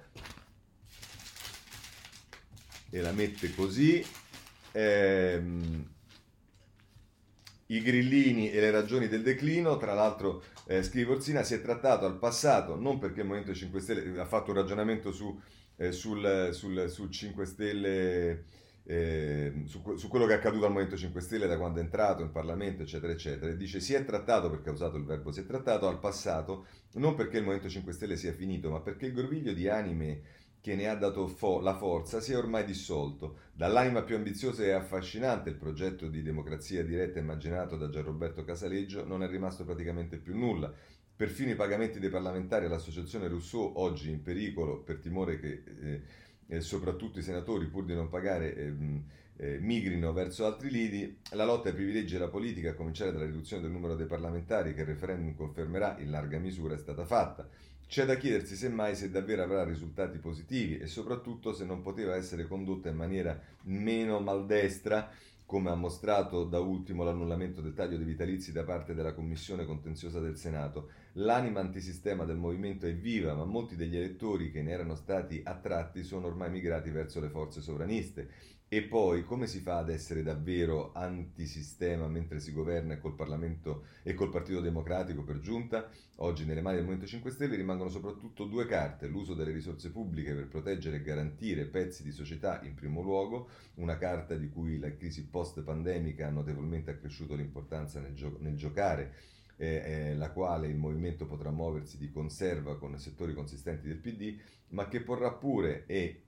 e 2.89 2.99
la 2.99 3.13
mette 3.13 3.55
così. 3.55 4.05
Ehm, 4.73 5.87
I 7.67 7.81
grillini 7.81 8.51
e 8.51 8.59
le 8.59 8.71
ragioni 8.71 9.07
del 9.07 9.21
declino, 9.21 9.77
tra 9.77 9.93
l'altro 9.93 10.43
eh, 10.65 10.83
scrive 10.83 11.13
Orsina, 11.13 11.43
si 11.43 11.53
è 11.53 11.61
trattato 11.61 12.05
al 12.05 12.17
passato, 12.17 12.75
non 12.75 12.99
perché 12.99 13.21
il 13.21 13.27
Movimento 13.27 13.53
5 13.53 13.79
Stelle 13.79 14.19
ha 14.19 14.25
fatto 14.25 14.51
un 14.51 14.57
ragionamento 14.57 15.13
su, 15.13 15.39
eh, 15.87 15.91
sul, 15.91 16.49
sul, 16.51 16.89
sul 16.89 17.09
5 17.09 17.45
Stelle 17.45 18.43
eh, 18.85 19.63
su, 19.65 19.95
su, 19.95 20.07
quello 20.09 20.25
che 20.25 20.33
è 20.33 20.35
accaduto 20.35 20.65
al 20.65 20.71
Movimento 20.71 20.97
5 20.97 21.21
Stelle 21.21 21.47
da 21.47 21.57
quando 21.57 21.79
è 21.79 21.83
entrato 21.83 22.21
in 22.21 22.31
Parlamento, 22.31 22.83
eccetera, 22.83 23.13
eccetera. 23.13 23.51
E 23.51 23.55
dice 23.55 23.79
si 23.79 23.93
è 23.93 24.03
trattato, 24.03 24.49
perché 24.49 24.69
ha 24.69 24.73
usato 24.73 24.97
il 24.97 25.05
verbo 25.05 25.31
si 25.31 25.41
è 25.41 25.45
trattato, 25.45 25.87
al 25.87 25.99
passato, 25.99 26.65
non 26.93 27.15
perché 27.15 27.37
il 27.37 27.43
Movimento 27.43 27.69
5 27.69 27.93
Stelle 27.93 28.17
sia 28.17 28.33
finito, 28.33 28.69
ma 28.69 28.81
perché 28.81 29.05
il 29.05 29.13
groviglio 29.13 29.53
di 29.53 29.67
anime 29.67 30.41
che 30.59 30.75
ne 30.75 30.87
ha 30.87 30.95
dato 30.95 31.27
fo- 31.27 31.59
la 31.59 31.75
forza 31.75 32.21
si 32.21 32.31
è 32.31 32.37
ormai 32.37 32.63
dissolto. 32.63 33.39
Dall'anima 33.53 34.01
più 34.03 34.15
ambiziosa 34.15 34.63
e 34.63 34.71
affascinante 34.71 35.49
il 35.49 35.55
progetto 35.55 36.07
di 36.07 36.21
democrazia 36.21 36.83
diretta 36.83 37.19
immaginato 37.19 37.75
da 37.75 37.89
Gianroberto 37.89 38.45
Casaleggio 38.45 39.05
non 39.05 39.23
è 39.23 39.27
rimasto 39.27 39.65
praticamente 39.65 40.17
più 40.17 40.37
nulla. 40.37 40.73
Perfino 41.15 41.51
i 41.51 41.55
pagamenti 41.55 41.99
dei 41.99 42.09
parlamentari 42.09 42.65
all'associazione 42.65 43.27
Rousseau, 43.27 43.73
oggi 43.75 44.09
in 44.09 44.21
pericolo 44.21 44.81
per 44.81 44.97
timore 44.97 45.39
che... 45.39 45.63
Eh, 45.81 46.01
e 46.47 46.61
soprattutto 46.61 47.19
i 47.19 47.23
senatori, 47.23 47.65
pur 47.67 47.85
di 47.85 47.95
non 47.95 48.09
pagare, 48.09 48.55
eh, 48.55 48.73
eh, 49.37 49.57
migrino 49.59 50.13
verso 50.13 50.45
altri 50.45 50.69
lidi, 50.69 51.17
la 51.31 51.45
lotta 51.45 51.69
ai 51.69 51.75
privilegi 51.75 52.13
della 52.13 52.27
politica, 52.27 52.71
a 52.71 52.73
cominciare 52.75 53.11
dalla 53.11 53.25
riduzione 53.25 53.61
del 53.61 53.71
numero 53.71 53.95
dei 53.95 54.05
parlamentari 54.05 54.73
che 54.73 54.81
il 54.81 54.87
referendum 54.87 55.35
confermerà 55.35 55.97
in 55.99 56.11
larga 56.11 56.37
misura, 56.37 56.75
è 56.75 56.77
stata 56.77 57.05
fatta. 57.05 57.47
C'è 57.87 58.05
da 58.05 58.15
chiedersi 58.15 58.55
semmai 58.55 58.95
se 58.95 59.11
davvero 59.11 59.43
avrà 59.43 59.63
risultati 59.63 60.17
positivi 60.17 60.79
e 60.79 60.87
soprattutto 60.87 61.53
se 61.53 61.65
non 61.65 61.81
poteva 61.81 62.15
essere 62.15 62.47
condotta 62.47 62.89
in 62.89 62.95
maniera 62.95 63.39
meno 63.63 64.19
maldestra 64.19 65.11
come 65.53 65.69
ha 65.69 65.75
mostrato 65.75 66.45
da 66.45 66.57
ultimo 66.57 67.03
l'annullamento 67.03 67.61
del 67.61 67.75
taglio 67.75 67.97
dei 67.97 68.07
vitalizi 68.07 68.51
da 68.51 68.63
parte 68.63 68.95
della 68.95 69.13
Commissione 69.13 69.65
contenziosa 69.65 70.19
del 70.19 70.35
Senato. 70.35 70.89
L'anima 71.11 71.59
antisistema 71.59 72.25
del 72.25 72.37
movimento 72.37 72.87
è 72.87 72.95
viva, 72.95 73.35
ma 73.35 73.45
molti 73.45 73.75
degli 73.75 73.95
elettori 73.95 74.49
che 74.49 74.63
ne 74.63 74.71
erano 74.71 74.95
stati 74.95 75.41
attratti 75.43 76.03
sono 76.03 76.25
ormai 76.25 76.49
migrati 76.49 76.89
verso 76.89 77.19
le 77.19 77.29
forze 77.29 77.61
sovraniste. 77.61 78.31
E 78.73 78.81
poi 78.81 79.23
come 79.23 79.45
si 79.45 79.59
fa 79.59 79.77
ad 79.77 79.91
essere 79.91 80.23
davvero 80.23 80.93
antisistema 80.95 82.07
mentre 82.07 82.39
si 82.39 82.51
governa 82.51 82.97
col 82.97 83.13
Parlamento 83.13 83.83
e 84.01 84.15
col 84.15 84.31
Partito 84.31 84.61
Democratico 84.61 85.21
per 85.21 85.41
giunta? 85.41 85.91
Oggi 86.15 86.43
nelle 86.43 86.61
mani 86.61 86.77
del 86.77 86.85
Movimento 86.85 87.07
5 87.07 87.29
Stelle 87.29 87.55
rimangono 87.55 87.91
soprattutto 87.91 88.45
due 88.45 88.65
carte, 88.65 89.05
l'uso 89.05 89.35
delle 89.35 89.51
risorse 89.51 89.91
pubbliche 89.91 90.33
per 90.33 90.47
proteggere 90.47 90.95
e 90.95 91.01
garantire 91.03 91.65
pezzi 91.65 92.01
di 92.01 92.11
società 92.11 92.63
in 92.63 92.73
primo 92.73 93.03
luogo, 93.03 93.47
una 93.75 93.99
carta 93.99 94.33
di 94.33 94.49
cui 94.49 94.79
la 94.79 94.91
crisi 94.95 95.23
post-pandemica 95.27 96.25
ha 96.25 96.31
notevolmente 96.31 96.89
accresciuto 96.89 97.35
l'importanza 97.35 97.99
nel, 97.99 98.15
gio- 98.15 98.37
nel 98.39 98.55
giocare, 98.55 99.13
eh, 99.57 99.67
eh, 99.85 100.15
la 100.15 100.31
quale 100.31 100.65
il 100.65 100.77
movimento 100.77 101.27
potrà 101.27 101.51
muoversi 101.51 101.99
di 101.99 102.09
conserva 102.09 102.79
con 102.79 102.97
settori 102.97 103.35
consistenti 103.35 103.87
del 103.87 103.97
PD, 103.97 104.35
ma 104.69 104.87
che 104.87 105.01
porrà 105.01 105.31
pure 105.31 105.83
e 105.85 106.22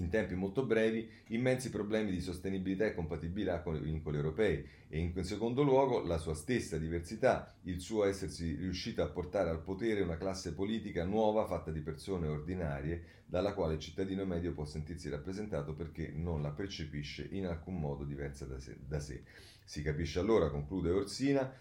in 0.00 0.08
tempi 0.08 0.34
molto 0.34 0.64
brevi 0.64 1.08
immensi 1.28 1.70
problemi 1.70 2.10
di 2.10 2.20
sostenibilità 2.20 2.86
e 2.86 2.94
compatibilità 2.94 3.60
con 3.60 3.76
i 3.76 3.80
vincoli 3.80 4.16
europei 4.16 4.66
e 4.88 4.98
in 4.98 5.24
secondo 5.24 5.62
luogo 5.62 6.02
la 6.02 6.18
sua 6.18 6.34
stessa 6.34 6.76
diversità, 6.76 7.54
il 7.62 7.80
suo 7.80 8.04
essersi 8.04 8.54
riuscito 8.56 9.02
a 9.02 9.08
portare 9.08 9.50
al 9.50 9.62
potere 9.62 10.00
una 10.00 10.16
classe 10.16 10.54
politica 10.54 11.04
nuova 11.04 11.46
fatta 11.46 11.70
di 11.70 11.80
persone 11.80 12.26
ordinarie 12.26 13.18
dalla 13.26 13.54
quale 13.54 13.74
il 13.74 13.80
cittadino 13.80 14.24
medio 14.24 14.52
può 14.52 14.64
sentirsi 14.64 15.08
rappresentato 15.08 15.74
perché 15.74 16.10
non 16.12 16.42
la 16.42 16.50
percepisce 16.50 17.28
in 17.30 17.46
alcun 17.46 17.78
modo 17.78 18.04
diversa 18.04 18.44
da 18.44 18.58
sé. 18.58 18.76
Da 18.84 18.98
sé. 18.98 19.22
Si 19.62 19.82
capisce 19.82 20.18
allora, 20.18 20.50
conclude 20.50 20.90
Orsina, 20.90 21.52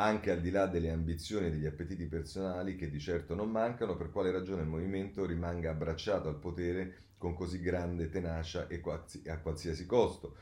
anche 0.00 0.30
al 0.30 0.40
di 0.40 0.50
là 0.50 0.66
delle 0.66 0.90
ambizioni 0.90 1.46
e 1.46 1.50
degli 1.50 1.66
appetiti 1.66 2.06
personali 2.06 2.76
che 2.76 2.88
di 2.88 3.00
certo 3.00 3.34
non 3.34 3.50
mancano, 3.50 3.96
per 3.96 4.10
quale 4.10 4.30
ragione 4.30 4.62
il 4.62 4.68
movimento 4.68 5.26
rimanga 5.26 5.70
abbracciato 5.70 6.28
al 6.28 6.38
potere 6.38 7.06
con 7.18 7.34
così 7.34 7.60
grande 7.60 8.08
tenacia 8.08 8.68
e 8.68 8.80
a 9.26 9.38
qualsiasi 9.38 9.86
costo 9.86 10.36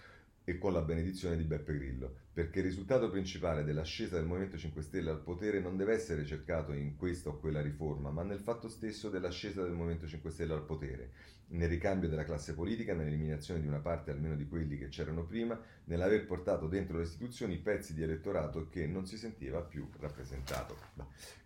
e 0.49 0.59
con 0.59 0.72
la 0.72 0.80
benedizione 0.80 1.36
di 1.36 1.42
Beppe 1.42 1.76
Grillo, 1.76 2.14
perché 2.32 2.61
il 2.61 2.66
risultato 2.66 3.11
principale 3.11 3.64
dell'ascesa 3.64 4.14
del 4.14 4.26
Movimento 4.26 4.57
5 4.57 4.80
Stelle 4.80 5.11
al 5.11 5.20
potere 5.20 5.59
non 5.59 5.76
deve 5.76 5.92
essere 5.92 6.24
cercato 6.24 6.72
in 6.72 6.94
questa 6.94 7.30
o 7.30 7.40
quella 7.40 7.61
riforma, 7.61 8.11
ma 8.11 8.22
nel 8.22 8.38
fatto 8.38 8.68
stesso 8.68 9.11
dell'ascesa 9.11 9.64
del 9.64 9.72
Movimento 9.72 10.07
5 10.07 10.30
Stelle 10.30 10.53
al 10.53 10.64
potere, 10.64 11.11
nel 11.49 11.68
ricambio 11.68 12.09
della 12.09 12.22
classe 12.22 12.55
politica, 12.55 12.94
nell'eliminazione 12.94 13.61
di 13.61 13.66
una 13.66 13.80
parte 13.80 14.12
almeno 14.12 14.36
di 14.36 14.47
quelli 14.47 14.78
che 14.78 14.88
c'erano 14.88 15.24
prima, 15.24 15.61
nell'aver 15.86 16.24
portato 16.26 16.68
dentro 16.68 16.99
le 16.99 17.05
istituzioni 17.05 17.57
pezzi 17.57 17.92
di 17.92 18.05
elettorato 18.05 18.68
che 18.68 18.86
non 18.86 19.05
si 19.05 19.16
sentiva 19.16 19.61
più 19.62 19.88
rappresentato. 19.99 20.76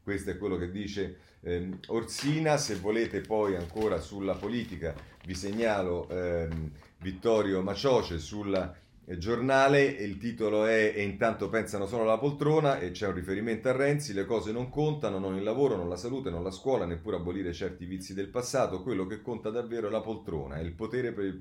Questo 0.03 0.29
è 0.29 0.37
quello 0.37 0.59
che 0.59 0.71
dice 0.71 1.19
ehm, 1.41 1.79
Orsina, 1.87 2.59
se 2.59 2.75
volete 2.77 3.23
poi 3.23 3.57
ancora 3.57 3.99
sulla 3.99 4.35
politica 4.35 4.95
vi 5.25 5.35
segnalo 5.35 6.07
ehm, 6.11 6.71
Vittorio 6.99 7.63
Macioce 7.63 8.19
sulla 8.19 8.75
giornale, 9.19 9.83
il 9.83 10.19
titolo 10.19 10.67
è 10.67 10.93
E 10.95 11.03
intanto 11.03 11.49
pensano 11.49 11.87
solo 11.87 12.03
alla 12.03 12.19
poltrona 12.19 12.79
e 12.79 12.91
c'è 12.91 13.09
un 13.09 13.15
riferimento 13.15 13.69
a 13.69 13.73
Renzi, 13.73 14.13
le 14.13 14.25
cose 14.25 14.53
non 14.53 14.69
contano, 14.69 15.19
non 15.19 15.37
il 15.37 15.43
lavoro, 15.43 15.77
non 15.77 15.89
la 15.89 15.97
salute, 15.97 16.31
non 16.31 16.43
la 16.43 16.51
scuola, 16.51 16.87
neppure 16.87 17.17
abolire 17.17 17.53
certi 17.53 17.87
vizi 17.87 18.15
del 18.15 18.29
passato, 18.29 18.83
quello 18.83 19.07
che 19.07 19.21
conta 19.21 19.51
davvero 19.51 19.89
è 19.89 19.91
la 19.91 20.01
poltrona, 20.01 20.57
è 20.57 20.61
il 20.61 20.73
potere 20.73 21.13
per 21.13 21.25
il 21.25 21.37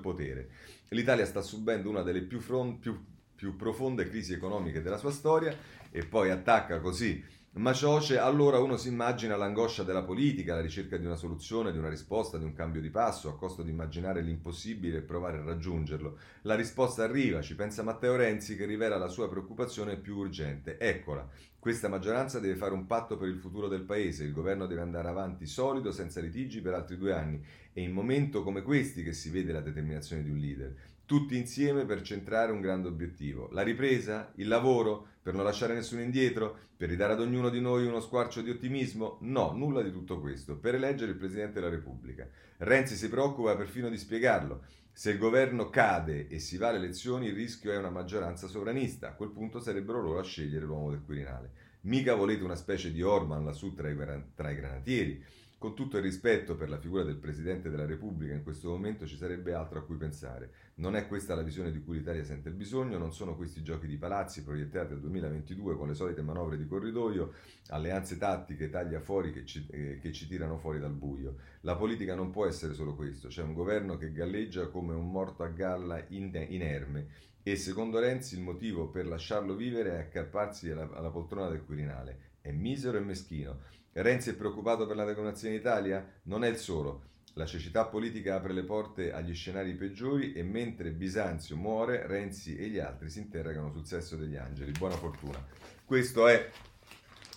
potere. 0.00 0.48
L'Italia 0.90 1.26
sta 1.26 1.42
subendo 1.42 1.90
una 1.90 2.02
delle 2.02 2.22
più, 2.22 2.40
front, 2.40 2.78
più, 2.78 2.96
più 3.34 3.56
profonde 3.56 4.08
crisi 4.08 4.32
economiche 4.32 4.82
della 4.82 4.98
sua 4.98 5.10
storia 5.10 5.56
e 5.90 6.04
poi 6.04 6.30
attacca 6.30 6.78
così 6.78 7.24
Macioce, 7.56 8.18
allora 8.18 8.58
uno 8.58 8.76
si 8.76 8.88
immagina 8.88 9.34
l'angoscia 9.34 9.82
della 9.82 10.02
politica, 10.02 10.54
la 10.54 10.60
ricerca 10.60 10.98
di 10.98 11.06
una 11.06 11.16
soluzione, 11.16 11.72
di 11.72 11.78
una 11.78 11.88
risposta, 11.88 12.36
di 12.36 12.44
un 12.44 12.52
cambio 12.52 12.82
di 12.82 12.90
passo, 12.90 13.30
a 13.30 13.36
costo 13.38 13.62
di 13.62 13.70
immaginare 13.70 14.20
l'impossibile 14.20 14.98
e 14.98 15.00
provare 15.00 15.38
a 15.38 15.42
raggiungerlo. 15.42 16.18
La 16.42 16.54
risposta 16.54 17.02
arriva, 17.02 17.40
ci 17.40 17.54
pensa 17.54 17.82
Matteo 17.82 18.14
Renzi 18.14 18.56
che 18.56 18.66
rivela 18.66 18.98
la 18.98 19.08
sua 19.08 19.30
preoccupazione 19.30 19.96
più 19.96 20.16
urgente. 20.18 20.76
Eccola, 20.76 21.26
questa 21.58 21.88
maggioranza 21.88 22.40
deve 22.40 22.56
fare 22.56 22.74
un 22.74 22.84
patto 22.86 23.16
per 23.16 23.28
il 23.28 23.38
futuro 23.38 23.68
del 23.68 23.84
paese, 23.84 24.24
il 24.24 24.32
governo 24.32 24.66
deve 24.66 24.82
andare 24.82 25.08
avanti 25.08 25.46
solido, 25.46 25.92
senza 25.92 26.20
litigi 26.20 26.60
per 26.60 26.74
altri 26.74 26.98
due 26.98 27.14
anni. 27.14 27.42
È 27.72 27.80
in 27.80 27.92
momento 27.92 28.42
come 28.42 28.60
questi 28.60 29.02
che 29.02 29.14
si 29.14 29.30
vede 29.30 29.52
la 29.52 29.62
determinazione 29.62 30.22
di 30.22 30.28
un 30.28 30.36
leader 30.36 30.74
tutti 31.06 31.36
insieme 31.36 31.84
per 31.86 32.02
centrare 32.02 32.50
un 32.50 32.60
grande 32.60 32.88
obiettivo. 32.88 33.48
La 33.52 33.62
ripresa? 33.62 34.32
Il 34.36 34.48
lavoro? 34.48 35.06
Per 35.22 35.34
non 35.34 35.44
lasciare 35.44 35.72
nessuno 35.72 36.02
indietro? 36.02 36.58
Per 36.76 36.88
ridare 36.88 37.12
ad 37.12 37.20
ognuno 37.20 37.48
di 37.48 37.60
noi 37.60 37.86
uno 37.86 38.00
squarcio 38.00 38.42
di 38.42 38.50
ottimismo? 38.50 39.18
No, 39.20 39.52
nulla 39.52 39.82
di 39.82 39.92
tutto 39.92 40.20
questo. 40.20 40.56
Per 40.56 40.74
eleggere 40.74 41.12
il 41.12 41.16
Presidente 41.16 41.54
della 41.54 41.70
Repubblica. 41.70 42.28
Renzi 42.58 42.96
si 42.96 43.08
preoccupa 43.08 43.56
perfino 43.56 43.88
di 43.88 43.96
spiegarlo. 43.96 44.64
Se 44.92 45.10
il 45.10 45.18
governo 45.18 45.70
cade 45.70 46.26
e 46.26 46.40
si 46.40 46.56
va 46.56 46.68
alle 46.68 46.78
elezioni, 46.78 47.26
il 47.26 47.34
rischio 47.34 47.70
è 47.70 47.76
una 47.76 47.90
maggioranza 47.90 48.48
sovranista. 48.48 49.10
A 49.10 49.14
quel 49.14 49.30
punto 49.30 49.60
sarebbero 49.60 50.02
loro 50.02 50.18
a 50.18 50.24
scegliere 50.24 50.64
l'uomo 50.64 50.90
del 50.90 51.02
Quirinale. 51.04 51.52
Mica 51.82 52.14
volete 52.14 52.42
una 52.42 52.56
specie 52.56 52.90
di 52.90 53.00
Orban 53.00 53.44
lassù 53.44 53.74
tra 53.74 53.88
i, 53.88 53.96
tra 54.34 54.50
i 54.50 54.56
granatieri 54.56 55.22
con 55.58 55.74
tutto 55.74 55.96
il 55.96 56.02
rispetto 56.02 56.54
per 56.54 56.68
la 56.68 56.78
figura 56.78 57.02
del 57.02 57.16
Presidente 57.16 57.70
della 57.70 57.86
Repubblica, 57.86 58.34
in 58.34 58.42
questo 58.42 58.68
momento 58.68 59.06
ci 59.06 59.16
sarebbe 59.16 59.54
altro 59.54 59.78
a 59.78 59.82
cui 59.82 59.96
pensare. 59.96 60.50
Non 60.78 60.94
è 60.94 61.06
questa 61.06 61.34
la 61.34 61.42
visione 61.42 61.72
di 61.72 61.82
cui 61.82 61.96
l'Italia 61.96 62.22
sente 62.22 62.50
il 62.50 62.54
bisogno, 62.54 62.98
non 62.98 63.10
sono 63.10 63.34
questi 63.34 63.62
giochi 63.62 63.86
di 63.86 63.96
palazzi 63.96 64.44
proiettati 64.44 64.92
al 64.92 65.00
2022 65.00 65.74
con 65.74 65.88
le 65.88 65.94
solite 65.94 66.20
manovre 66.20 66.58
di 66.58 66.66
corridoio, 66.66 67.32
alleanze 67.68 68.18
tattiche, 68.18 68.68
taglia 68.68 69.00
fuori 69.00 69.32
che 69.32 69.46
ci, 69.46 69.66
eh, 69.70 69.98
che 69.98 70.12
ci 70.12 70.28
tirano 70.28 70.58
fuori 70.58 70.78
dal 70.78 70.92
buio. 70.92 71.36
La 71.62 71.76
politica 71.76 72.14
non 72.14 72.30
può 72.30 72.44
essere 72.46 72.74
solo 72.74 72.94
questo, 72.94 73.28
c'è 73.28 73.42
un 73.42 73.54
governo 73.54 73.96
che 73.96 74.12
galleggia 74.12 74.68
come 74.68 74.92
un 74.92 75.10
morto 75.10 75.44
a 75.44 75.48
galla 75.48 76.04
inerme 76.08 77.06
e 77.42 77.56
secondo 77.56 77.98
Renzi 77.98 78.34
il 78.34 78.42
motivo 78.42 78.90
per 78.90 79.06
lasciarlo 79.06 79.54
vivere 79.54 79.92
è 79.92 79.98
accarparsi 80.00 80.68
alla, 80.68 80.90
alla 80.92 81.10
poltrona 81.10 81.48
del 81.48 81.64
Quirinale. 81.64 82.34
È 82.42 82.50
misero 82.50 82.98
e 82.98 83.00
meschino. 83.00 83.60
Renzi 83.92 84.28
è 84.28 84.34
preoccupato 84.34 84.86
per 84.86 84.96
la 84.96 85.06
democrazia 85.06 85.48
in 85.48 85.54
Italia? 85.54 86.06
Non 86.24 86.44
è 86.44 86.48
il 86.48 86.56
solo. 86.56 87.14
La 87.38 87.44
cecità 87.44 87.84
politica 87.84 88.36
apre 88.36 88.54
le 88.54 88.62
porte 88.62 89.12
agli 89.12 89.34
scenari 89.34 89.74
peggiori 89.74 90.32
e 90.32 90.42
mentre 90.42 90.90
Bisanzio 90.90 91.54
muore, 91.54 92.06
Renzi 92.06 92.56
e 92.56 92.68
gli 92.68 92.78
altri 92.78 93.10
si 93.10 93.18
interrogano 93.18 93.70
sul 93.70 93.84
sesso 93.84 94.16
degli 94.16 94.36
angeli. 94.36 94.72
Buona 94.72 94.94
fortuna. 94.94 95.46
Questo 95.84 96.28
è 96.28 96.48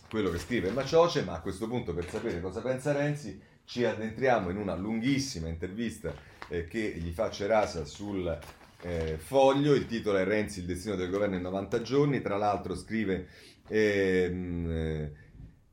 quello 0.10 0.30
che 0.30 0.38
scrive 0.38 0.72
Macioce, 0.72 1.24
ma 1.24 1.34
a 1.34 1.42
questo 1.42 1.68
punto 1.68 1.94
per 1.94 2.10
sapere 2.10 2.40
cosa 2.40 2.62
pensa 2.62 2.94
Renzi 2.94 3.42
ci 3.66 3.84
addentriamo 3.84 4.50
in 4.52 4.56
una 4.56 4.74
lunghissima 4.74 5.50
intervista 5.50 6.14
eh, 6.48 6.66
che 6.66 6.80
gli 6.96 7.12
fa 7.12 7.30
Cerasa 7.30 7.84
sul 7.84 8.40
eh, 8.84 9.18
foglio, 9.18 9.74
il 9.74 9.86
titolo 9.86 10.18
è 10.18 10.24
Renzi, 10.24 10.60
il 10.60 10.66
destino 10.66 10.96
del 10.96 11.10
governo 11.10 11.36
in 11.36 11.42
90 11.42 11.82
giorni, 11.82 12.22
tra 12.22 12.38
l'altro 12.38 12.74
scrive... 12.74 13.28
Ehm, 13.68 14.72
eh, 14.72 15.19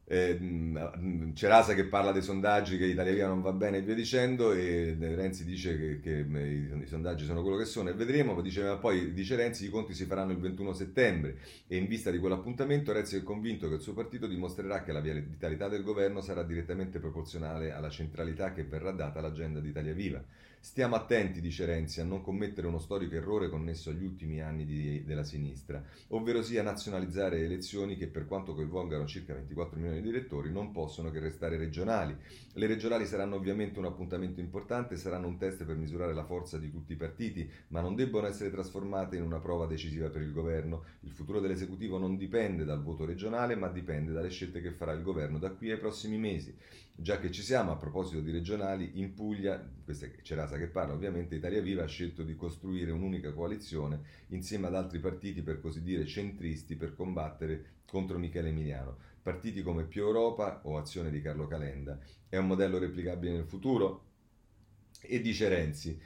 eh, 0.09 1.33
Cerasa 1.35 1.75
che 1.75 1.87
parla 1.87 2.13
dei 2.13 2.23
sondaggi 2.23 2.79
che 2.79 2.87
Italia 2.87 3.13
Via 3.13 3.27
non 3.27 3.41
va 3.41 3.53
bene 3.53 3.79
e 3.79 3.83
via 3.83 3.95
dicendo 3.95 4.53
e 4.53 4.97
Renzi 4.99 5.45
dice 5.45 5.77
che, 5.77 6.01
che 6.01 6.11
i, 6.11 6.81
i, 6.83 6.87
sondaggi 6.87 7.25
sono 7.25 7.43
quello 7.43 7.57
che 7.57 7.65
sono 7.65 7.89
e 7.89 7.95
vedremo 7.95 8.41
dice, 8.41 8.63
ma 8.63 8.77
poi 8.77 9.13
dice 9.13 9.35
Renzi 9.35 9.65
i 9.65 9.69
conti 9.69 9.95
si 9.95 10.05
faranno 10.05 10.31
il 10.31 10.39
21 10.39 10.73
settembre. 10.73 11.39
E 11.67 11.77
in 11.77 11.87
vista 11.87 12.11
di 12.11 12.19
quell'appuntamento 12.19 12.93
Renzi 12.93 13.17
è 13.17 13.23
convinto 13.25 13.69
che 13.69 13.75
il 13.75 13.81
suo 13.81 13.95
partito 13.95 14.29
dimostrerà 14.29 14.83
che 14.83 14.93
la 14.93 15.01
vitalità 15.01 15.69
del 15.69 15.83
governo 15.83 16.21
sarà 16.21 16.45
direttamente 16.45 17.01
proporzionale 17.01 17.73
alla 17.73 17.91
centralità 17.91 18.53
che 18.53 18.63
verrà 18.63 18.93
data 18.93 19.19
all'agenda 19.19 19.59
di 19.59 19.69
Italia 19.71 19.93
Viva 19.93 20.23
Stiamo 20.67 20.97
attenti, 20.97 21.41
dice 21.41 21.65
Renzi, 21.65 22.01
a 22.01 22.05
non 22.05 22.23
commettere 22.23 22.67
uno 22.67 22.81
storico 22.81 23.15
errore 23.15 23.49
connesso 23.49 23.91
agli 23.91 24.03
ultimi 24.03 24.43
anni 24.43 24.65
di, 24.65 25.05
della 25.05 25.23
sinistra, 25.23 25.81
ovvero 26.09 26.43
sia 26.43 26.61
nazionalizzare 26.65 27.39
elezioni 27.39 27.97
che 27.97 28.09
per 28.09 28.27
quanto 28.27 28.53
coinvolgano 28.53 29.07
circa 29.07 29.33
24 29.33 29.79
milioni 29.79 30.03
di 30.03 30.09
elettori 30.09 30.51
non 30.51 30.73
possono 30.73 31.13
che 31.13 31.21
restare 31.21 31.57
regionali. 31.57 32.17
Le 32.55 32.67
regionali 32.67 33.07
saranno 33.07 33.37
ovviamente 33.37 33.79
un 33.79 33.85
appuntamento 33.85 34.41
importante, 34.41 34.97
saranno 34.97 35.29
un 35.29 35.39
test 35.39 35.65
per 35.65 35.77
misurare 35.77 36.13
la 36.13 36.25
forza 36.25 36.59
di 36.59 36.69
tutti 36.69 36.95
i 36.95 36.97
partiti, 36.97 37.49
ma 37.69 37.81
non 37.81 37.95
debbono 37.95 38.27
essere 38.27 38.51
trasformate 38.51 39.17
in 39.17 39.23
una 39.23 39.39
prova 39.39 39.67
decisiva 39.67 40.09
per 40.09 40.23
il 40.23 40.33
governo. 40.33 40.83
Il 41.03 41.13
futuro 41.13 41.39
dell'esecutivo 41.39 41.97
non 41.97 42.17
dipende 42.17 42.65
dal 42.65 42.83
voto 42.83 43.05
regionale, 43.05 43.55
ma 43.55 43.69
dipende 43.69 44.11
dalle 44.11 44.31
scelte 44.31 44.61
che 44.61 44.73
farà 44.73 44.91
il 44.91 45.03
governo 45.03 45.39
da 45.39 45.53
qui 45.53 45.71
ai 45.71 45.79
prossimi 45.79 46.19
mesi. 46.19 46.53
Già 46.99 47.19
che 47.19 47.31
ci 47.31 47.43
siamo, 47.43 47.73
a 47.73 47.77
proposito 47.77 48.21
di 48.21 48.31
regionali, 48.31 48.93
in 48.95 49.13
Puglia, 49.13 49.63
questa 49.85 50.07
è 50.07 50.13
Cerasa 50.23 50.57
che 50.57 50.69
parla, 50.69 50.95
ovviamente 50.95 51.35
Italia 51.35 51.61
Viva 51.61 51.85
ha 51.85 51.87
scelto 51.87 52.23
di 52.23 52.35
costruire 52.35 52.91
un'unica 52.91 53.35
coalizione 53.35 54.01
insieme 54.29 54.67
ad 54.67 54.75
altri 54.75 54.99
partiti, 54.99 55.43
per 55.43 55.61
così 55.61 55.83
dire, 55.83 56.07
centristi 56.07 56.75
per 56.75 56.95
combattere 56.95 57.83
contro 57.87 58.19
Michele 58.19 58.49
Emiliano. 58.49 58.97
Partiti 59.23 59.61
come 59.61 59.85
Più 59.85 60.05
Europa 60.05 60.63
o 60.65 60.79
Azione 60.79 61.11
di 61.11 61.21
Carlo 61.21 61.47
Calenda. 61.47 61.99
È 62.31 62.39
un 62.39 62.47
modello 62.47 62.79
replicabile 62.79 63.35
nel 63.35 63.45
futuro? 63.45 64.05
E 65.03 65.21
dice 65.21 65.49
Renzi, 65.51 66.01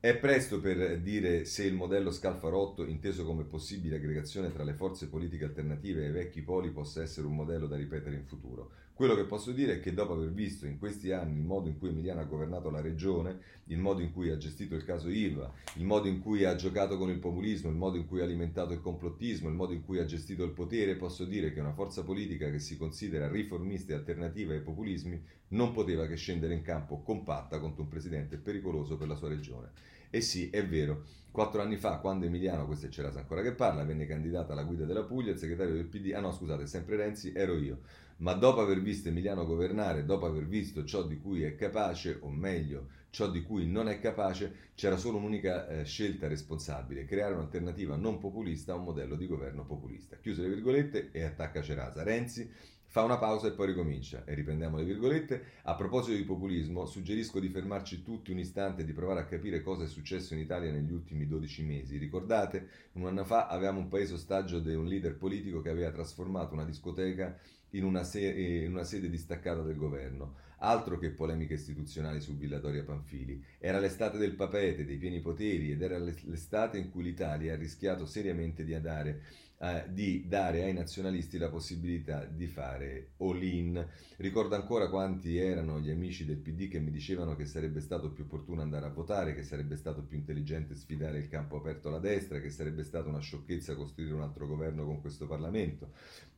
è 0.00 0.16
presto 0.16 0.60
per 0.60 0.98
dire 1.00 1.44
se 1.44 1.64
il 1.64 1.74
modello 1.74 2.10
Scalfarotto, 2.10 2.86
inteso 2.86 3.22
come 3.26 3.44
possibile 3.44 3.96
aggregazione 3.96 4.50
tra 4.50 4.64
le 4.64 4.72
forze 4.72 5.08
politiche 5.08 5.44
alternative 5.44 6.06
ai 6.06 6.10
vecchi 6.10 6.40
poli, 6.40 6.70
possa 6.70 7.02
essere 7.02 7.26
un 7.26 7.34
modello 7.34 7.66
da 7.66 7.76
ripetere 7.76 8.16
in 8.16 8.24
futuro. 8.24 8.70
Quello 8.94 9.14
che 9.14 9.24
posso 9.24 9.52
dire 9.52 9.74
è 9.74 9.80
che 9.80 9.92
dopo 9.92 10.14
aver 10.14 10.32
visto 10.32 10.66
in 10.66 10.78
questi 10.78 11.12
anni 11.12 11.38
il 11.38 11.44
modo 11.44 11.68
in 11.68 11.78
cui 11.78 11.90
Emiliano 11.90 12.20
ha 12.20 12.24
governato 12.24 12.70
la 12.70 12.80
regione, 12.80 13.40
il 13.66 13.78
modo 13.78 14.00
in 14.00 14.10
cui 14.10 14.30
ha 14.30 14.38
gestito 14.38 14.74
il 14.74 14.84
caso 14.84 15.10
IVA, 15.10 15.52
il 15.76 15.84
modo 15.84 16.08
in 16.08 16.20
cui 16.20 16.44
ha 16.44 16.54
giocato 16.54 16.96
con 16.96 17.10
il 17.10 17.18
populismo, 17.18 17.68
il 17.68 17.76
modo 17.76 17.98
in 17.98 18.06
cui 18.06 18.20
ha 18.20 18.24
alimentato 18.24 18.72
il 18.72 18.80
complottismo, 18.80 19.50
il 19.50 19.54
modo 19.54 19.74
in 19.74 19.84
cui 19.84 19.98
ha 19.98 20.06
gestito 20.06 20.44
il 20.44 20.52
potere, 20.52 20.96
posso 20.96 21.26
dire 21.26 21.52
che 21.52 21.60
una 21.60 21.74
forza 21.74 22.02
politica 22.04 22.50
che 22.50 22.58
si 22.58 22.78
considera 22.78 23.28
riformista 23.28 23.92
e 23.92 23.96
alternativa 23.96 24.54
ai 24.54 24.62
populismi 24.62 25.22
non 25.50 25.72
poteva 25.72 26.06
che 26.06 26.16
scendere 26.16 26.54
in 26.54 26.62
campo 26.62 27.00
compatta 27.02 27.58
contro 27.58 27.82
un 27.82 27.88
presidente 27.88 28.36
pericoloso 28.36 28.96
per 28.96 29.08
la 29.08 29.14
sua 29.14 29.28
regione. 29.28 29.70
E 30.10 30.20
sì, 30.20 30.50
è 30.50 30.66
vero, 30.66 31.04
quattro 31.30 31.62
anni 31.62 31.76
fa, 31.76 31.98
quando 31.98 32.26
Emiliano, 32.26 32.66
questo 32.66 32.86
è 32.86 32.88
Cerasa 32.88 33.20
ancora 33.20 33.42
che 33.42 33.52
parla, 33.52 33.84
venne 33.84 34.06
candidata 34.06 34.52
alla 34.52 34.64
guida 34.64 34.84
della 34.84 35.04
Puglia, 35.04 35.32
il 35.32 35.38
segretario 35.38 35.74
del 35.74 35.86
PD, 35.86 36.12
ah 36.14 36.20
no 36.20 36.32
scusate, 36.32 36.66
sempre 36.66 36.96
Renzi, 36.96 37.32
ero 37.32 37.56
io 37.56 37.80
ma 38.20 38.34
dopo 38.34 38.60
aver 38.60 38.80
visto 38.80 39.08
Emiliano 39.08 39.46
governare, 39.46 40.04
dopo 40.04 40.26
aver 40.26 40.46
visto 40.46 40.84
ciò 40.84 41.02
di 41.02 41.18
cui 41.18 41.42
è 41.42 41.54
capace, 41.54 42.18
o 42.20 42.30
meglio, 42.30 42.88
ciò 43.10 43.30
di 43.30 43.42
cui 43.42 43.66
non 43.66 43.88
è 43.88 43.98
capace, 43.98 44.70
c'era 44.74 44.96
solo 44.96 45.16
un'unica 45.16 45.66
eh, 45.68 45.84
scelta 45.84 46.28
responsabile, 46.28 47.06
creare 47.06 47.34
un'alternativa 47.34 47.96
non 47.96 48.18
populista 48.18 48.72
a 48.72 48.76
un 48.76 48.84
modello 48.84 49.16
di 49.16 49.26
governo 49.26 49.64
populista. 49.64 50.18
Chiuse 50.18 50.42
le 50.42 50.48
virgolette 50.48 51.10
e 51.12 51.22
attacca 51.22 51.62
Cerasa. 51.62 52.02
Renzi 52.02 52.50
fa 52.90 53.04
una 53.04 53.18
pausa 53.18 53.46
e 53.46 53.52
poi 53.52 53.68
ricomincia. 53.68 54.24
E 54.24 54.34
riprendiamo 54.34 54.76
le 54.76 54.84
virgolette. 54.84 55.42
A 55.62 55.76
proposito 55.76 56.16
di 56.16 56.24
populismo, 56.24 56.86
suggerisco 56.86 57.38
di 57.38 57.48
fermarci 57.48 58.02
tutti 58.02 58.32
un 58.32 58.38
istante 58.40 58.82
e 58.82 58.84
di 58.84 58.92
provare 58.92 59.20
a 59.20 59.26
capire 59.26 59.62
cosa 59.62 59.84
è 59.84 59.86
successo 59.86 60.34
in 60.34 60.40
Italia 60.40 60.72
negli 60.72 60.90
ultimi 60.90 61.28
12 61.28 61.62
mesi. 61.62 61.98
Ricordate? 61.98 62.68
Un 62.94 63.06
anno 63.06 63.24
fa 63.24 63.46
avevamo 63.46 63.78
un 63.78 63.86
paese 63.86 64.14
ostaggio 64.14 64.58
di 64.58 64.74
un 64.74 64.86
leader 64.86 65.16
politico 65.16 65.60
che 65.60 65.70
aveva 65.70 65.92
trasformato 65.92 66.52
una 66.52 66.64
discoteca 66.64 67.38
in 67.70 67.84
una, 67.84 68.02
se- 68.02 68.34
eh, 68.34 68.64
in 68.64 68.72
una, 68.72 68.82
sede 68.82 69.08
distaccata 69.08 69.62
del 69.62 69.76
governo. 69.76 70.48
Altro 70.62 70.98
che 70.98 71.10
polemiche 71.10 71.54
istituzionali 71.54 72.20
su 72.20 72.36
Villatoria 72.36 72.82
Panfili. 72.82 73.40
Era 73.60 73.78
l'estate 73.78 74.18
del 74.18 74.34
papete, 74.34 74.84
dei 74.84 74.96
pieni 74.96 75.20
poteri 75.20 75.70
ed 75.70 75.80
era 75.80 75.96
l'estate 75.96 76.76
in 76.76 76.90
cui 76.90 77.04
l'Italia 77.04 77.52
ha 77.52 77.56
rischiato 77.56 78.04
seriamente 78.04 78.64
di 78.64 78.74
andare 78.74 79.22
eh, 79.62 79.84
di 79.90 80.26
dare 80.26 80.62
ai 80.62 80.72
nazionalisti 80.72 81.36
la 81.36 81.50
possibilità 81.50 82.24
di 82.24 82.46
fare 82.46 83.10
all-in. 83.18 83.86
Ricordo 84.16 84.54
ancora 84.54 84.88
quanti 84.88 85.36
erano 85.36 85.78
gli 85.80 85.90
amici 85.90 86.24
del 86.24 86.38
PD 86.38 86.68
che 86.68 86.80
mi 86.80 86.90
dicevano 86.90 87.36
che 87.36 87.44
sarebbe 87.44 87.80
stato 87.80 88.10
più 88.10 88.24
opportuno 88.24 88.62
andare 88.62 88.86
a 88.86 88.90
votare, 88.90 89.34
che 89.34 89.42
sarebbe 89.42 89.76
stato 89.76 90.02
più 90.02 90.16
intelligente 90.16 90.74
sfidare 90.74 91.18
il 91.18 91.28
campo 91.28 91.58
aperto 91.58 91.88
alla 91.88 91.98
destra, 91.98 92.40
che 92.40 92.48
sarebbe 92.48 92.84
stata 92.84 93.10
una 93.10 93.20
sciocchezza 93.20 93.74
costruire 93.76 94.14
un 94.14 94.22
altro 94.22 94.46
governo 94.46 94.86
con 94.86 95.02
questo 95.02 95.26
Parlamento. 95.26 95.90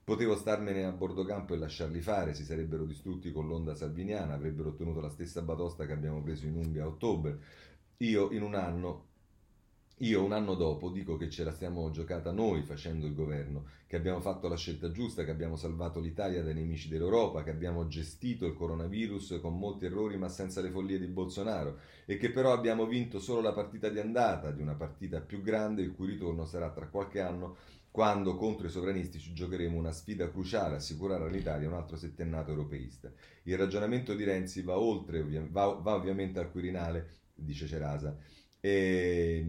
Potevo 0.03 0.35
starmene 0.35 0.85
a 0.85 0.91
bordo 0.91 1.25
campo 1.25 1.55
e 1.55 1.59
lasciarli 1.59 2.01
fare, 2.01 2.35
si 2.35 2.43
sarebbero 2.43 2.85
distrutti 2.85 3.31
con 3.31 3.47
l'onda 3.47 3.77
salviniana, 3.77 4.35
avrebbero 4.35 4.71
ottenuto 4.71 5.01
la 5.01 5.11
stessa 5.11 5.43
batosta 5.43 5.87
che 5.87 5.93
abbiamo 5.93 6.21
preso 6.23 6.47
in 6.47 6.57
Umbria 6.57 6.83
a 6.83 6.89
ottobre. 6.89 7.39
Io 7.99 8.33
in 8.33 8.43
un 8.43 8.57
anno 8.57 9.11
io 10.03 10.25
un 10.25 10.33
anno 10.33 10.55
dopo 10.55 10.91
dico 10.91 11.17
che 11.17 11.31
ce 11.31 11.45
la 11.45 11.53
stiamo 11.53 11.89
giocata 11.93 12.33
noi 12.33 12.63
facendo 12.63 13.07
il 13.07 13.15
governo, 13.15 13.67
che 13.87 13.95
abbiamo 13.95 14.21
fatto 14.21 14.49
la 14.49 14.57
scelta 14.57 14.91
giusta, 14.91 15.25
che 15.25 15.31
abbiamo 15.31 15.55
salvato 15.55 16.01
l'Italia 16.01 16.43
dai 16.43 16.55
nemici 16.55 16.89
dell'Europa, 16.89 17.45
che 17.45 17.51
abbiamo 17.51 17.87
gestito 17.87 18.45
il 18.47 18.55
coronavirus 18.55 19.39
con 19.41 19.57
molti 19.57 19.85
errori 19.85 20.17
ma 20.17 20.29
senza 20.29 20.61
le 20.61 20.71
follie 20.71 20.99
di 20.99 21.07
Bolsonaro 21.07 21.79
e 22.05 22.17
che 22.17 22.31
però 22.31 22.53
abbiamo 22.53 22.87
vinto 22.87 23.21
solo 23.21 23.41
la 23.41 23.53
partita 23.53 23.89
di 23.91 24.01
andata 24.01 24.51
di 24.51 24.61
una 24.61 24.75
partita 24.75 25.21
più 25.21 25.41
grande 25.41 25.83
il 25.83 25.95
cui 25.95 26.09
ritorno 26.09 26.47
sarà 26.47 26.71
tra 26.71 26.89
qualche 26.89 27.21
anno 27.21 27.57
quando 27.93 28.35
contro 28.35 28.67
i 28.67 28.71
sovranisti 28.71 29.21
ci 29.21 29.33
giocheremo 29.35 29.79
una 29.79 29.93
sfida 29.93 30.29
cruciale, 30.31 30.77
assicurare 30.77 31.27
all'Italia 31.27 31.69
un 31.69 31.75
altro 31.75 31.97
settennato 31.97 32.51
europeista. 32.51 33.13
Il 33.45 33.57
ragionamento 33.57 34.15
di 34.15 34.25
Renzi 34.25 34.63
va 34.63 34.79
oltre, 34.79 35.23
va, 35.49 35.67
va 35.75 35.95
ovviamente 35.95 36.41
al 36.41 36.51
Quirinale, 36.51 37.21
dice 37.35 37.67
Cerasa, 37.67 38.17
e, 38.65 39.45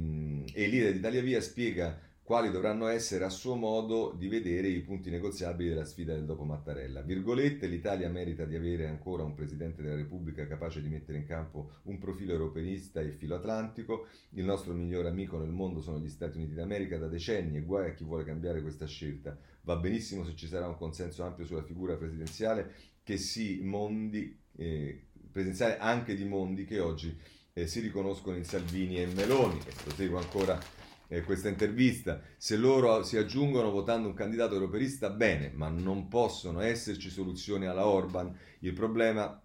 e 0.51 0.63
il 0.63 0.69
leader 0.71 0.91
di 0.91 0.97
Italia 0.97 1.21
Via 1.21 1.39
spiega 1.39 1.99
quali 2.23 2.49
dovranno 2.49 2.87
essere 2.87 3.25
a 3.25 3.29
suo 3.29 3.55
modo 3.55 4.15
di 4.17 4.27
vedere 4.27 4.69
i 4.69 4.79
punti 4.79 5.11
negoziabili 5.11 5.69
della 5.69 5.85
sfida 5.85 6.13
del 6.13 6.25
dopo 6.25 6.45
Mattarella. 6.45 7.01
Virgolette, 7.01 7.67
l'Italia 7.67 8.09
merita 8.09 8.45
di 8.45 8.55
avere 8.55 8.87
ancora 8.87 9.23
un 9.23 9.35
Presidente 9.35 9.83
della 9.83 9.97
Repubblica 9.97 10.47
capace 10.47 10.81
di 10.81 10.87
mettere 10.87 11.19
in 11.19 11.25
campo 11.25 11.73
un 11.83 11.99
profilo 11.99 12.31
europeista 12.31 13.01
e 13.01 13.11
filoatlantico. 13.11 14.07
Il 14.31 14.45
nostro 14.45 14.73
migliore 14.73 15.09
amico 15.09 15.37
nel 15.37 15.51
mondo 15.51 15.81
sono 15.81 15.99
gli 15.99 16.09
Stati 16.09 16.37
Uniti 16.37 16.55
d'America 16.55 16.97
da 16.97 17.07
decenni 17.07 17.57
e 17.57 17.61
guai 17.61 17.89
a 17.89 17.93
chi 17.93 18.05
vuole 18.05 18.23
cambiare 18.23 18.61
questa 18.61 18.87
scelta. 18.87 19.37
Va 19.61 19.75
benissimo 19.75 20.23
se 20.23 20.33
ci 20.33 20.47
sarà 20.47 20.67
un 20.67 20.77
consenso 20.77 21.23
ampio 21.23 21.45
sulla 21.45 21.63
figura 21.63 21.97
presidenziale 21.97 22.73
che 23.03 23.17
si 23.17 23.59
mondi, 23.61 24.39
eh, 24.55 25.07
presidenziale 25.29 25.77
anche 25.77 26.15
di 26.15 26.23
mondi 26.23 26.63
che 26.63 26.79
oggi 26.79 27.15
eh, 27.53 27.67
si 27.67 27.79
riconoscono 27.79 28.35
in 28.35 28.45
Salvini 28.45 29.01
e 29.01 29.05
Meloni. 29.07 29.59
E 29.59 29.71
proseguo 29.83 30.17
ancora 30.17 30.59
eh, 31.07 31.21
questa 31.21 31.49
intervista, 31.49 32.21
se 32.37 32.57
loro 32.57 33.03
si 33.03 33.17
aggiungono 33.17 33.69
votando 33.71 34.07
un 34.07 34.13
candidato 34.13 34.55
europeista, 34.55 35.09
bene, 35.09 35.51
ma 35.53 35.69
non 35.69 36.07
possono 36.07 36.61
esserci 36.61 37.09
soluzioni 37.09 37.65
alla 37.67 37.85
Orban. 37.85 38.35
Il 38.59 38.73
problema 38.73 39.39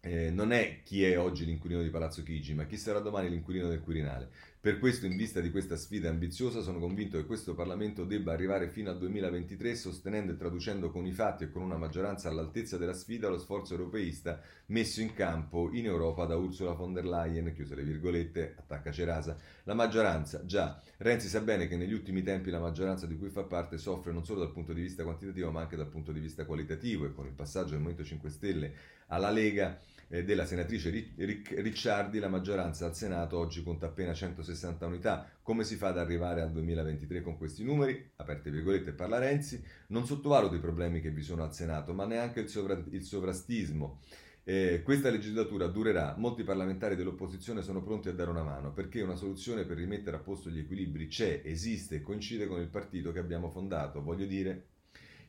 eh, 0.00 0.30
non 0.30 0.52
è 0.52 0.82
chi 0.84 1.02
è 1.04 1.18
oggi 1.18 1.44
l'inquilino 1.44 1.82
di 1.82 1.90
Palazzo 1.90 2.22
Chigi, 2.22 2.54
ma 2.54 2.66
chi 2.66 2.76
sarà 2.76 3.00
domani 3.00 3.28
l'inquilino 3.28 3.68
del 3.68 3.80
Quirinale. 3.80 4.30
Per 4.66 4.80
questo, 4.80 5.06
in 5.06 5.14
vista 5.14 5.38
di 5.38 5.52
questa 5.52 5.76
sfida 5.76 6.08
ambiziosa, 6.08 6.60
sono 6.60 6.80
convinto 6.80 7.16
che 7.18 7.24
questo 7.24 7.54
Parlamento 7.54 8.04
debba 8.04 8.32
arrivare 8.32 8.68
fino 8.68 8.90
al 8.90 8.98
2023 8.98 9.76
sostenendo 9.76 10.32
e 10.32 10.36
traducendo 10.36 10.90
con 10.90 11.06
i 11.06 11.12
fatti 11.12 11.44
e 11.44 11.50
con 11.52 11.62
una 11.62 11.76
maggioranza 11.76 12.28
all'altezza 12.30 12.76
della 12.76 12.92
sfida 12.92 13.28
lo 13.28 13.38
sforzo 13.38 13.74
europeista 13.74 14.40
messo 14.66 15.00
in 15.00 15.12
campo 15.14 15.70
in 15.72 15.84
Europa 15.84 16.24
da 16.24 16.34
Ursula 16.34 16.72
von 16.72 16.92
der 16.92 17.06
Leyen, 17.06 17.52
chiuse 17.54 17.76
le 17.76 17.84
virgolette, 17.84 18.56
attacca 18.58 18.90
Cerasa. 18.90 19.36
La 19.62 19.74
maggioranza, 19.74 20.44
già, 20.44 20.82
Renzi 20.96 21.28
sa 21.28 21.42
bene 21.42 21.68
che 21.68 21.76
negli 21.76 21.92
ultimi 21.92 22.24
tempi 22.24 22.50
la 22.50 22.58
maggioranza 22.58 23.06
di 23.06 23.16
cui 23.16 23.28
fa 23.28 23.44
parte 23.44 23.78
soffre 23.78 24.10
non 24.10 24.24
solo 24.24 24.40
dal 24.40 24.50
punto 24.50 24.72
di 24.72 24.80
vista 24.80 25.04
quantitativo 25.04 25.52
ma 25.52 25.60
anche 25.60 25.76
dal 25.76 25.86
punto 25.86 26.10
di 26.10 26.18
vista 26.18 26.44
qualitativo 26.44 27.04
e 27.04 27.12
con 27.12 27.26
il 27.26 27.34
passaggio 27.34 27.70
del 27.70 27.78
Movimento 27.78 28.02
5 28.02 28.30
Stelle 28.30 28.72
alla 29.06 29.30
Lega 29.30 29.78
eh, 30.08 30.24
della 30.24 30.46
senatrice 30.46 30.90
Ricciardi, 31.16 32.18
la 32.18 32.28
maggioranza 32.28 32.86
al 32.86 32.94
Senato 32.94 33.38
oggi 33.38 33.62
conta 33.62 33.86
appena 33.86 34.12
160 34.14 34.86
unità. 34.86 35.28
Come 35.42 35.64
si 35.64 35.76
fa 35.76 35.88
ad 35.88 35.98
arrivare 35.98 36.42
al 36.42 36.52
2023 36.52 37.22
con 37.22 37.36
questi 37.36 37.64
numeri? 37.64 38.12
Aperte 38.16 38.50
virgolette, 38.50 38.92
parla 38.92 39.18
Renzi. 39.18 39.62
Non 39.88 40.06
sottovaluto 40.06 40.54
i 40.54 40.60
problemi 40.60 41.00
che 41.00 41.10
vi 41.10 41.22
sono 41.22 41.42
al 41.42 41.54
Senato, 41.54 41.92
ma 41.92 42.06
neanche 42.06 42.40
il, 42.40 42.48
sovra- 42.48 42.82
il 42.90 43.02
sovrastismo 43.02 44.00
Eh, 44.48 44.82
questa 44.84 45.10
legislatura 45.10 45.66
durerà, 45.66 46.14
molti 46.16 46.44
parlamentari 46.44 46.94
dell'opposizione 46.94 47.62
sono 47.62 47.82
pronti 47.82 48.08
a 48.08 48.12
dare 48.12 48.30
una 48.30 48.44
mano 48.44 48.72
perché 48.72 49.02
una 49.02 49.16
soluzione 49.16 49.64
per 49.64 49.76
rimettere 49.76 50.16
a 50.16 50.20
posto 50.20 50.50
gli 50.50 50.60
equilibri 50.60 51.08
c'è, 51.08 51.40
esiste 51.44 51.96
e 51.96 52.00
coincide 52.02 52.46
con 52.46 52.60
il 52.60 52.68
partito 52.68 53.10
che 53.10 53.18
abbiamo 53.18 53.50
fondato. 53.50 54.02
Voglio 54.02 54.24
dire, 54.24 54.66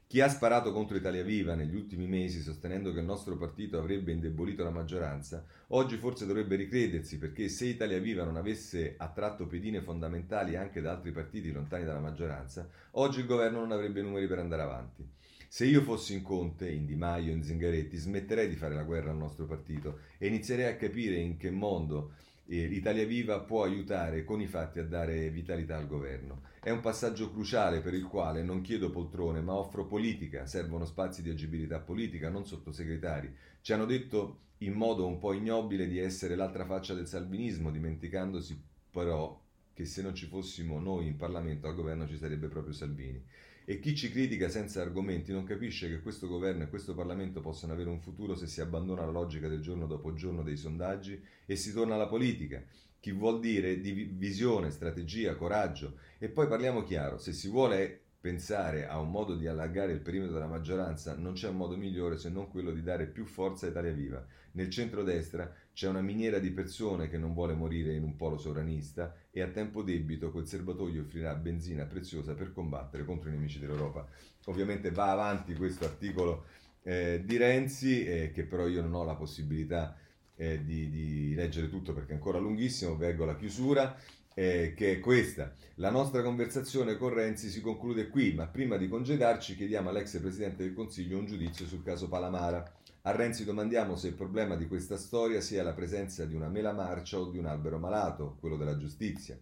chi 0.08 0.22
ha 0.22 0.30
sparato 0.30 0.72
contro 0.72 0.96
Italia 0.96 1.22
Viva 1.22 1.54
negli 1.54 1.76
ultimi 1.76 2.08
mesi 2.08 2.40
sostenendo 2.40 2.94
che 2.94 3.00
il 3.00 3.06
nostro 3.06 3.36
partito 3.36 3.78
avrebbe 3.78 4.14
indebolito 4.14 4.64
la 4.64 4.70
maggioranza, 4.70 5.44
oggi 5.68 5.98
forse 5.98 6.26
dovrebbe 6.26 6.56
ricredersi 6.56 7.18
perché 7.18 7.50
se 7.50 7.66
Italia 7.66 8.00
Viva 8.00 8.24
non 8.24 8.38
avesse 8.38 8.96
attratto 8.98 9.48
pedine 9.48 9.82
fondamentali 9.82 10.56
anche 10.56 10.80
da 10.80 10.92
altri 10.92 11.12
partiti 11.12 11.52
lontani 11.52 11.84
dalla 11.84 12.00
maggioranza, 12.00 12.70
oggi 12.92 13.20
il 13.20 13.26
governo 13.26 13.60
non 13.60 13.74
avrebbe 13.74 14.02
numeri 14.02 14.28
per 14.28 14.40
andare 14.40 14.62
avanti. 14.62 15.06
Se 15.50 15.66
io 15.66 15.82
fossi 15.82 16.14
in 16.14 16.22
Conte, 16.22 16.70
in 16.70 16.86
Di 16.86 16.96
Maio, 16.96 17.34
in 17.34 17.44
Zingaretti, 17.44 17.98
smetterei 17.98 18.48
di 18.48 18.56
fare 18.56 18.76
la 18.76 18.84
guerra 18.84 19.12
al 19.12 19.18
nostro 19.18 19.46
partito 19.46 20.00
e 20.18 20.28
inizierei 20.28 20.72
a 20.72 20.78
capire 20.78 21.16
in 21.16 21.36
che 21.36 21.52
modo 21.52 22.12
eh, 22.12 22.37
l'Italia 22.48 23.06
Viva 23.06 23.42
può 23.42 23.64
aiutare 23.64 24.24
con 24.24 24.40
i 24.42 24.48
fatti 24.48 24.80
a 24.80 24.86
dare 24.86 25.30
vitalità 25.30 25.78
al 25.78 25.88
governo. 25.88 26.44
È 26.62 26.70
un 26.70 26.80
passaggio 26.80 27.32
cruciale 27.32 27.82
per 27.82 27.94
il 27.94 28.06
quale 28.06 28.42
non 28.44 28.62
chiedo 28.62 28.90
poltrone, 28.90 29.42
ma 29.42 29.54
offro 29.54 29.86
politica, 29.86 30.46
servono 30.46 30.86
spazi 30.86 31.22
di 31.22 31.30
agibilità 31.30 31.80
politica, 31.80 32.30
non 32.30 32.46
sottosegretari. 32.46 33.34
Ci 33.62 33.74
hanno 33.74 33.86
detto 33.86 34.40
in 34.60 34.74
modo 34.74 35.06
un 35.06 35.18
po' 35.20 35.34
ignobile 35.34 35.88
di 35.88 36.00
essere 36.00 36.36
l'altra 36.36 36.66
faccia 36.66 36.94
del 36.94 37.08
salvinismo, 37.08 37.70
dimenticandosi 37.70 38.60
però 38.92 39.40
che 39.74 39.86
se 39.86 40.02
non 40.02 40.16
ci 40.16 40.26
fossimo 40.26 40.80
noi 40.80 41.06
in 41.06 41.18
Parlamento 41.18 41.68
al 41.68 41.76
governo 41.76 42.08
ci 42.08 42.18
sarebbe 42.18 42.48
proprio 42.48 42.74
Salvini. 42.74 43.24
E 43.70 43.80
chi 43.80 43.94
ci 43.96 44.10
critica 44.10 44.48
senza 44.48 44.82
argomenti 44.82 45.34
non 45.34 45.44
capisce 45.44 45.90
che 45.90 46.00
questo 46.00 46.30
governo 46.30 46.64
e 46.64 46.70
questo 46.70 46.96
Parlamento 46.96 47.42
possono 47.42 47.74
avere 47.74 47.90
un 47.90 48.00
futuro 48.00 48.34
se 48.34 48.48
si 48.48 48.62
abbandona 48.62 49.04
la 49.04 49.12
logica 49.12 49.50
del 49.50 49.60
giorno 49.60 49.88
dopo 49.88 50.14
giorno 50.14 50.42
dei 50.42 50.56
sondaggi 50.56 51.22
e 51.46 51.56
si 51.58 51.74
torna 51.74 51.96
alla 51.96 52.08
politica. 52.08 52.64
Chi 52.98 53.12
vuol 53.12 53.42
dire 53.42 53.82
di 53.82 53.92
visione, 53.92 54.72
strategia, 54.72 55.36
coraggio. 55.36 55.98
E 56.18 56.30
poi 56.30 56.48
parliamo 56.48 56.82
chiaro, 56.84 57.18
se 57.18 57.34
si 57.34 57.50
vuole 57.50 58.04
pensare 58.22 58.88
a 58.88 59.00
un 59.00 59.12
modo 59.12 59.36
di 59.36 59.48
allargare 59.48 59.92
il 59.92 60.00
perimetro 60.00 60.36
della 60.36 60.48
maggioranza, 60.48 61.18
non 61.18 61.34
c'è 61.34 61.50
un 61.50 61.58
modo 61.58 61.76
migliore 61.76 62.18
se 62.18 62.30
non 62.30 62.50
quello 62.50 62.72
di 62.72 62.82
dare 62.82 63.08
più 63.08 63.26
forza 63.26 63.66
a 63.66 63.70
Italia 63.70 63.92
Viva. 63.92 64.26
Nel 64.54 64.70
centrodestra 64.70 65.54
c'è 65.78 65.88
una 65.88 66.02
miniera 66.02 66.40
di 66.40 66.50
persone 66.50 67.08
che 67.08 67.20
non 67.20 67.36
vuole 67.36 67.54
morire 67.54 67.94
in 67.94 68.02
un 68.02 68.16
polo 68.16 68.40
sovranista 68.40 69.14
e 69.30 69.44
a 69.44 69.48
tempo 69.48 69.84
debito 69.84 70.32
quel 70.32 70.48
serbatoio 70.48 71.04
offrirà 71.04 71.36
benzina 71.36 71.86
preziosa 71.86 72.34
per 72.34 72.52
combattere 72.52 73.06
contro 73.06 73.30
i 73.30 73.34
nemici 73.34 73.60
dell'Europa. 73.60 74.08
Ovviamente 74.46 74.90
va 74.90 75.12
avanti 75.12 75.54
questo 75.54 75.86
articolo 75.86 76.46
eh, 76.82 77.22
di 77.24 77.38
Renzi, 77.38 78.04
eh, 78.04 78.32
che 78.32 78.42
però 78.46 78.66
io 78.66 78.82
non 78.82 78.96
ho 78.96 79.04
la 79.04 79.14
possibilità 79.14 79.96
eh, 80.36 80.64
di, 80.66 80.90
di, 80.90 81.36
leggere 81.36 81.70
tutto 81.70 81.94
perché 81.94 82.14
è 82.14 82.16
ancora 82.16 82.40
lunghissimo, 82.40 82.98
vengo 82.98 83.26
alla 83.26 83.38
chiusura. 83.38 83.96
Eh, 84.34 84.74
che 84.76 84.94
è 84.94 85.00
questa. 85.00 85.52
La 85.76 85.90
nostra 85.92 86.24
conversazione 86.24 86.96
con 86.96 87.10
Renzi 87.12 87.50
si 87.50 87.62
conclude 87.62 88.08
qui, 88.08 88.34
ma 88.34 88.48
prima 88.48 88.78
di 88.78 88.88
congedarci 88.88 89.56
chiediamo 89.56 89.90
all'ex 89.90 90.20
Presidente 90.20 90.64
del 90.64 90.74
Consiglio 90.74 91.18
un 91.20 91.26
giudizio 91.26 91.66
sul 91.66 91.84
caso 91.84 92.08
Palamara. 92.08 92.77
A 93.08 93.12
Renzi 93.12 93.46
domandiamo 93.46 93.96
se 93.96 94.10
il 94.10 94.16
problema 94.16 94.58
di 94.58 94.68
questa 94.68 94.98
storia 94.98 95.40
sia 95.40 95.64
la 95.64 95.72
presenza 95.72 96.26
di 96.26 96.36
una 96.36 96.50
mela 96.50 96.74
marcia 96.74 97.18
o 97.18 97.30
di 97.30 97.38
un 97.38 97.46
albero 97.46 97.80
malato, 97.80 98.36
quello 98.42 98.58
della 98.58 98.76
giustizia. 98.76 99.40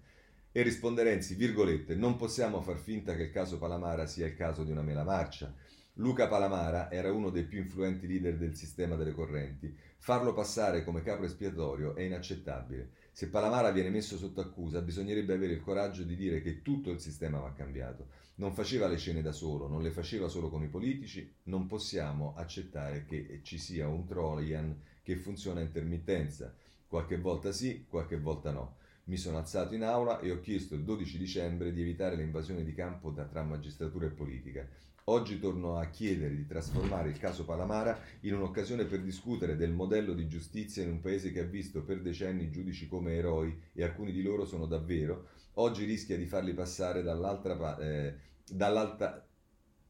E 0.51 0.61
risponde 0.61 1.01
Renzi, 1.01 1.33
virgolette, 1.33 1.95
non 1.95 2.15
possiamo 2.15 2.61
far 2.61 2.77
finta 2.77 3.15
che 3.15 3.23
il 3.23 3.31
caso 3.31 3.57
Palamara 3.57 4.05
sia 4.05 4.27
il 4.27 4.35
caso 4.35 4.63
di 4.63 4.69
una 4.69 4.83
mela 4.83 5.03
marcia. 5.03 5.51
Luca 5.93 6.27
Palamara 6.27 6.91
era 6.91 7.11
uno 7.11 7.31
dei 7.31 7.45
più 7.45 7.57
influenti 7.57 8.05
leader 8.05 8.37
del 8.37 8.55
sistema 8.55 8.95
delle 8.95 9.13
correnti. 9.13 9.75
Farlo 9.97 10.33
passare 10.33 10.83
come 10.83 11.01
capo 11.01 11.23
espiatorio 11.23 11.95
è 11.95 12.03
inaccettabile. 12.03 12.91
Se 13.11 13.29
Palamara 13.29 13.71
viene 13.71 13.89
messo 13.89 14.15
sotto 14.15 14.41
accusa, 14.41 14.79
bisognerebbe 14.81 15.33
avere 15.33 15.53
il 15.53 15.61
coraggio 15.61 16.03
di 16.03 16.15
dire 16.15 16.39
che 16.43 16.61
tutto 16.61 16.91
il 16.91 16.99
sistema 16.99 17.39
va 17.39 17.51
cambiato. 17.53 18.09
Non 18.37 18.53
faceva 18.53 18.87
le 18.87 18.97
cene 18.97 19.21
da 19.21 19.31
solo, 19.31 19.67
non 19.67 19.81
le 19.81 19.91
faceva 19.91 20.27
solo 20.27 20.49
con 20.49 20.61
i 20.61 20.67
politici, 20.67 21.33
non 21.43 21.67
possiamo 21.67 22.33
accettare 22.35 23.05
che 23.05 23.39
ci 23.43 23.57
sia 23.57 23.87
un 23.87 24.05
Trojan 24.05 24.77
che 25.03 25.15
funziona 25.15 25.61
a 25.61 25.63
intermittenza. 25.63 26.53
Qualche 26.85 27.17
volta 27.17 27.53
sì, 27.53 27.85
qualche 27.87 28.19
volta 28.19 28.51
no. 28.51 28.75
Mi 29.05 29.15
sono 29.15 29.37
alzato 29.37 29.73
in 29.73 29.83
aula 29.83 30.19
e 30.19 30.31
ho 30.31 30.41
chiesto 30.41 30.75
il 30.75 30.81
12 30.81 31.17
dicembre 31.17 31.71
di 31.71 31.79
evitare 31.79 32.17
l'invasione 32.17 32.65
di 32.65 32.73
campo 32.73 33.09
da, 33.09 33.23
tra 33.23 33.43
magistratura 33.43 34.07
e 34.07 34.09
politica. 34.09 34.67
Oggi 35.07 35.39
torno 35.39 35.77
a 35.77 35.85
chiedere 35.85 36.35
di 36.35 36.47
trasformare 36.47 37.09
il 37.09 37.19
caso 37.19 37.45
Palamara 37.45 37.99
in 38.21 38.33
un'occasione 38.33 38.85
per 38.85 39.01
discutere 39.01 39.55
del 39.55 39.71
modello 39.71 40.13
di 40.13 40.27
giustizia 40.27 40.81
in 40.81 40.89
un 40.89 40.99
paese 40.99 41.31
che 41.31 41.41
ha 41.41 41.45
visto 41.45 41.83
per 41.83 42.01
decenni 42.01 42.49
giudici 42.49 42.87
come 42.87 43.13
eroi 43.13 43.55
e 43.73 43.83
alcuni 43.83 44.11
di 44.11 44.23
loro 44.23 44.45
sono 44.45 44.65
davvero, 44.65 45.27
oggi 45.55 45.85
rischia 45.85 46.17
di 46.17 46.25
farli 46.25 46.53
passare 46.53 47.03
dall'altra, 47.03 47.77
eh, 47.77 48.15
dall'alta, 48.49 49.25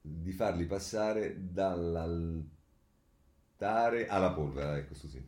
di 0.02 0.32
farli 0.32 0.66
passare 0.66 1.38
dall'altare 1.52 2.48
alla 4.08 4.32
polvere. 4.32 4.80
Ecco, 4.80 4.94
sì. 4.96 5.24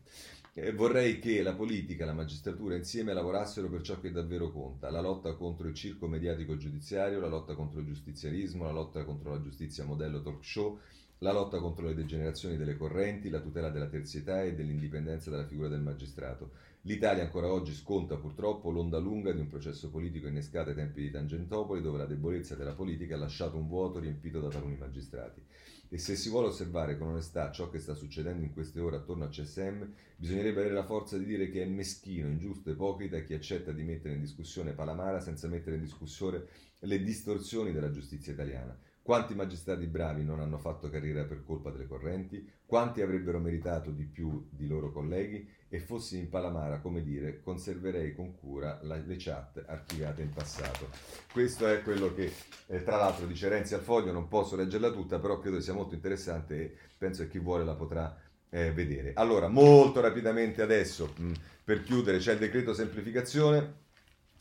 Eh, 0.59 0.73
vorrei 0.73 1.19
che 1.19 1.43
la 1.43 1.53
politica 1.53 2.03
e 2.03 2.07
la 2.07 2.13
magistratura 2.13 2.75
insieme 2.75 3.13
lavorassero 3.13 3.69
per 3.69 3.81
ciò 3.81 3.99
che 3.99 4.11
davvero 4.11 4.51
conta, 4.51 4.89
la 4.89 5.01
lotta 5.01 5.35
contro 5.35 5.67
il 5.67 5.75
circo 5.75 6.07
mediatico 6.07 6.57
giudiziario, 6.57 7.19
la 7.19 7.27
lotta 7.27 7.53
contro 7.53 7.79
il 7.79 7.85
giustiziarismo, 7.85 8.63
la 8.63 8.71
lotta 8.71 9.03
contro 9.03 9.29
la 9.31 9.41
giustizia 9.41 9.85
modello 9.85 10.19
talk 10.23 10.43
show, 10.43 10.79
la 11.19 11.31
lotta 11.31 11.59
contro 11.59 11.85
le 11.85 11.93
degenerazioni 11.93 12.57
delle 12.57 12.75
correnti, 12.75 13.29
la 13.29 13.39
tutela 13.39 13.69
della 13.69 13.87
terzietà 13.87 14.43
e 14.43 14.55
dell'indipendenza 14.55 15.29
della 15.29 15.45
figura 15.45 15.67
del 15.67 15.81
magistrato. 15.81 16.51
L'Italia 16.81 17.23
ancora 17.23 17.51
oggi 17.51 17.73
sconta 17.73 18.15
purtroppo 18.15 18.69
l'onda 18.69 18.97
lunga 18.97 19.31
di 19.33 19.39
un 19.39 19.47
processo 19.47 19.89
politico 19.89 20.27
innescato 20.27 20.69
ai 20.69 20.75
tempi 20.75 21.01
di 21.01 21.11
Tangentopoli, 21.11 21.81
dove 21.81 21.97
la 21.97 22.05
debolezza 22.05 22.55
della 22.55 22.73
politica 22.73 23.15
ha 23.15 23.19
lasciato 23.19 23.57
un 23.57 23.67
vuoto 23.67 23.99
riempito 23.99 24.39
da 24.39 24.47
taluni 24.47 24.77
magistrati. 24.77 25.41
E 25.89 25.97
se 25.97 26.15
si 26.15 26.29
vuole 26.29 26.47
osservare 26.47 26.97
con 26.97 27.07
onestà 27.07 27.51
ciò 27.51 27.69
che 27.69 27.79
sta 27.79 27.93
succedendo 27.93 28.43
in 28.43 28.53
queste 28.53 28.79
ore 28.79 28.97
attorno 28.97 29.23
a 29.23 29.29
CSM, 29.29 29.83
bisognerebbe 30.17 30.59
avere 30.59 30.73
la 30.73 30.85
forza 30.85 31.17
di 31.17 31.25
dire 31.25 31.49
che 31.49 31.63
è 31.63 31.65
meschino, 31.65 32.27
ingiusto, 32.27 32.69
ipocrita 32.69 33.19
chi 33.21 33.33
accetta 33.33 33.71
di 33.71 33.83
mettere 33.83 34.15
in 34.15 34.21
discussione 34.21 34.73
Palamara 34.73 35.19
senza 35.19 35.47
mettere 35.47 35.77
in 35.77 35.81
discussione 35.81 36.45
le 36.79 37.01
distorsioni 37.01 37.71
della 37.71 37.91
giustizia 37.91 38.33
italiana. 38.33 38.77
Quanti 39.01 39.33
magistrati 39.33 39.87
bravi 39.87 40.25
non 40.25 40.41
hanno 40.41 40.57
fatto 40.57 40.89
carriera 40.89 41.23
per 41.23 41.41
colpa 41.45 41.71
delle 41.71 41.87
correnti? 41.87 42.45
Quanti 42.65 43.01
avrebbero 43.01 43.39
meritato 43.39 43.89
di 43.91 44.03
più 44.03 44.45
di 44.49 44.67
loro 44.67 44.91
colleghi? 44.91 45.49
E 45.69 45.79
fossi 45.79 46.17
in 46.17 46.29
Palamara, 46.29 46.79
come 46.79 47.03
dire, 47.03 47.41
conserverei 47.41 48.15
con 48.15 48.35
cura 48.35 48.79
la, 48.83 48.95
le 48.95 49.15
chat 49.17 49.63
archiviate 49.65 50.21
in 50.21 50.29
passato. 50.29 50.89
Questo 51.31 51.67
è 51.67 51.81
quello 51.81 52.13
che, 52.13 52.31
eh, 52.67 52.83
tra 52.83 52.97
l'altro, 52.97 53.25
dice 53.25 53.49
Renzi 53.49 53.73
al 53.73 53.81
foglio, 53.81 54.11
non 54.11 54.27
posso 54.27 54.55
leggerla 54.55 54.91
tutta, 54.91 55.19
però 55.19 55.39
credo 55.39 55.59
sia 55.59 55.73
molto 55.73 55.93
interessante 55.93 56.55
e 56.55 56.77
penso 56.97 57.23
che 57.23 57.29
chi 57.29 57.39
vuole 57.39 57.65
la 57.65 57.75
potrà 57.75 58.17
eh, 58.49 58.71
vedere. 58.71 59.11
Allora, 59.15 59.49
molto 59.49 59.99
rapidamente 59.99 60.61
adesso, 60.61 61.13
mh, 61.17 61.31
per 61.63 61.83
chiudere, 61.83 62.19
c'è 62.19 62.33
il 62.33 62.39
decreto 62.39 62.73
semplificazione, 62.73 63.73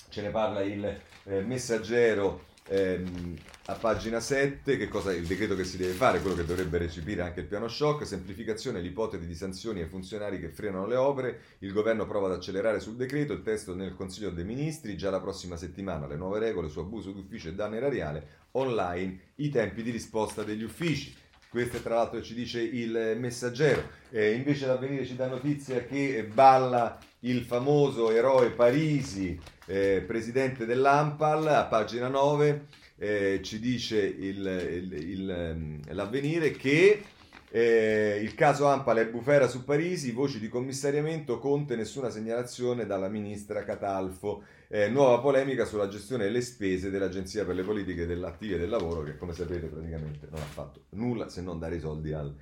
ce 0.08 0.22
ne 0.22 0.30
parla 0.30 0.62
il 0.62 1.00
eh, 1.24 1.40
messaggero 1.42 2.54
Ehm, 2.68 3.36
a 3.68 3.74
pagina 3.74 4.20
7, 4.20 4.76
che 4.76 4.86
cosa, 4.86 5.12
il 5.12 5.26
decreto 5.26 5.56
che 5.56 5.64
si 5.64 5.76
deve 5.76 5.92
fare, 5.92 6.20
quello 6.20 6.36
che 6.36 6.44
dovrebbe 6.44 6.78
recepire 6.78 7.22
anche 7.22 7.40
il 7.40 7.46
piano 7.46 7.66
shock, 7.66 8.06
semplificazione, 8.06 8.80
l'ipotesi 8.80 9.26
di 9.26 9.34
sanzioni 9.34 9.80
ai 9.80 9.88
funzionari 9.88 10.38
che 10.38 10.50
frenano 10.50 10.86
le 10.86 10.94
opere, 10.94 11.40
il 11.58 11.72
governo 11.72 12.06
prova 12.06 12.28
ad 12.28 12.34
accelerare 12.34 12.78
sul 12.78 12.94
decreto, 12.94 13.32
il 13.32 13.42
testo 13.42 13.74
nel 13.74 13.96
Consiglio 13.96 14.30
dei 14.30 14.44
Ministri, 14.44 14.96
già 14.96 15.10
la 15.10 15.20
prossima 15.20 15.56
settimana 15.56 16.06
le 16.06 16.14
nuove 16.14 16.38
regole 16.38 16.68
su 16.68 16.78
abuso 16.78 17.10
d'ufficio 17.10 17.48
e 17.48 17.54
danno 17.54 17.74
erariale, 17.74 18.44
online. 18.52 19.18
I 19.36 19.48
tempi 19.48 19.82
di 19.82 19.90
risposta 19.90 20.44
degli 20.44 20.62
uffici. 20.62 21.12
Questo 21.48 21.80
tra 21.80 21.96
l'altro 21.96 22.22
ci 22.22 22.34
dice 22.34 22.60
il 22.60 23.16
messaggero. 23.18 23.82
Eh, 24.10 24.34
invece 24.34 24.66
l'avvenire 24.66 25.04
ci 25.04 25.16
dà 25.16 25.26
notizia 25.26 25.84
che 25.84 26.28
balla 26.32 26.98
il 27.20 27.42
famoso 27.42 28.12
eroe 28.12 28.50
Parisi, 28.50 29.38
eh, 29.66 30.04
presidente 30.06 30.66
dell'Ampal, 30.66 31.48
a 31.48 31.64
pagina 31.64 32.06
9 32.06 32.84
eh, 32.98 33.40
ci 33.42 33.60
dice 33.60 33.98
il, 33.98 34.46
il, 34.46 34.92
il, 34.92 35.30
ehm, 35.30 35.80
l'avvenire 35.94 36.50
che 36.52 37.02
eh, 37.50 38.18
il 38.22 38.34
caso 38.34 38.66
Ampal 38.66 38.98
è 38.98 39.08
bufera 39.08 39.48
su 39.48 39.64
Parisi, 39.64 40.10
voci 40.10 40.38
di 40.38 40.48
commissariamento, 40.48 41.38
Conte, 41.38 41.76
nessuna 41.76 42.10
segnalazione 42.10 42.86
dalla 42.86 43.08
ministra 43.08 43.64
Catalfo. 43.64 44.42
Eh, 44.68 44.88
nuova 44.88 45.20
polemica 45.20 45.64
sulla 45.64 45.88
gestione 45.88 46.24
delle 46.24 46.40
spese 46.40 46.90
dell'Agenzia 46.90 47.44
per 47.44 47.54
le 47.54 47.62
politiche 47.62 48.04
dell'attivo 48.04 48.56
e 48.56 48.58
del 48.58 48.68
lavoro 48.68 49.04
che 49.04 49.16
come 49.16 49.32
sapete 49.32 49.68
praticamente 49.68 50.26
non 50.28 50.40
ha 50.40 50.44
fatto 50.44 50.86
nulla 50.90 51.28
se 51.28 51.40
non 51.40 51.60
dare 51.60 51.76
i 51.76 51.80
soldi 51.80 52.12
al, 52.12 52.34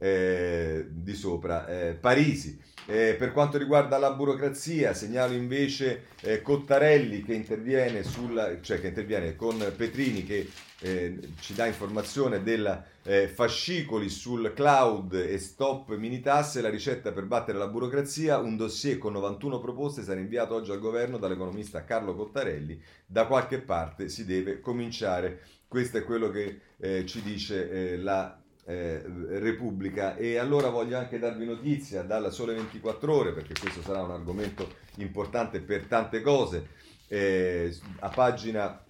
eh, 0.00 0.86
di 0.88 1.14
sopra 1.14 1.66
eh, 1.66 1.92
Parisi. 1.92 2.58
Eh, 2.86 3.14
per 3.16 3.32
quanto 3.32 3.58
riguarda 3.58 3.98
la 3.98 4.12
burocrazia, 4.12 4.94
segnalo 4.94 5.34
invece 5.34 6.06
eh, 6.22 6.42
Cottarelli 6.42 7.22
che 7.22 7.34
interviene, 7.34 8.02
sulla, 8.02 8.60
cioè 8.62 8.80
che 8.80 8.88
interviene 8.88 9.36
con 9.36 9.58
Petrini 9.76 10.24
che 10.24 10.48
eh, 10.80 11.18
ci 11.38 11.54
dà 11.54 11.66
informazione 11.66 12.42
della 12.42 12.84
eh, 13.02 13.28
fascicoli 13.28 14.08
sul 14.08 14.52
cloud 14.54 15.12
e 15.12 15.38
stop 15.38 15.94
mini 15.94 16.20
tasse, 16.20 16.62
la 16.62 16.70
ricetta 16.70 17.12
per 17.12 17.26
battere 17.26 17.58
la 17.58 17.68
burocrazia, 17.68 18.38
un 18.38 18.56
dossier 18.56 18.98
con 18.98 19.12
91 19.12 19.60
proposte 19.60 20.02
sarà 20.02 20.18
inviato 20.18 20.54
oggi 20.54 20.72
al 20.72 20.80
governo 20.80 21.18
dall'economista 21.18 21.84
Carlo 21.84 22.16
Cottarelli, 22.16 22.80
da 23.06 23.26
qualche 23.26 23.60
parte 23.60 24.08
si 24.08 24.24
deve 24.24 24.60
cominciare. 24.60 25.42
Questo 25.68 25.98
è 25.98 26.04
quello 26.04 26.30
che 26.30 26.58
ci 27.04 27.22
dice 27.22 27.96
la 27.98 28.39
eh, 28.70 29.02
Repubblica 29.40 30.16
e 30.16 30.38
allora 30.38 30.68
voglio 30.68 30.96
anche 30.96 31.18
darvi 31.18 31.44
notizia 31.44 32.02
dalla 32.02 32.30
Sole 32.30 32.54
24 32.54 33.12
ore 33.12 33.32
perché 33.32 33.54
questo 33.58 33.82
sarà 33.82 34.02
un 34.02 34.12
argomento 34.12 34.68
importante 34.96 35.60
per 35.60 35.86
tante 35.86 36.20
cose 36.20 36.68
eh, 37.08 37.76
a 37.98 38.08
pagina 38.08 38.82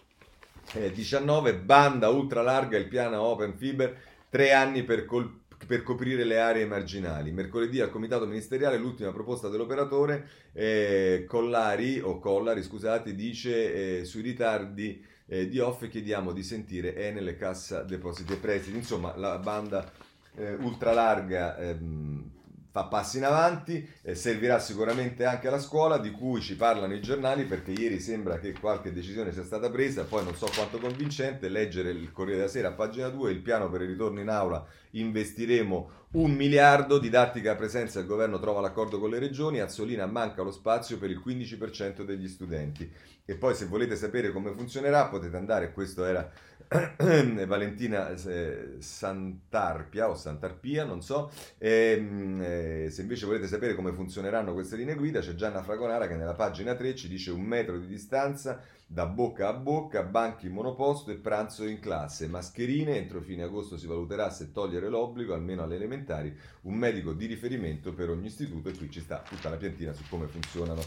eh, 0.74 0.92
19 0.92 1.54
banda 1.56 2.08
ultra 2.10 2.42
larga 2.42 2.76
il 2.76 2.88
piano 2.88 3.20
Open 3.20 3.54
Fiber 3.56 3.96
tre 4.28 4.52
anni 4.52 4.84
per, 4.84 5.06
col- 5.06 5.40
per 5.66 5.82
coprire 5.82 6.24
le 6.24 6.38
aree 6.38 6.66
marginali. 6.66 7.32
Mercoledì 7.32 7.80
al 7.80 7.90
comitato 7.90 8.26
ministeriale 8.26 8.78
l'ultima 8.78 9.12
proposta 9.12 9.48
dell'operatore 9.48 10.28
eh, 10.52 11.24
Collari, 11.26 12.00
o 12.00 12.18
Collari 12.18 12.62
scusate, 12.62 13.14
dice 13.14 14.00
eh, 14.00 14.04
sui 14.04 14.22
ritardi 14.22 15.04
eh, 15.30 15.48
di 15.48 15.60
off 15.60 15.86
chiediamo 15.86 16.32
di 16.32 16.42
sentire 16.42 16.96
Enel 16.96 17.36
Cassa 17.36 17.82
Depositi 17.82 18.32
e 18.32 18.36
Prestiti. 18.36 18.76
Insomma, 18.76 19.16
la 19.16 19.38
banda 19.38 19.88
eh, 20.34 20.54
ultralarga 20.54 21.56
ehm, 21.56 22.30
fa 22.72 22.84
passi 22.84 23.18
in 23.18 23.24
avanti, 23.24 23.88
eh, 24.02 24.16
servirà 24.16 24.58
sicuramente 24.58 25.24
anche 25.24 25.46
alla 25.46 25.60
scuola 25.60 25.98
di 25.98 26.10
cui 26.10 26.40
ci 26.40 26.56
parlano 26.56 26.94
i 26.94 27.00
giornali 27.00 27.44
perché 27.44 27.70
ieri 27.70 28.00
sembra 28.00 28.40
che 28.40 28.52
qualche 28.58 28.92
decisione 28.92 29.32
sia 29.32 29.44
stata 29.44 29.70
presa, 29.70 30.02
poi 30.02 30.24
non 30.24 30.34
so 30.34 30.50
quanto 30.52 30.78
convincente, 30.78 31.48
leggere 31.48 31.90
il 31.90 32.10
Corriere 32.10 32.38
della 32.40 32.50
Sera 32.50 32.72
pagina 32.72 33.08
2, 33.08 33.30
il 33.30 33.40
piano 33.40 33.70
per 33.70 33.82
il 33.82 33.88
ritorno 33.88 34.20
in 34.20 34.28
aula 34.28 34.66
investiremo 34.92 35.90
un 36.12 36.32
miliardo, 36.32 36.98
didattica 36.98 37.54
presenza, 37.54 38.00
il 38.00 38.06
governo 38.06 38.40
trova 38.40 38.60
l'accordo 38.60 38.98
con 38.98 39.10
le 39.10 39.20
regioni, 39.20 39.60
a 39.60 39.68
Solina 39.68 40.06
manca 40.06 40.42
lo 40.42 40.50
spazio 40.50 40.98
per 40.98 41.08
il 41.10 41.22
15% 41.24 42.02
degli 42.02 42.26
studenti. 42.26 42.90
E 43.24 43.36
poi 43.36 43.54
se 43.54 43.66
volete 43.66 43.94
sapere 43.94 44.32
come 44.32 44.50
funzionerà 44.50 45.06
potete 45.06 45.36
andare, 45.36 45.72
questo 45.72 46.04
era 46.04 46.28
Valentina 47.46 48.10
eh, 48.10 48.76
Santarpia 48.78 50.08
o 50.08 50.16
Santarpia, 50.16 50.84
non 50.84 51.00
so. 51.00 51.30
E, 51.58 51.94
ehm, 51.96 52.42
eh, 52.42 52.90
se 52.90 53.02
invece 53.02 53.26
volete 53.26 53.46
sapere 53.46 53.76
come 53.76 53.92
funzioneranno 53.92 54.52
queste 54.52 54.74
linee 54.74 54.96
guida, 54.96 55.20
c'è 55.20 55.34
Gianna 55.34 55.62
Fragonara 55.62 56.08
che 56.08 56.16
nella 56.16 56.34
pagina 56.34 56.74
3 56.74 56.96
ci 56.96 57.06
dice 57.06 57.30
un 57.30 57.42
metro 57.42 57.78
di 57.78 57.86
distanza 57.86 58.60
da 58.92 59.06
bocca 59.06 59.46
a 59.46 59.52
bocca, 59.52 60.02
banchi 60.02 60.46
in 60.46 60.52
monoposto 60.52 61.12
e 61.12 61.14
pranzo 61.14 61.64
in 61.64 61.78
classe, 61.78 62.26
mascherine, 62.26 62.96
entro 62.96 63.20
fine 63.20 63.44
agosto 63.44 63.78
si 63.78 63.86
valuterà 63.86 64.30
se 64.30 64.50
togliere 64.50 64.88
l'obbligo, 64.88 65.32
almeno 65.32 65.62
alle 65.62 65.76
elementari, 65.76 66.36
un 66.62 66.74
medico 66.74 67.12
di 67.12 67.26
riferimento 67.26 67.94
per 67.94 68.10
ogni 68.10 68.26
istituto 68.26 68.68
e 68.68 68.76
qui 68.76 68.90
ci 68.90 68.98
sta 68.98 69.22
tutta 69.24 69.48
la 69.48 69.54
piantina 69.54 69.92
su 69.92 70.02
come 70.08 70.26
funzionano 70.26 70.82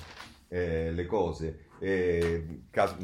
eh, 0.50 0.92
le 0.92 1.06
cose. 1.06 1.68
Eh, 1.80 2.66
caso, 2.70 2.98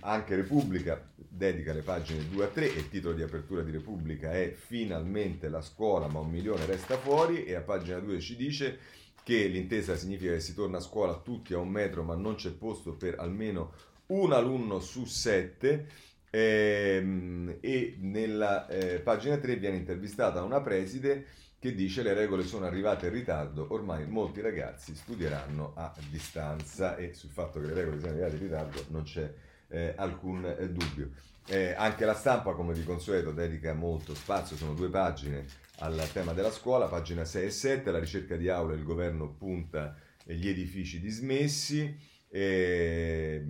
anche 0.00 0.36
Repubblica 0.36 1.02
dedica 1.16 1.72
le 1.72 1.80
pagine 1.80 2.28
2 2.28 2.44
a 2.44 2.48
3 2.48 2.74
e 2.74 2.78
il 2.80 2.90
titolo 2.90 3.14
di 3.14 3.22
apertura 3.22 3.62
di 3.62 3.70
Repubblica 3.70 4.30
è 4.30 4.52
Finalmente 4.54 5.48
la 5.48 5.62
scuola 5.62 6.06
ma 6.06 6.18
un 6.18 6.30
milione 6.30 6.66
resta 6.66 6.98
fuori 6.98 7.44
e 7.44 7.54
a 7.54 7.62
pagina 7.62 7.98
2 7.98 8.20
ci 8.20 8.36
dice 8.36 8.78
che 9.22 9.46
l'intesa 9.46 9.96
significa 9.96 10.32
che 10.32 10.40
si 10.40 10.54
torna 10.54 10.76
a 10.76 10.82
scuola 10.82 11.14
tutti 11.14 11.54
a 11.54 11.58
un 11.58 11.70
metro 11.70 12.02
ma 12.02 12.14
non 12.14 12.34
c'è 12.34 12.50
posto 12.50 12.92
per 12.92 13.18
almeno 13.18 13.72
un 14.06 14.32
alunno 14.32 14.80
su 14.80 15.04
sette 15.04 15.86
ehm, 16.30 17.56
e 17.60 17.96
nella 18.00 18.66
eh, 18.66 19.00
pagina 19.00 19.36
3 19.36 19.56
viene 19.56 19.76
intervistata 19.76 20.42
una 20.42 20.60
preside 20.60 21.26
che 21.58 21.74
dice 21.74 22.02
le 22.02 22.12
regole 22.12 22.44
sono 22.44 22.66
arrivate 22.66 23.06
in 23.06 23.12
ritardo, 23.12 23.66
ormai 23.70 24.06
molti 24.06 24.42
ragazzi 24.42 24.94
studieranno 24.94 25.72
a 25.76 25.94
distanza 26.10 26.96
e 26.96 27.14
sul 27.14 27.30
fatto 27.30 27.58
che 27.58 27.66
le 27.68 27.74
regole 27.74 28.00
siano 28.00 28.16
arrivate 28.16 28.36
in 28.36 28.42
ritardo 28.42 28.84
non 28.88 29.02
c'è 29.04 29.32
eh, 29.68 29.94
alcun 29.96 30.44
eh, 30.44 30.70
dubbio. 30.70 31.10
Eh, 31.46 31.74
anche 31.76 32.04
la 32.04 32.14
stampa, 32.14 32.52
come 32.52 32.72
di 32.74 32.84
consueto, 32.84 33.32
dedica 33.32 33.74
molto 33.74 34.14
spazio, 34.14 34.56
sono 34.56 34.74
due 34.74 34.88
pagine 34.88 35.44
al 35.78 36.00
tema 36.12 36.32
della 36.32 36.50
scuola, 36.50 36.86
pagina 36.86 37.24
6 37.24 37.46
e 37.46 37.50
7, 37.50 37.90
la 37.90 37.98
ricerca 37.98 38.36
di 38.36 38.48
aula, 38.48 38.74
il 38.74 38.84
governo 38.84 39.28
punta 39.28 39.96
gli 40.24 40.48
edifici 40.48 41.00
dismessi, 41.00 41.94
e, 42.34 43.44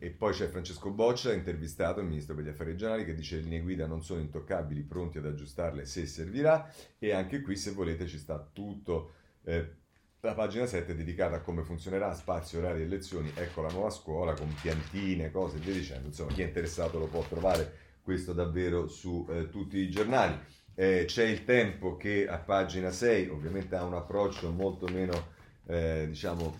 e, 0.00 0.10
poi 0.10 0.32
c'è 0.32 0.48
Francesco 0.48 0.90
Boccia, 0.90 1.32
intervistato, 1.32 2.00
il 2.00 2.06
ministro 2.06 2.34
per 2.34 2.42
gli 2.42 2.48
affari 2.48 2.72
regionali, 2.72 3.04
che 3.04 3.14
dice 3.14 3.36
che 3.36 3.42
le 3.42 3.48
linee 3.48 3.62
guida 3.62 3.86
non 3.86 4.02
sono 4.02 4.20
intoccabili, 4.20 4.82
pronti 4.82 5.18
ad 5.18 5.26
aggiustarle 5.26 5.84
se 5.84 6.04
servirà. 6.04 6.68
E 6.98 7.12
anche 7.12 7.42
qui, 7.42 7.54
se 7.54 7.70
volete, 7.70 8.08
ci 8.08 8.18
sta 8.18 8.44
tutto. 8.52 9.12
Eh, 9.44 9.70
la 10.18 10.34
pagina 10.34 10.66
7 10.66 10.90
è 10.90 10.96
dedicata 10.96 11.36
a 11.36 11.40
come 11.42 11.62
funzionerà 11.62 12.12
spazio, 12.12 12.58
orari 12.58 12.82
e 12.82 12.86
lezioni. 12.86 13.30
Ecco 13.36 13.62
la 13.62 13.70
nuova 13.70 13.90
scuola 13.90 14.34
con 14.34 14.52
piantine, 14.60 15.30
cose 15.30 15.58
e 15.58 15.60
via 15.60 15.74
dicendo. 15.74 16.08
Insomma, 16.08 16.32
chi 16.32 16.42
è 16.42 16.46
interessato 16.46 16.98
lo 16.98 17.06
può 17.06 17.22
trovare 17.28 17.72
questo 18.02 18.32
davvero 18.32 18.88
su 18.88 19.24
eh, 19.30 19.48
tutti 19.48 19.76
i 19.76 19.88
giornali. 19.88 20.36
Eh, 20.74 21.04
c'è 21.06 21.22
il 21.22 21.44
tempo 21.44 21.96
che 21.96 22.26
a 22.26 22.38
pagina 22.38 22.90
6 22.90 23.28
ovviamente 23.28 23.76
ha 23.76 23.84
un 23.84 23.94
approccio 23.94 24.50
molto 24.50 24.88
meno, 24.88 25.28
eh, 25.66 26.06
diciamo, 26.08 26.58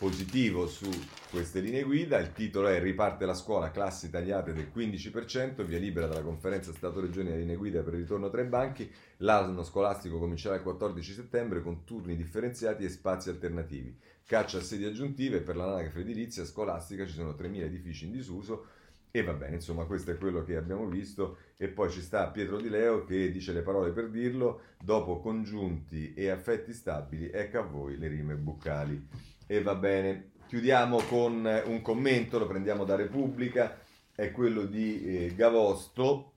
positivo 0.00 0.66
su 0.66 0.88
queste 1.28 1.60
linee 1.60 1.82
guida. 1.82 2.18
Il 2.18 2.32
titolo 2.32 2.68
è 2.68 2.80
Riparte 2.80 3.26
la 3.26 3.34
scuola, 3.34 3.70
classi 3.70 4.08
tagliate 4.08 4.54
del 4.54 4.70
15%, 4.74 5.62
via 5.62 5.78
libera 5.78 6.06
dalla 6.06 6.22
conferenza 6.22 6.72
Stato-Regioni 6.72 7.30
e 7.30 7.36
linee 7.36 7.56
guida 7.56 7.82
per 7.82 7.92
il 7.92 8.00
ritorno 8.00 8.30
tra 8.30 8.40
i 8.40 8.46
banchi. 8.46 8.90
L'anno 9.18 9.62
scolastico 9.62 10.18
comincerà 10.18 10.54
il 10.54 10.62
14 10.62 11.12
settembre 11.12 11.60
con 11.60 11.84
turni 11.84 12.16
differenziati 12.16 12.82
e 12.82 12.88
spazi 12.88 13.28
alternativi. 13.28 13.94
Caccia 14.24 14.56
a 14.56 14.62
sedi 14.62 14.86
aggiuntive 14.86 15.42
per 15.42 15.56
l'anagrafe 15.56 16.00
edilizia 16.00 16.46
scolastica, 16.46 17.04
ci 17.04 17.12
sono 17.12 17.32
3.000 17.32 17.60
edifici 17.60 18.06
in 18.06 18.12
disuso. 18.12 18.68
E 19.10 19.22
va 19.22 19.34
bene, 19.34 19.56
insomma, 19.56 19.84
questo 19.84 20.12
è 20.12 20.16
quello 20.16 20.42
che 20.44 20.56
abbiamo 20.56 20.86
visto. 20.86 21.36
E 21.58 21.68
poi 21.68 21.90
ci 21.90 22.00
sta 22.00 22.28
Pietro 22.28 22.58
Di 22.58 22.70
Leo 22.70 23.04
che 23.04 23.30
dice 23.30 23.52
le 23.52 23.60
parole 23.60 23.90
per 23.90 24.08
dirlo: 24.08 24.62
dopo 24.82 25.20
congiunti 25.20 26.14
e 26.14 26.30
affetti 26.30 26.72
stabili, 26.72 27.28
ecco 27.28 27.58
a 27.58 27.62
voi 27.64 27.98
le 27.98 28.08
rime 28.08 28.34
buccali. 28.34 29.38
E 29.50 29.62
va 29.62 29.74
bene, 29.74 30.30
chiudiamo 30.46 30.98
con 31.08 31.44
eh, 31.44 31.62
un 31.62 31.82
commento, 31.82 32.38
lo 32.38 32.46
prendiamo 32.46 32.84
da 32.84 32.94
Repubblica, 32.94 33.80
è 34.14 34.30
quello 34.30 34.62
di 34.62 35.02
eh, 35.26 35.34
Gavosto 35.34 36.34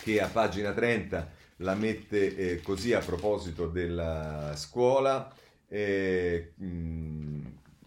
che 0.00 0.20
a 0.20 0.26
pagina 0.26 0.72
30 0.72 1.30
la 1.58 1.76
mette 1.76 2.36
eh, 2.36 2.62
così 2.62 2.92
a 2.94 2.98
proposito 2.98 3.68
della 3.68 4.54
scuola. 4.56 5.32
Eh, 5.68 6.52
mh, 6.56 7.40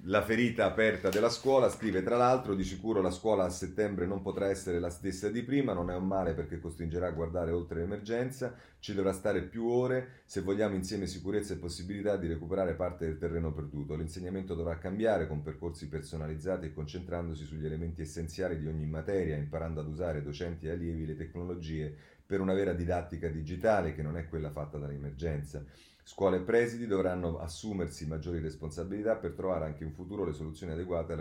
la 0.03 0.23
ferita 0.23 0.65
aperta 0.65 1.09
della 1.09 1.29
scuola, 1.29 1.69
scrive 1.69 2.01
tra 2.01 2.15
l'altro, 2.15 2.55
di 2.55 2.63
sicuro 2.63 3.01
la 3.01 3.11
scuola 3.11 3.43
a 3.43 3.49
settembre 3.49 4.05
non 4.05 4.21
potrà 4.21 4.47
essere 4.47 4.79
la 4.79 4.89
stessa 4.89 5.29
di 5.29 5.43
prima, 5.43 5.73
non 5.73 5.91
è 5.91 5.95
un 5.95 6.07
male 6.07 6.33
perché 6.33 6.59
costringerà 6.59 7.07
a 7.07 7.11
guardare 7.11 7.51
oltre 7.51 7.81
l'emergenza, 7.81 8.55
ci 8.79 8.93
dovrà 8.93 9.11
stare 9.11 9.41
più 9.41 9.67
ore 9.67 10.21
se 10.25 10.39
vogliamo 10.39 10.75
insieme 10.75 11.05
sicurezza 11.05 11.53
e 11.53 11.57
possibilità 11.57 12.15
di 12.15 12.27
recuperare 12.27 12.75
parte 12.75 13.05
del 13.05 13.17
terreno 13.17 13.51
perduto. 13.51 13.95
L'insegnamento 13.95 14.55
dovrà 14.55 14.77
cambiare 14.77 15.27
con 15.27 15.41
percorsi 15.41 15.89
personalizzati 15.89 16.67
e 16.67 16.73
concentrandosi 16.73 17.43
sugli 17.43 17.65
elementi 17.65 18.01
essenziali 18.01 18.57
di 18.57 18.67
ogni 18.67 18.85
materia, 18.85 19.35
imparando 19.35 19.81
ad 19.81 19.87
usare 19.87 20.23
docenti 20.23 20.67
e 20.67 20.71
allievi 20.71 21.05
le 21.05 21.17
tecnologie 21.17 21.93
per 22.25 22.39
una 22.39 22.53
vera 22.53 22.73
didattica 22.73 23.27
digitale 23.27 23.93
che 23.93 24.01
non 24.01 24.15
è 24.15 24.29
quella 24.29 24.51
fatta 24.51 24.77
dall'emergenza. 24.77 25.65
Scuole 26.11 26.37
e 26.37 26.41
presidi 26.41 26.87
dovranno 26.87 27.37
assumersi 27.37 28.07
maggiori 28.07 28.39
responsabilità 28.39 29.15
per 29.17 29.33
trovare 29.33 29.65
anche 29.65 29.83
in 29.83 29.93
futuro 29.93 30.25
le 30.25 30.33
soluzioni 30.33 30.71
adeguate 30.73 31.13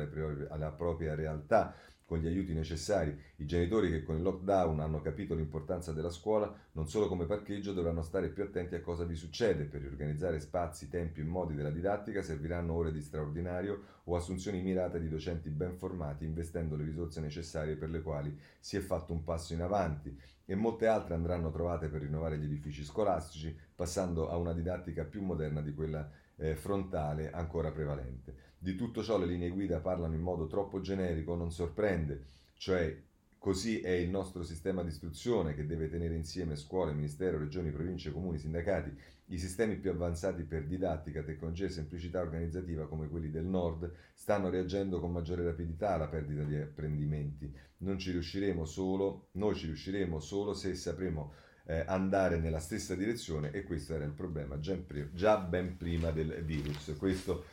alla 0.48 0.70
propria 0.70 1.14
realtà, 1.14 1.74
con 2.06 2.16
gli 2.16 2.26
aiuti 2.26 2.54
necessari. 2.54 3.14
I 3.36 3.44
genitori 3.44 3.90
che 3.90 4.02
con 4.02 4.16
il 4.16 4.22
lockdown 4.22 4.80
hanno 4.80 5.02
capito 5.02 5.34
l'importanza 5.34 5.92
della 5.92 6.08
scuola, 6.08 6.50
non 6.72 6.88
solo 6.88 7.06
come 7.06 7.26
parcheggio, 7.26 7.74
dovranno 7.74 8.00
stare 8.00 8.30
più 8.30 8.42
attenti 8.42 8.76
a 8.76 8.80
cosa 8.80 9.04
vi 9.04 9.14
succede. 9.14 9.64
Per 9.64 9.82
riorganizzare 9.82 10.40
spazi, 10.40 10.88
tempi 10.88 11.20
e 11.20 11.24
modi 11.24 11.54
della 11.54 11.70
didattica 11.70 12.22
serviranno 12.22 12.72
ore 12.72 12.90
di 12.90 13.02
straordinario 13.02 13.82
o 14.04 14.16
assunzioni 14.16 14.62
mirate 14.62 14.98
di 14.98 15.10
docenti 15.10 15.50
ben 15.50 15.76
formati, 15.76 16.24
investendo 16.24 16.76
le 16.76 16.84
risorse 16.84 17.20
necessarie 17.20 17.76
per 17.76 17.90
le 17.90 18.00
quali 18.00 18.34
si 18.58 18.78
è 18.78 18.80
fatto 18.80 19.12
un 19.12 19.22
passo 19.22 19.52
in 19.52 19.60
avanti 19.60 20.18
e 20.50 20.54
molte 20.54 20.86
altre 20.86 21.12
andranno 21.12 21.50
trovate 21.50 21.88
per 21.88 22.00
rinnovare 22.00 22.38
gli 22.38 22.44
edifici 22.44 22.82
scolastici, 22.82 23.54
passando 23.74 24.30
a 24.30 24.38
una 24.38 24.54
didattica 24.54 25.04
più 25.04 25.22
moderna 25.22 25.60
di 25.60 25.74
quella 25.74 26.10
eh, 26.36 26.56
frontale 26.56 27.30
ancora 27.30 27.70
prevalente. 27.70 28.34
Di 28.56 28.74
tutto 28.74 29.02
ciò 29.02 29.18
le 29.18 29.26
linee 29.26 29.50
guida 29.50 29.80
parlano 29.80 30.14
in 30.14 30.22
modo 30.22 30.46
troppo 30.46 30.80
generico, 30.80 31.34
non 31.34 31.52
sorprende, 31.52 32.24
cioè 32.54 32.96
Così 33.38 33.80
è 33.80 33.90
il 33.90 34.10
nostro 34.10 34.42
sistema 34.42 34.82
di 34.82 34.88
istruzione 34.88 35.54
che 35.54 35.64
deve 35.64 35.88
tenere 35.88 36.16
insieme 36.16 36.56
scuole, 36.56 36.92
ministero, 36.92 37.38
regioni, 37.38 37.70
province, 37.70 38.10
comuni, 38.10 38.36
sindacati, 38.36 38.92
i 39.28 39.38
sistemi 39.38 39.76
più 39.76 39.90
avanzati 39.90 40.42
per 40.44 40.66
didattica, 40.66 41.22
tecnologia 41.22 41.66
e 41.66 41.70
semplicità 41.70 42.20
organizzativa 42.20 42.86
come 42.86 43.08
quelli 43.08 43.30
del 43.30 43.44
nord 43.44 43.92
stanno 44.14 44.48
reagendo 44.48 45.00
con 45.00 45.12
maggiore 45.12 45.44
rapidità 45.44 45.94
alla 45.94 46.08
perdita 46.08 46.42
di 46.42 46.56
apprendimenti. 46.56 47.52
Non 47.78 47.98
ci 47.98 48.10
riusciremo 48.10 48.64
solo, 48.64 49.28
noi 49.32 49.54
ci 49.54 49.66
riusciremo 49.66 50.20
solo 50.20 50.54
se 50.54 50.74
sapremo 50.74 51.32
eh, 51.64 51.84
andare 51.86 52.38
nella 52.38 52.60
stessa 52.60 52.94
direzione 52.94 53.50
e 53.50 53.64
questo 53.64 53.94
era 53.94 54.04
il 54.04 54.12
problema 54.12 54.58
già, 54.58 54.76
già 55.12 55.38
ben 55.38 55.76
prima 55.76 56.10
del 56.10 56.42
virus. 56.42 56.94
Questo 56.98 57.44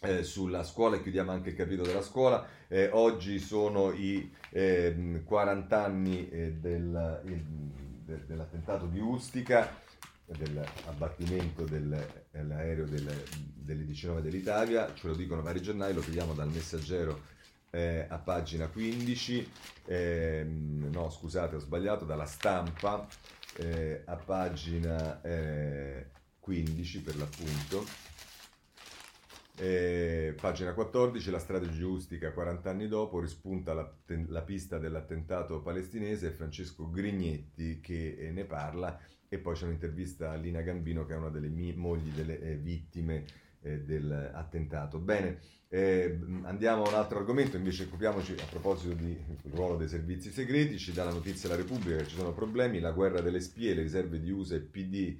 eh, 0.00 0.22
sulla 0.22 0.62
scuola 0.62 0.96
e 0.96 1.02
chiudiamo 1.02 1.30
anche 1.30 1.50
il 1.50 1.56
capitolo 1.56 1.88
della 1.88 2.02
scuola. 2.02 2.46
Eh, 2.68 2.88
oggi 2.92 3.38
sono 3.38 3.92
i 3.92 4.32
eh, 4.50 5.22
40 5.24 5.84
anni 5.84 6.28
del, 6.58 7.22
il, 7.26 7.44
de, 8.04 8.24
dell'attentato 8.26 8.86
di 8.86 9.00
Ustica, 9.00 9.86
dell'abbattimento 10.36 11.64
dell'aereo 11.64 12.84
del, 12.84 13.24
delle 13.54 13.84
19 13.84 14.20
dell'Italia, 14.22 14.92
ce 14.94 15.06
lo 15.06 15.14
dicono 15.14 15.42
vari 15.42 15.62
giornali, 15.62 15.94
lo 15.94 16.00
vediamo 16.00 16.34
dal 16.34 16.50
messaggero 16.50 17.36
eh, 17.70 18.06
a 18.08 18.18
pagina 18.18 18.68
15, 18.68 19.50
ehm, 19.86 20.90
no 20.92 21.10
scusate 21.10 21.56
ho 21.56 21.60
sbagliato, 21.60 22.04
dalla 22.04 22.26
stampa 22.26 23.06
eh, 23.56 24.02
a 24.04 24.16
pagina 24.16 25.20
15 26.38 27.02
per 27.02 27.16
l'appunto. 27.16 28.06
Eh, 29.60 30.36
pagina 30.40 30.72
14, 30.72 31.30
la 31.32 31.40
strada 31.40 31.68
giustica 31.68 32.32
40 32.32 32.70
anni 32.70 32.86
dopo, 32.86 33.18
rispunta 33.18 33.74
la, 33.74 33.92
la 34.28 34.42
pista 34.42 34.78
dell'attentato 34.78 35.60
palestinese 35.60 36.30
Francesco 36.30 36.88
Grignetti 36.88 37.80
che 37.80 38.16
eh, 38.18 38.30
ne 38.30 38.44
parla 38.44 38.96
e 39.28 39.38
poi 39.38 39.54
c'è 39.54 39.64
un'intervista 39.64 40.30
a 40.30 40.36
Lina 40.36 40.60
Gambino 40.62 41.04
che 41.04 41.14
è 41.14 41.16
una 41.16 41.28
delle 41.28 41.48
mie, 41.48 41.74
mogli 41.74 42.10
delle 42.10 42.40
eh, 42.40 42.54
vittime 42.56 43.24
eh, 43.62 43.80
dell'attentato. 43.80 44.98
Bene, 44.98 45.40
eh, 45.68 46.18
andiamo 46.42 46.84
a 46.84 46.88
un 46.88 46.94
altro 46.94 47.18
argomento, 47.18 47.56
invece 47.56 47.84
occupiamoci 47.84 48.32
a 48.32 48.46
proposito 48.48 48.94
del 48.94 49.18
ruolo 49.50 49.76
dei 49.76 49.88
servizi 49.88 50.30
segreti, 50.30 50.78
ci 50.78 50.92
dà 50.92 51.04
la 51.04 51.12
notizia 51.12 51.48
la 51.48 51.56
Repubblica 51.56 51.98
che 51.98 52.06
ci 52.06 52.16
sono 52.16 52.32
problemi, 52.32 52.80
la 52.80 52.92
guerra 52.92 53.20
delle 53.20 53.40
spie, 53.40 53.74
le 53.74 53.82
riserve 53.82 54.20
di 54.20 54.30
USA 54.30 54.54
e 54.54 54.60
PD 54.60 55.18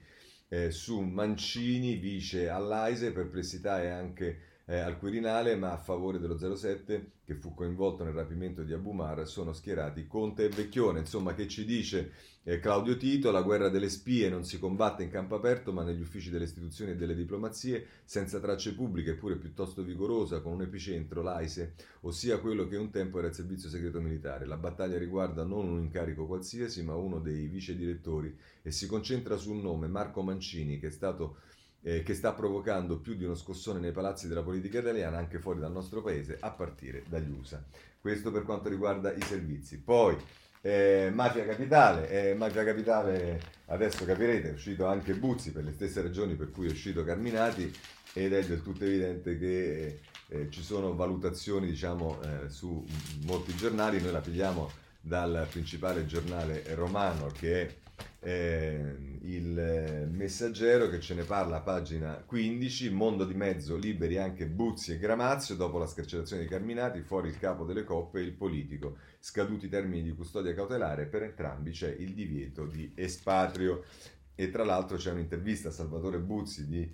eh, 0.48 0.70
su 0.70 1.00
Mancini, 1.00 1.96
vice 1.96 2.48
all'AISE, 2.48 3.12
perplessità 3.12 3.82
e 3.82 3.88
anche 3.88 4.40
eh, 4.70 4.78
al 4.80 4.98
Quirinale, 4.98 5.56
ma 5.56 5.72
a 5.72 5.78
favore 5.78 6.18
dello 6.18 6.36
07 6.36 7.12
che 7.24 7.34
fu 7.34 7.54
coinvolto 7.54 8.04
nel 8.04 8.12
rapimento 8.12 8.62
di 8.62 8.74
Abumar, 8.74 9.26
sono 9.26 9.54
schierati 9.54 10.06
Conte 10.06 10.44
e 10.44 10.48
Vecchione. 10.50 10.98
Insomma, 10.98 11.34
che 11.34 11.48
ci 11.48 11.64
dice 11.64 12.12
eh, 12.42 12.60
Claudio 12.60 12.98
Tito? 12.98 13.30
La 13.30 13.40
guerra 13.40 13.70
delle 13.70 13.88
spie 13.88 14.28
non 14.28 14.44
si 14.44 14.58
combatte 14.58 15.02
in 15.02 15.10
campo 15.10 15.34
aperto, 15.34 15.72
ma 15.72 15.84
negli 15.84 16.02
uffici 16.02 16.28
delle 16.28 16.44
istituzioni 16.44 16.90
e 16.90 16.96
delle 16.96 17.14
diplomazie, 17.14 17.86
senza 18.04 18.40
tracce 18.40 18.74
pubbliche, 18.74 19.12
eppure 19.12 19.36
piuttosto 19.36 19.82
vigorosa, 19.82 20.42
con 20.42 20.52
un 20.52 20.60
epicentro, 20.60 21.22
l'AISE, 21.22 21.72
ossia 22.02 22.38
quello 22.38 22.68
che 22.68 22.76
un 22.76 22.90
tempo 22.90 23.18
era 23.18 23.28
il 23.28 23.34
servizio 23.34 23.70
segreto 23.70 24.02
militare. 24.02 24.44
La 24.44 24.58
battaglia 24.58 24.98
riguarda 24.98 25.44
non 25.44 25.66
un 25.66 25.80
incarico 25.80 26.26
qualsiasi, 26.26 26.82
ma 26.82 26.94
uno 26.94 27.20
dei 27.20 27.46
vice 27.46 27.74
direttori 27.74 28.36
e 28.60 28.70
si 28.70 28.86
concentra 28.86 29.38
su 29.38 29.50
un 29.50 29.62
nome, 29.62 29.86
Marco 29.86 30.20
Mancini, 30.20 30.78
che 30.78 30.88
è 30.88 30.90
stato 30.90 31.38
eh, 31.82 32.02
che 32.02 32.14
sta 32.14 32.32
provocando 32.32 32.98
più 32.98 33.14
di 33.14 33.24
uno 33.24 33.34
scossone 33.34 33.80
nei 33.80 33.92
palazzi 33.92 34.28
della 34.28 34.42
politica 34.42 34.78
italiana, 34.78 35.18
anche 35.18 35.38
fuori 35.38 35.60
dal 35.60 35.72
nostro 35.72 36.02
paese, 36.02 36.36
a 36.40 36.50
partire 36.50 37.04
dagli 37.08 37.30
USA. 37.30 37.62
Questo 38.00 38.30
per 38.30 38.42
quanto 38.42 38.68
riguarda 38.68 39.12
i 39.12 39.22
servizi. 39.22 39.78
Poi, 39.78 40.16
eh, 40.60 41.10
Mafia 41.12 41.46
Capitale, 41.46 42.30
eh, 42.30 42.34
Mafia 42.34 42.64
Capitale, 42.64 43.40
adesso 43.66 44.04
capirete, 44.04 44.50
è 44.50 44.52
uscito 44.52 44.86
anche 44.86 45.14
Buzzi 45.14 45.52
per 45.52 45.64
le 45.64 45.72
stesse 45.72 46.02
ragioni 46.02 46.34
per 46.34 46.50
cui 46.50 46.68
è 46.68 46.70
uscito 46.70 47.04
Carminati 47.04 47.72
ed 48.12 48.32
è 48.32 48.44
del 48.44 48.62
tutto 48.62 48.84
evidente 48.84 49.38
che 49.38 50.00
eh, 50.28 50.48
ci 50.50 50.62
sono 50.62 50.94
valutazioni 50.94 51.66
diciamo, 51.68 52.20
eh, 52.22 52.48
su 52.48 52.84
molti 53.24 53.54
giornali, 53.54 54.00
noi 54.00 54.12
la 54.12 54.20
pigliamo 54.20 54.70
dal 55.00 55.46
principale 55.50 56.06
giornale 56.06 56.62
romano 56.74 57.28
che 57.28 57.62
è 57.62 57.74
eh, 58.20 58.96
il 59.22 60.08
messaggero 60.10 60.88
che 60.88 61.00
ce 61.00 61.14
ne 61.14 61.22
parla 61.22 61.60
pagina 61.60 62.22
15, 62.24 62.90
mondo 62.90 63.24
di 63.24 63.34
mezzo, 63.34 63.76
liberi 63.76 64.18
anche 64.18 64.46
Buzzi 64.46 64.92
e 64.92 64.98
Gramazio, 64.98 65.54
dopo 65.54 65.78
la 65.78 65.86
scarcerazione 65.86 66.42
di 66.42 66.48
Carminati, 66.48 67.00
fuori 67.02 67.28
il 67.28 67.38
capo 67.38 67.64
delle 67.64 67.84
coppe 67.84 68.20
e 68.20 68.22
il 68.22 68.32
politico, 68.32 68.96
scaduti 69.18 69.66
i 69.66 69.70
termini 69.70 70.02
di 70.02 70.14
custodia 70.14 70.54
cautelare, 70.54 71.06
per 71.06 71.22
entrambi 71.22 71.70
c'è 71.70 71.94
il 71.98 72.14
divieto 72.14 72.66
di 72.66 72.92
espatrio. 72.94 73.84
E 74.34 74.50
tra 74.50 74.64
l'altro 74.64 74.96
c'è 74.96 75.10
un'intervista 75.10 75.68
a 75.68 75.72
Salvatore 75.72 76.18
Buzzi 76.20 76.68
di 76.68 76.88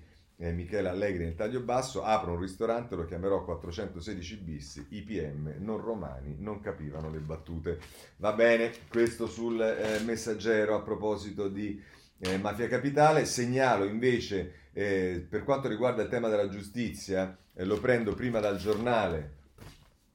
eh, 0.45 0.53
Michele 0.53 0.91
Allegri 0.91 1.25
nel 1.25 1.35
taglio 1.35 1.61
basso, 1.61 2.03
apro 2.03 2.33
un 2.33 2.41
ristorante, 2.41 2.95
lo 2.95 3.07
chiamerò 3.07 3.45
416 3.45 4.37
bis, 4.37 4.87
IPM, 4.91 5.55
non 5.59 5.81
romani, 5.81 6.37
non 6.39 6.61
capivano 6.61 7.11
le 7.11 7.19
battute. 7.19 7.79
Va 8.17 8.33
bene, 8.33 8.71
questo 8.89 9.27
sul 9.27 9.61
eh, 9.61 10.01
messaggero 10.05 10.77
a 10.77 10.83
proposito 10.83 11.49
di 11.49 11.83
eh, 12.19 12.37
Mafia 12.37 12.69
Capitale. 12.69 13.25
Segnalo 13.25 13.85
invece, 13.85 14.69
eh, 14.75 15.25
per 15.27 15.45
quanto 15.45 15.69
riguarda 15.69 16.03
il 16.03 16.09
tema 16.09 16.29
della 16.29 16.49
giustizia, 16.49 17.35
eh, 17.55 17.65
lo 17.65 17.81
prendo 17.81 18.15
prima 18.15 18.41
dal 18.41 18.59
giornale, 18.59 19.43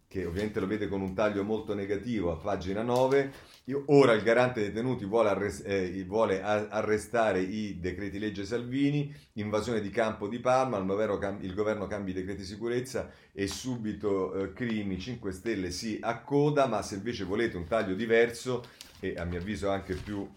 che 0.10 0.26
ovviamente 0.26 0.60
lo 0.60 0.68
vede 0.68 0.90
con 0.90 1.02
un 1.02 1.14
taglio 1.14 1.44
molto 1.44 1.76
negativo 1.76 2.32
a 2.32 2.36
pagina 2.36 2.82
9, 2.82 3.32
Ora 3.86 4.14
il 4.14 4.24
garante 4.24 4.62
dei 4.62 4.74
tenuti 4.74 5.06
vuole, 5.06 5.30
arrest- 5.30 5.68
eh, 5.68 6.04
vuole 6.06 6.42
arrestare 6.42 7.42
i 7.42 7.80
decreti 7.80 8.18
legge 8.18 8.44
Salvini, 8.44 9.14
invasione 9.34 9.80
di 9.80 9.92
campo 9.92 10.28
di 10.28 10.40
Palma, 10.40 10.78
il, 10.78 11.18
cam- 11.20 11.44
il 11.44 11.54
governo 11.54 11.86
cambia 11.86 12.14
i 12.14 12.18
decreti 12.18 12.44
sicurezza 12.44 13.12
e 13.32 13.48
subito 13.48 14.34
eh, 14.34 14.54
Crimi 14.54 15.00
5 15.00 15.32
Stelle 15.32 15.70
si 15.70 16.00
accoda, 16.02 16.66
ma 16.66 16.82
se 16.82 16.96
invece 16.96 17.26
volete 17.26 17.58
un 17.58 17.68
taglio 17.68 17.94
diverso 17.94 18.64
e 19.00 19.14
a 19.16 19.24
mio 19.24 19.38
avviso 19.38 19.70
anche 19.70 19.94
più 19.94 20.28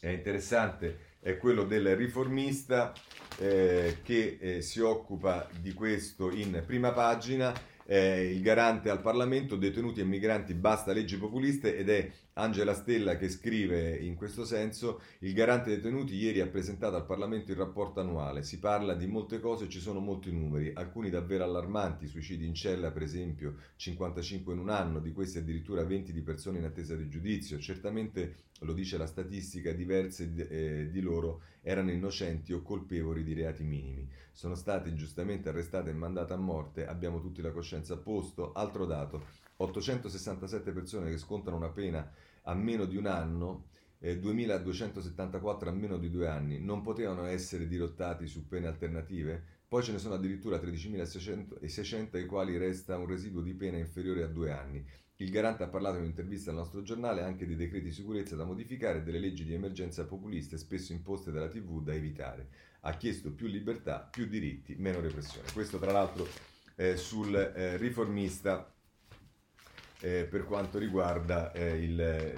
eh, 0.00 0.12
interessante 0.12 1.12
è 1.20 1.36
quello 1.38 1.62
del 1.62 1.94
riformista 1.94 2.92
eh, 3.38 3.98
che 4.02 4.38
eh, 4.40 4.60
si 4.60 4.80
occupa 4.80 5.48
di 5.60 5.72
questo 5.72 6.30
in 6.32 6.62
prima 6.66 6.90
pagina 6.90 7.54
eh, 7.86 8.30
il 8.32 8.42
garante 8.42 8.90
al 8.90 9.00
Parlamento, 9.00 9.56
detenuti 9.56 10.00
e 10.00 10.04
migranti, 10.04 10.54
basta 10.54 10.92
leggi 10.92 11.16
populiste 11.16 11.76
ed 11.76 11.88
è 11.90 12.10
Angela 12.36 12.74
Stella 12.74 13.16
che 13.16 13.28
scrive 13.28 13.96
in 13.96 14.16
questo 14.16 14.44
senso, 14.44 15.00
il 15.20 15.32
garante 15.32 15.70
detenuti 15.70 16.16
ieri 16.16 16.40
ha 16.40 16.48
presentato 16.48 16.96
al 16.96 17.06
Parlamento 17.06 17.52
il 17.52 17.56
rapporto 17.56 18.00
annuale, 18.00 18.42
si 18.42 18.58
parla 18.58 18.94
di 18.94 19.06
molte 19.06 19.38
cose, 19.38 19.68
ci 19.68 19.78
sono 19.78 20.00
molti 20.00 20.32
numeri, 20.32 20.72
alcuni 20.74 21.10
davvero 21.10 21.44
allarmanti, 21.44 22.08
suicidi 22.08 22.44
in 22.44 22.54
cella 22.54 22.90
per 22.90 23.02
esempio 23.02 23.54
55 23.76 24.52
in 24.52 24.58
un 24.58 24.70
anno, 24.70 24.98
di 24.98 25.12
questi 25.12 25.38
addirittura 25.38 25.84
20 25.84 26.12
di 26.12 26.22
persone 26.22 26.58
in 26.58 26.64
attesa 26.64 26.96
di 26.96 27.08
giudizio, 27.08 27.60
certamente 27.60 28.34
lo 28.60 28.72
dice 28.72 28.98
la 28.98 29.06
statistica, 29.06 29.72
diverse 29.72 30.32
eh, 30.48 30.90
di 30.90 31.00
loro 31.00 31.42
erano 31.62 31.92
innocenti 31.92 32.52
o 32.52 32.62
colpevoli 32.62 33.22
di 33.22 33.34
reati 33.34 33.62
minimi. 33.62 34.08
Sono 34.32 34.56
state 34.56 34.88
ingiustamente 34.88 35.50
arrestate 35.50 35.90
e 35.90 35.94
mandate 35.94 36.32
a 36.32 36.36
morte, 36.36 36.86
abbiamo 36.86 37.20
tutti 37.20 37.40
la 37.40 37.52
coscienza 37.52 37.94
a 37.94 37.98
posto. 37.98 38.52
Altro 38.52 38.86
dato, 38.86 39.24
867 39.56 40.72
persone 40.72 41.10
che 41.10 41.18
scontano 41.18 41.56
una 41.56 41.70
pena 41.70 42.10
a 42.44 42.54
meno 42.54 42.84
di 42.84 42.96
un 42.96 43.06
anno, 43.06 43.68
eh, 43.98 44.18
2274 44.18 45.68
a 45.68 45.72
meno 45.72 45.96
di 45.98 46.10
due 46.10 46.28
anni, 46.28 46.60
non 46.60 46.82
potevano 46.82 47.24
essere 47.24 47.66
dirottati 47.66 48.26
su 48.26 48.46
pene 48.46 48.66
alternative? 48.66 49.42
Poi 49.66 49.82
ce 49.82 49.92
ne 49.92 49.98
sono 49.98 50.14
addirittura 50.14 50.58
13.600 50.58 52.16
ai 52.16 52.26
quali 52.26 52.56
resta 52.56 52.98
un 52.98 53.06
residuo 53.06 53.40
di 53.40 53.54
pena 53.54 53.78
inferiore 53.78 54.22
a 54.22 54.28
due 54.28 54.52
anni. 54.52 54.84
Il 55.16 55.30
garante 55.30 55.62
ha 55.62 55.68
parlato 55.68 55.96
in 55.96 56.02
un'intervista 56.02 56.50
al 56.50 56.56
nostro 56.56 56.82
giornale 56.82 57.22
anche 57.22 57.46
dei 57.46 57.56
decreti 57.56 57.86
di 57.86 57.92
sicurezza 57.92 58.36
da 58.36 58.44
modificare 58.44 58.98
e 58.98 59.02
delle 59.02 59.20
leggi 59.20 59.44
di 59.44 59.54
emergenza 59.54 60.04
populiste 60.04 60.58
spesso 60.58 60.92
imposte 60.92 61.30
dalla 61.30 61.48
TV 61.48 61.82
da 61.82 61.94
evitare. 61.94 62.48
Ha 62.80 62.96
chiesto 62.96 63.32
più 63.32 63.46
libertà, 63.46 64.00
più 64.00 64.26
diritti, 64.26 64.74
meno 64.76 65.00
repressione. 65.00 65.46
Questo 65.52 65.78
tra 65.78 65.92
l'altro 65.92 66.26
eh, 66.76 66.96
sul 66.96 67.34
eh, 67.34 67.76
riformista 67.76 68.73
eh, 70.04 70.24
per 70.24 70.44
quanto 70.44 70.78
riguarda 70.78 71.50
eh, 71.52 71.82
il, 71.82 72.32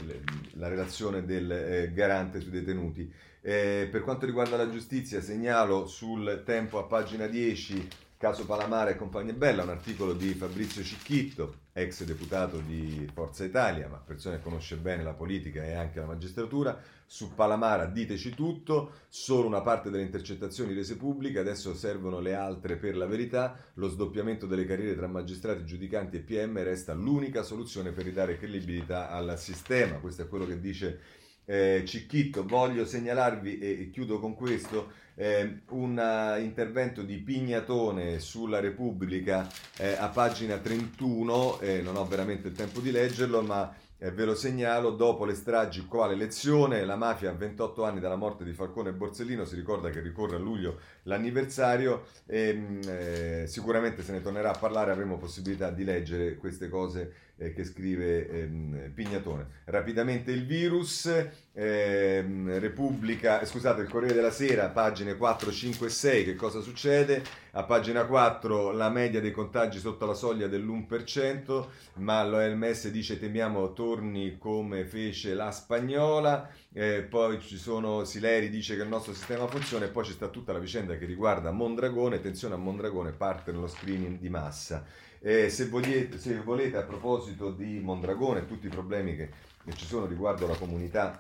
la 0.53 0.69
relazione 0.69 1.25
del 1.25 1.51
eh, 1.51 1.93
garante 1.93 2.41
sui 2.41 2.53
detenuti. 2.53 3.13
Eh, 3.41 3.89
per 3.91 4.03
quanto 4.03 4.25
riguarda 4.25 4.57
la 4.57 4.71
giustizia 4.71 5.21
segnalo 5.21 5.87
sul 5.87 6.43
tempo 6.45 6.79
a 6.79 6.85
pagina 6.85 7.27
10 7.27 7.89
Caso 8.27 8.45
Palamara 8.45 8.91
e 8.91 8.97
compagnia 8.97 9.33
bella, 9.35 9.63
un 9.63 9.69
articolo 9.69 10.13
di 10.13 10.35
Fabrizio 10.35 10.83
Cicchitto, 10.83 11.59
ex 11.73 12.03
deputato 12.03 12.59
di 12.59 13.09
Forza 13.15 13.45
Italia, 13.45 13.87
ma 13.87 13.99
persona 13.99 14.35
che 14.35 14.43
conosce 14.43 14.75
bene 14.75 15.05
la 15.05 15.13
politica 15.13 15.63
e 15.65 15.75
anche 15.75 16.01
la 16.01 16.07
magistratura, 16.07 16.77
su 17.07 17.37
Palamara 17.37 17.87
diteci 17.87 18.35
tutto, 18.35 18.95
solo 19.09 19.47
una 19.47 19.61
parte 19.61 19.91
delle 19.91 20.03
intercettazioni 20.03 20.75
rese 20.75 20.97
pubbliche, 20.97 21.39
adesso 21.39 21.73
servono 21.73 22.19
le 22.19 22.35
altre 22.35 22.75
per 22.75 22.97
la 22.97 23.07
verità, 23.07 23.57
lo 23.75 23.87
sdoppiamento 23.87 24.47
delle 24.47 24.65
carriere 24.65 24.97
tra 24.97 25.07
magistrati, 25.07 25.65
giudicanti 25.65 26.17
e 26.17 26.21
PM 26.21 26.61
resta 26.65 26.95
l'unica 26.95 27.45
soluzione 27.45 27.93
per 27.93 28.07
ridare 28.07 28.39
credibilità 28.39 29.09
al 29.09 29.39
sistema, 29.39 29.99
questo 29.99 30.23
è 30.23 30.29
quello 30.29 30.47
che 30.47 30.59
dice 30.59 31.01
eh, 31.47 31.83
Cicchitto. 31.87 32.45
Voglio 32.45 32.85
segnalarvi, 32.85 33.59
e 33.59 33.91
chiudo 33.91 34.19
con 34.19 34.35
questo, 34.35 34.93
eh, 35.15 35.61
un 35.71 36.37
intervento 36.41 37.03
di 37.03 37.17
Pignatone 37.17 38.19
sulla 38.19 38.61
Repubblica 38.61 39.49
eh, 39.79 39.93
a 39.93 40.09
pagina 40.09 40.59
31, 40.59 41.61
eh, 41.61 41.81
non 41.81 41.97
ho 41.97 42.05
veramente 42.07 42.49
il 42.49 42.55
tempo 42.55 42.81
di 42.81 42.91
leggerlo, 42.91 43.41
ma 43.41 43.75
eh, 43.99 44.11
ve 44.11 44.27
lo 44.27 44.35
segnalo, 44.35 44.91
dopo 44.91 45.25
le 45.25 45.35
stragi 45.35 45.87
quale 45.87 46.15
lezione, 46.15 46.85
la 46.85 46.97
mafia 46.97 47.31
a 47.31 47.35
28 47.35 47.83
anni 47.85 48.01
dalla 48.01 48.17
morte 48.17 48.45
di 48.45 48.53
Falcone 48.53 48.91
e 48.91 48.93
Borsellino, 48.93 49.47
si 49.47 49.55
ricorda 49.55 49.89
che 49.89 50.01
ricorre 50.01 50.37
a 50.37 50.39
luglio 50.39 50.81
l'anniversario 51.05 52.05
e 52.27 52.49
ehm, 52.49 52.81
eh, 52.87 53.45
sicuramente 53.47 54.03
se 54.03 54.13
ne 54.13 54.21
tornerà 54.21 54.51
a 54.51 54.59
parlare, 54.59 54.91
avremo 54.91 55.17
possibilità 55.17 55.71
di 55.71 55.85
leggere 55.85 56.37
queste 56.37 56.69
cose 56.69 57.13
eh, 57.39 57.53
che 57.53 57.65
scrive 57.65 58.29
ehm, 58.29 58.93
Pignatone. 58.95 59.47
Rapidamente 59.65 60.33
il 60.33 60.47
virus, 60.47 61.07
ehm, 61.53 62.59
Repubblica, 62.59 63.45
scusate, 63.45 63.83
il 63.83 63.89
Corriere 63.89 64.15
della 64.15 64.31
Sera, 64.31 64.69
pagine 64.69 65.17
4, 65.17 65.53
5 65.53 65.87
e 65.87 65.91
6, 65.91 66.25
che 66.25 66.35
cosa 66.35 66.61
succede? 66.61 67.23
A 67.53 67.65
pagina 67.65 68.05
4 68.07 68.73
la 68.73 68.89
media 68.89 69.21
dei 69.21 69.33
contagi 69.33 69.79
sotto 69.79 70.07
la 70.07 70.15
soglia 70.15 70.47
dell'1%, 70.47 71.67
ma 71.95 72.25
l'OMS 72.25 72.89
dice 72.89 73.19
temiamo 73.19 73.73
torni 73.73 74.37
come 74.39 74.85
fece 74.85 75.35
la 75.35 75.51
spagnola, 75.51 76.51
eh, 76.73 77.03
poi 77.03 77.41
ci 77.41 77.57
sono 77.57 78.05
Sileri 78.05 78.51
dice 78.51 78.77
che 78.77 78.83
il 78.83 78.89
nostro 78.89 79.15
sistema 79.15 79.47
funziona 79.47 79.87
e 79.87 79.89
poi 79.89 80.05
ci 80.05 80.13
sta 80.13 80.29
tutta 80.29 80.53
la 80.53 80.59
vicenda 80.59 80.97
che 80.99 81.07
riguarda 81.07 81.51
Mondragone, 81.51 82.17
attenzione 82.17 82.55
a 82.55 82.59
Mondragone, 82.59 83.13
parte 83.13 83.53
nello 83.53 83.69
screening 83.69 84.19
di 84.19 84.29
massa. 84.29 84.85
Eh, 85.21 85.49
se, 85.51 85.67
volete, 85.67 86.19
se, 86.19 86.41
volete, 86.41 86.77
a 86.77 86.83
proposito 86.83 87.51
di 87.51 87.81
Mondragone 87.81 88.47
tutti 88.47 88.67
i 88.67 88.71
problemi 88.71 89.17
che, 89.17 89.31
ci 89.75 89.87
sono 89.87 90.07
riguardo 90.07 90.47
la 90.47 90.57
comunità 90.57 91.19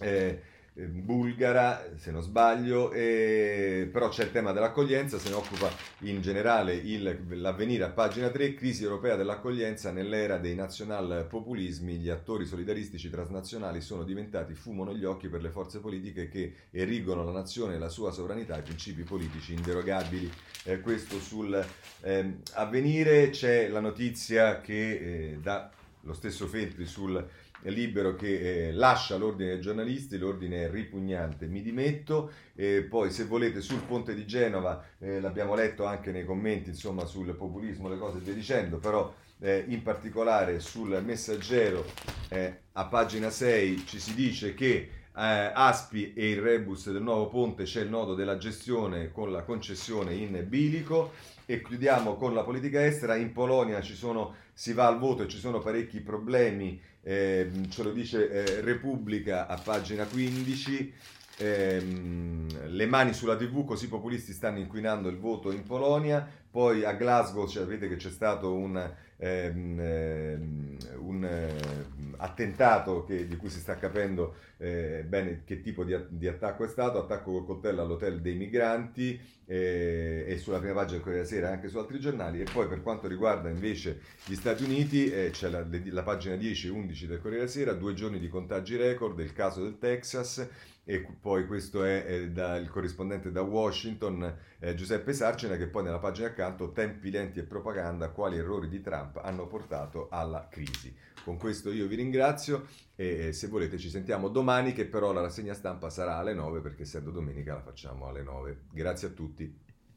eh, 0.00 0.42
bulgara, 0.86 1.90
se 1.96 2.12
non 2.12 2.22
sbaglio, 2.22 2.92
eh, 2.92 3.88
però 3.90 4.08
c'è 4.08 4.24
il 4.24 4.30
tema 4.30 4.52
dell'accoglienza, 4.52 5.18
se 5.18 5.28
ne 5.28 5.34
occupa 5.34 5.68
in 6.00 6.20
generale 6.22 6.74
il, 6.74 7.24
l'avvenire 7.30 7.84
a 7.84 7.90
pagina 7.90 8.28
3, 8.28 8.54
crisi 8.54 8.84
europea 8.84 9.16
dell'accoglienza 9.16 9.90
nell'era 9.90 10.38
dei 10.38 10.54
nazional 10.54 11.26
populismi, 11.28 11.96
gli 11.96 12.08
attori 12.08 12.46
solidaristici 12.46 13.10
transnazionali 13.10 13.80
sono 13.80 14.04
diventati 14.04 14.54
fumo 14.54 14.84
negli 14.84 15.04
occhi 15.04 15.28
per 15.28 15.42
le 15.42 15.50
forze 15.50 15.80
politiche 15.80 16.28
che 16.28 16.54
erigono 16.70 17.24
la 17.24 17.32
nazione 17.32 17.74
e 17.74 17.78
la 17.78 17.88
sua 17.88 18.12
sovranità 18.12 18.54
ai 18.54 18.62
principi 18.62 19.02
politici 19.02 19.54
inderogabili. 19.54 20.30
Eh, 20.64 20.80
questo 20.80 21.18
sul 21.18 21.64
ehm, 22.02 22.40
avvenire 22.54 23.30
c'è 23.30 23.68
la 23.68 23.80
notizia 23.80 24.60
che 24.60 24.90
eh, 25.32 25.38
dà 25.42 25.70
lo 26.02 26.14
stesso 26.14 26.46
Feltri 26.46 26.86
sul 26.86 27.26
libero 27.64 28.14
che 28.14 28.68
eh, 28.68 28.72
lascia 28.72 29.16
l'ordine 29.16 29.50
dei 29.50 29.60
giornalisti, 29.60 30.18
l'ordine 30.18 30.64
è 30.64 30.70
ripugnante, 30.70 31.46
mi 31.46 31.62
dimetto, 31.62 32.30
e 32.54 32.82
poi 32.82 33.10
se 33.10 33.24
volete 33.24 33.60
sul 33.60 33.80
ponte 33.80 34.14
di 34.14 34.26
Genova, 34.26 34.84
eh, 34.98 35.20
l'abbiamo 35.20 35.54
letto 35.54 35.84
anche 35.84 36.12
nei 36.12 36.24
commenti 36.24 36.70
insomma 36.70 37.04
sul 37.04 37.34
populismo, 37.34 37.88
le 37.88 37.98
cose 37.98 38.18
via 38.18 38.34
dicendo, 38.34 38.78
però 38.78 39.12
eh, 39.40 39.64
in 39.68 39.82
particolare 39.82 40.60
sul 40.60 41.00
messaggero 41.04 41.84
eh, 42.28 42.60
a 42.72 42.84
pagina 42.86 43.30
6 43.30 43.86
ci 43.86 43.98
si 43.98 44.14
dice 44.14 44.54
che 44.54 44.90
eh, 45.18 45.50
Aspi 45.52 46.12
e 46.14 46.30
il 46.30 46.40
rebus 46.40 46.90
del 46.90 47.02
nuovo 47.02 47.26
ponte 47.26 47.64
c'è 47.64 47.82
il 47.82 47.88
nodo 47.88 48.14
della 48.14 48.38
gestione 48.38 49.10
con 49.10 49.32
la 49.32 49.42
concessione 49.42 50.14
in 50.14 50.44
bilico 50.46 51.12
e 51.44 51.62
chiudiamo 51.62 52.14
con 52.14 52.34
la 52.34 52.44
politica 52.44 52.84
estera. 52.84 53.16
In 53.16 53.32
Polonia 53.32 53.80
sono, 53.82 54.34
si 54.52 54.72
va 54.72 54.86
al 54.86 54.98
voto 54.98 55.22
e 55.22 55.28
ci 55.28 55.38
sono 55.38 55.58
parecchi 55.60 56.00
problemi, 56.00 56.80
eh, 57.02 57.50
ce 57.68 57.82
lo 57.82 57.92
dice 57.92 58.30
eh, 58.30 58.60
Repubblica 58.60 59.46
a 59.46 59.56
pagina 59.56 60.04
15. 60.04 60.92
Ehm, 61.40 62.68
le 62.70 62.86
mani 62.86 63.12
sulla 63.12 63.36
TV, 63.36 63.64
così 63.64 63.84
i 63.84 63.88
populisti 63.88 64.32
stanno 64.32 64.58
inquinando 64.58 65.08
il 65.08 65.18
voto 65.18 65.52
in 65.52 65.62
Polonia. 65.62 66.26
Poi 66.50 66.84
a 66.84 66.92
Glasgow 66.92 67.46
sapete 67.46 67.88
che 67.88 67.96
c'è 67.96 68.10
stato 68.10 68.54
un, 68.54 68.94
ehm, 69.18 69.80
ehm 69.80 70.68
un 71.08 71.24
ehm, 71.24 72.14
attentato 72.18 73.04
che, 73.04 73.26
di 73.26 73.36
cui 73.36 73.48
si 73.48 73.60
sta 73.60 73.76
capendo 73.76 74.36
eh, 74.58 75.04
bene 75.06 75.42
che 75.44 75.60
tipo 75.60 75.84
di, 75.84 75.96
di, 76.08 76.26
attacco 76.28 76.64
è 76.64 76.68
stato, 76.68 76.98
attacco 76.98 77.32
col 77.32 77.46
coltello 77.46 77.82
all'hotel 77.82 78.20
dei 78.20 78.34
migranti 78.34 79.18
eh, 79.46 80.24
e 80.26 80.38
sulla 80.38 80.58
prima 80.58 80.74
pagina 80.74 80.96
del 80.96 81.02
Corriere 81.02 81.24
della 81.24 81.36
Sera 81.36 81.48
e 81.48 81.52
anche 81.54 81.68
su 81.68 81.78
altri 81.78 81.98
giornali. 81.98 82.40
E 82.40 82.44
poi 82.52 82.68
per 82.68 82.82
quanto 82.82 83.08
riguarda 83.08 83.48
invece 83.48 84.00
gli 84.24 84.34
Stati 84.34 84.64
Uniti 84.64 85.10
eh, 85.10 85.30
c'è 85.30 85.48
la, 85.48 85.64
la 85.68 86.02
pagina 86.02 86.36
10 86.36 86.66
e 86.66 86.70
11 86.70 87.06
del 87.06 87.18
Corriere 87.18 87.44
della 87.44 87.50
Sera, 87.50 87.72
due 87.72 87.94
giorni 87.94 88.18
di 88.18 88.28
contagi 88.28 88.76
record, 88.76 89.18
il 89.20 89.32
caso 89.32 89.62
del 89.62 89.78
Texas 89.78 90.46
e 90.90 91.00
poi 91.20 91.46
questo 91.46 91.84
è, 91.84 92.06
è 92.06 92.30
da, 92.30 92.56
il 92.56 92.70
corrispondente 92.70 93.30
da 93.30 93.42
Washington 93.42 94.34
eh, 94.58 94.74
Giuseppe 94.74 95.12
Sarcina 95.12 95.58
che 95.58 95.66
poi 95.66 95.82
nella 95.82 95.98
pagina 95.98 96.28
accanto 96.28 96.72
tempi 96.72 97.10
lenti 97.10 97.40
e 97.40 97.42
propaganda 97.42 98.08
quali 98.08 98.38
errori 98.38 98.70
di 98.70 98.80
Trump 98.80 99.18
hanno 99.22 99.46
portato 99.46 100.08
alla 100.10 100.48
crisi. 100.50 100.96
Con 101.22 101.36
questo 101.36 101.70
io 101.72 101.86
vi 101.86 101.96
ringrazio 101.96 102.68
e 102.96 103.34
se 103.34 103.48
volete 103.48 103.76
ci 103.76 103.90
sentiamo 103.90 104.30
domani 104.30 104.72
che 104.72 104.86
però 104.86 105.12
la 105.12 105.20
rassegna 105.20 105.52
stampa 105.52 105.90
sarà 105.90 106.16
alle 106.16 106.32
9 106.32 106.60
perché 106.60 106.84
essendo 106.84 107.10
domenica 107.10 107.52
la 107.52 107.60
facciamo 107.60 108.08
alle 108.08 108.22
9. 108.22 108.60
Grazie 108.72 109.08
a 109.08 109.10
tutti. 109.10 109.67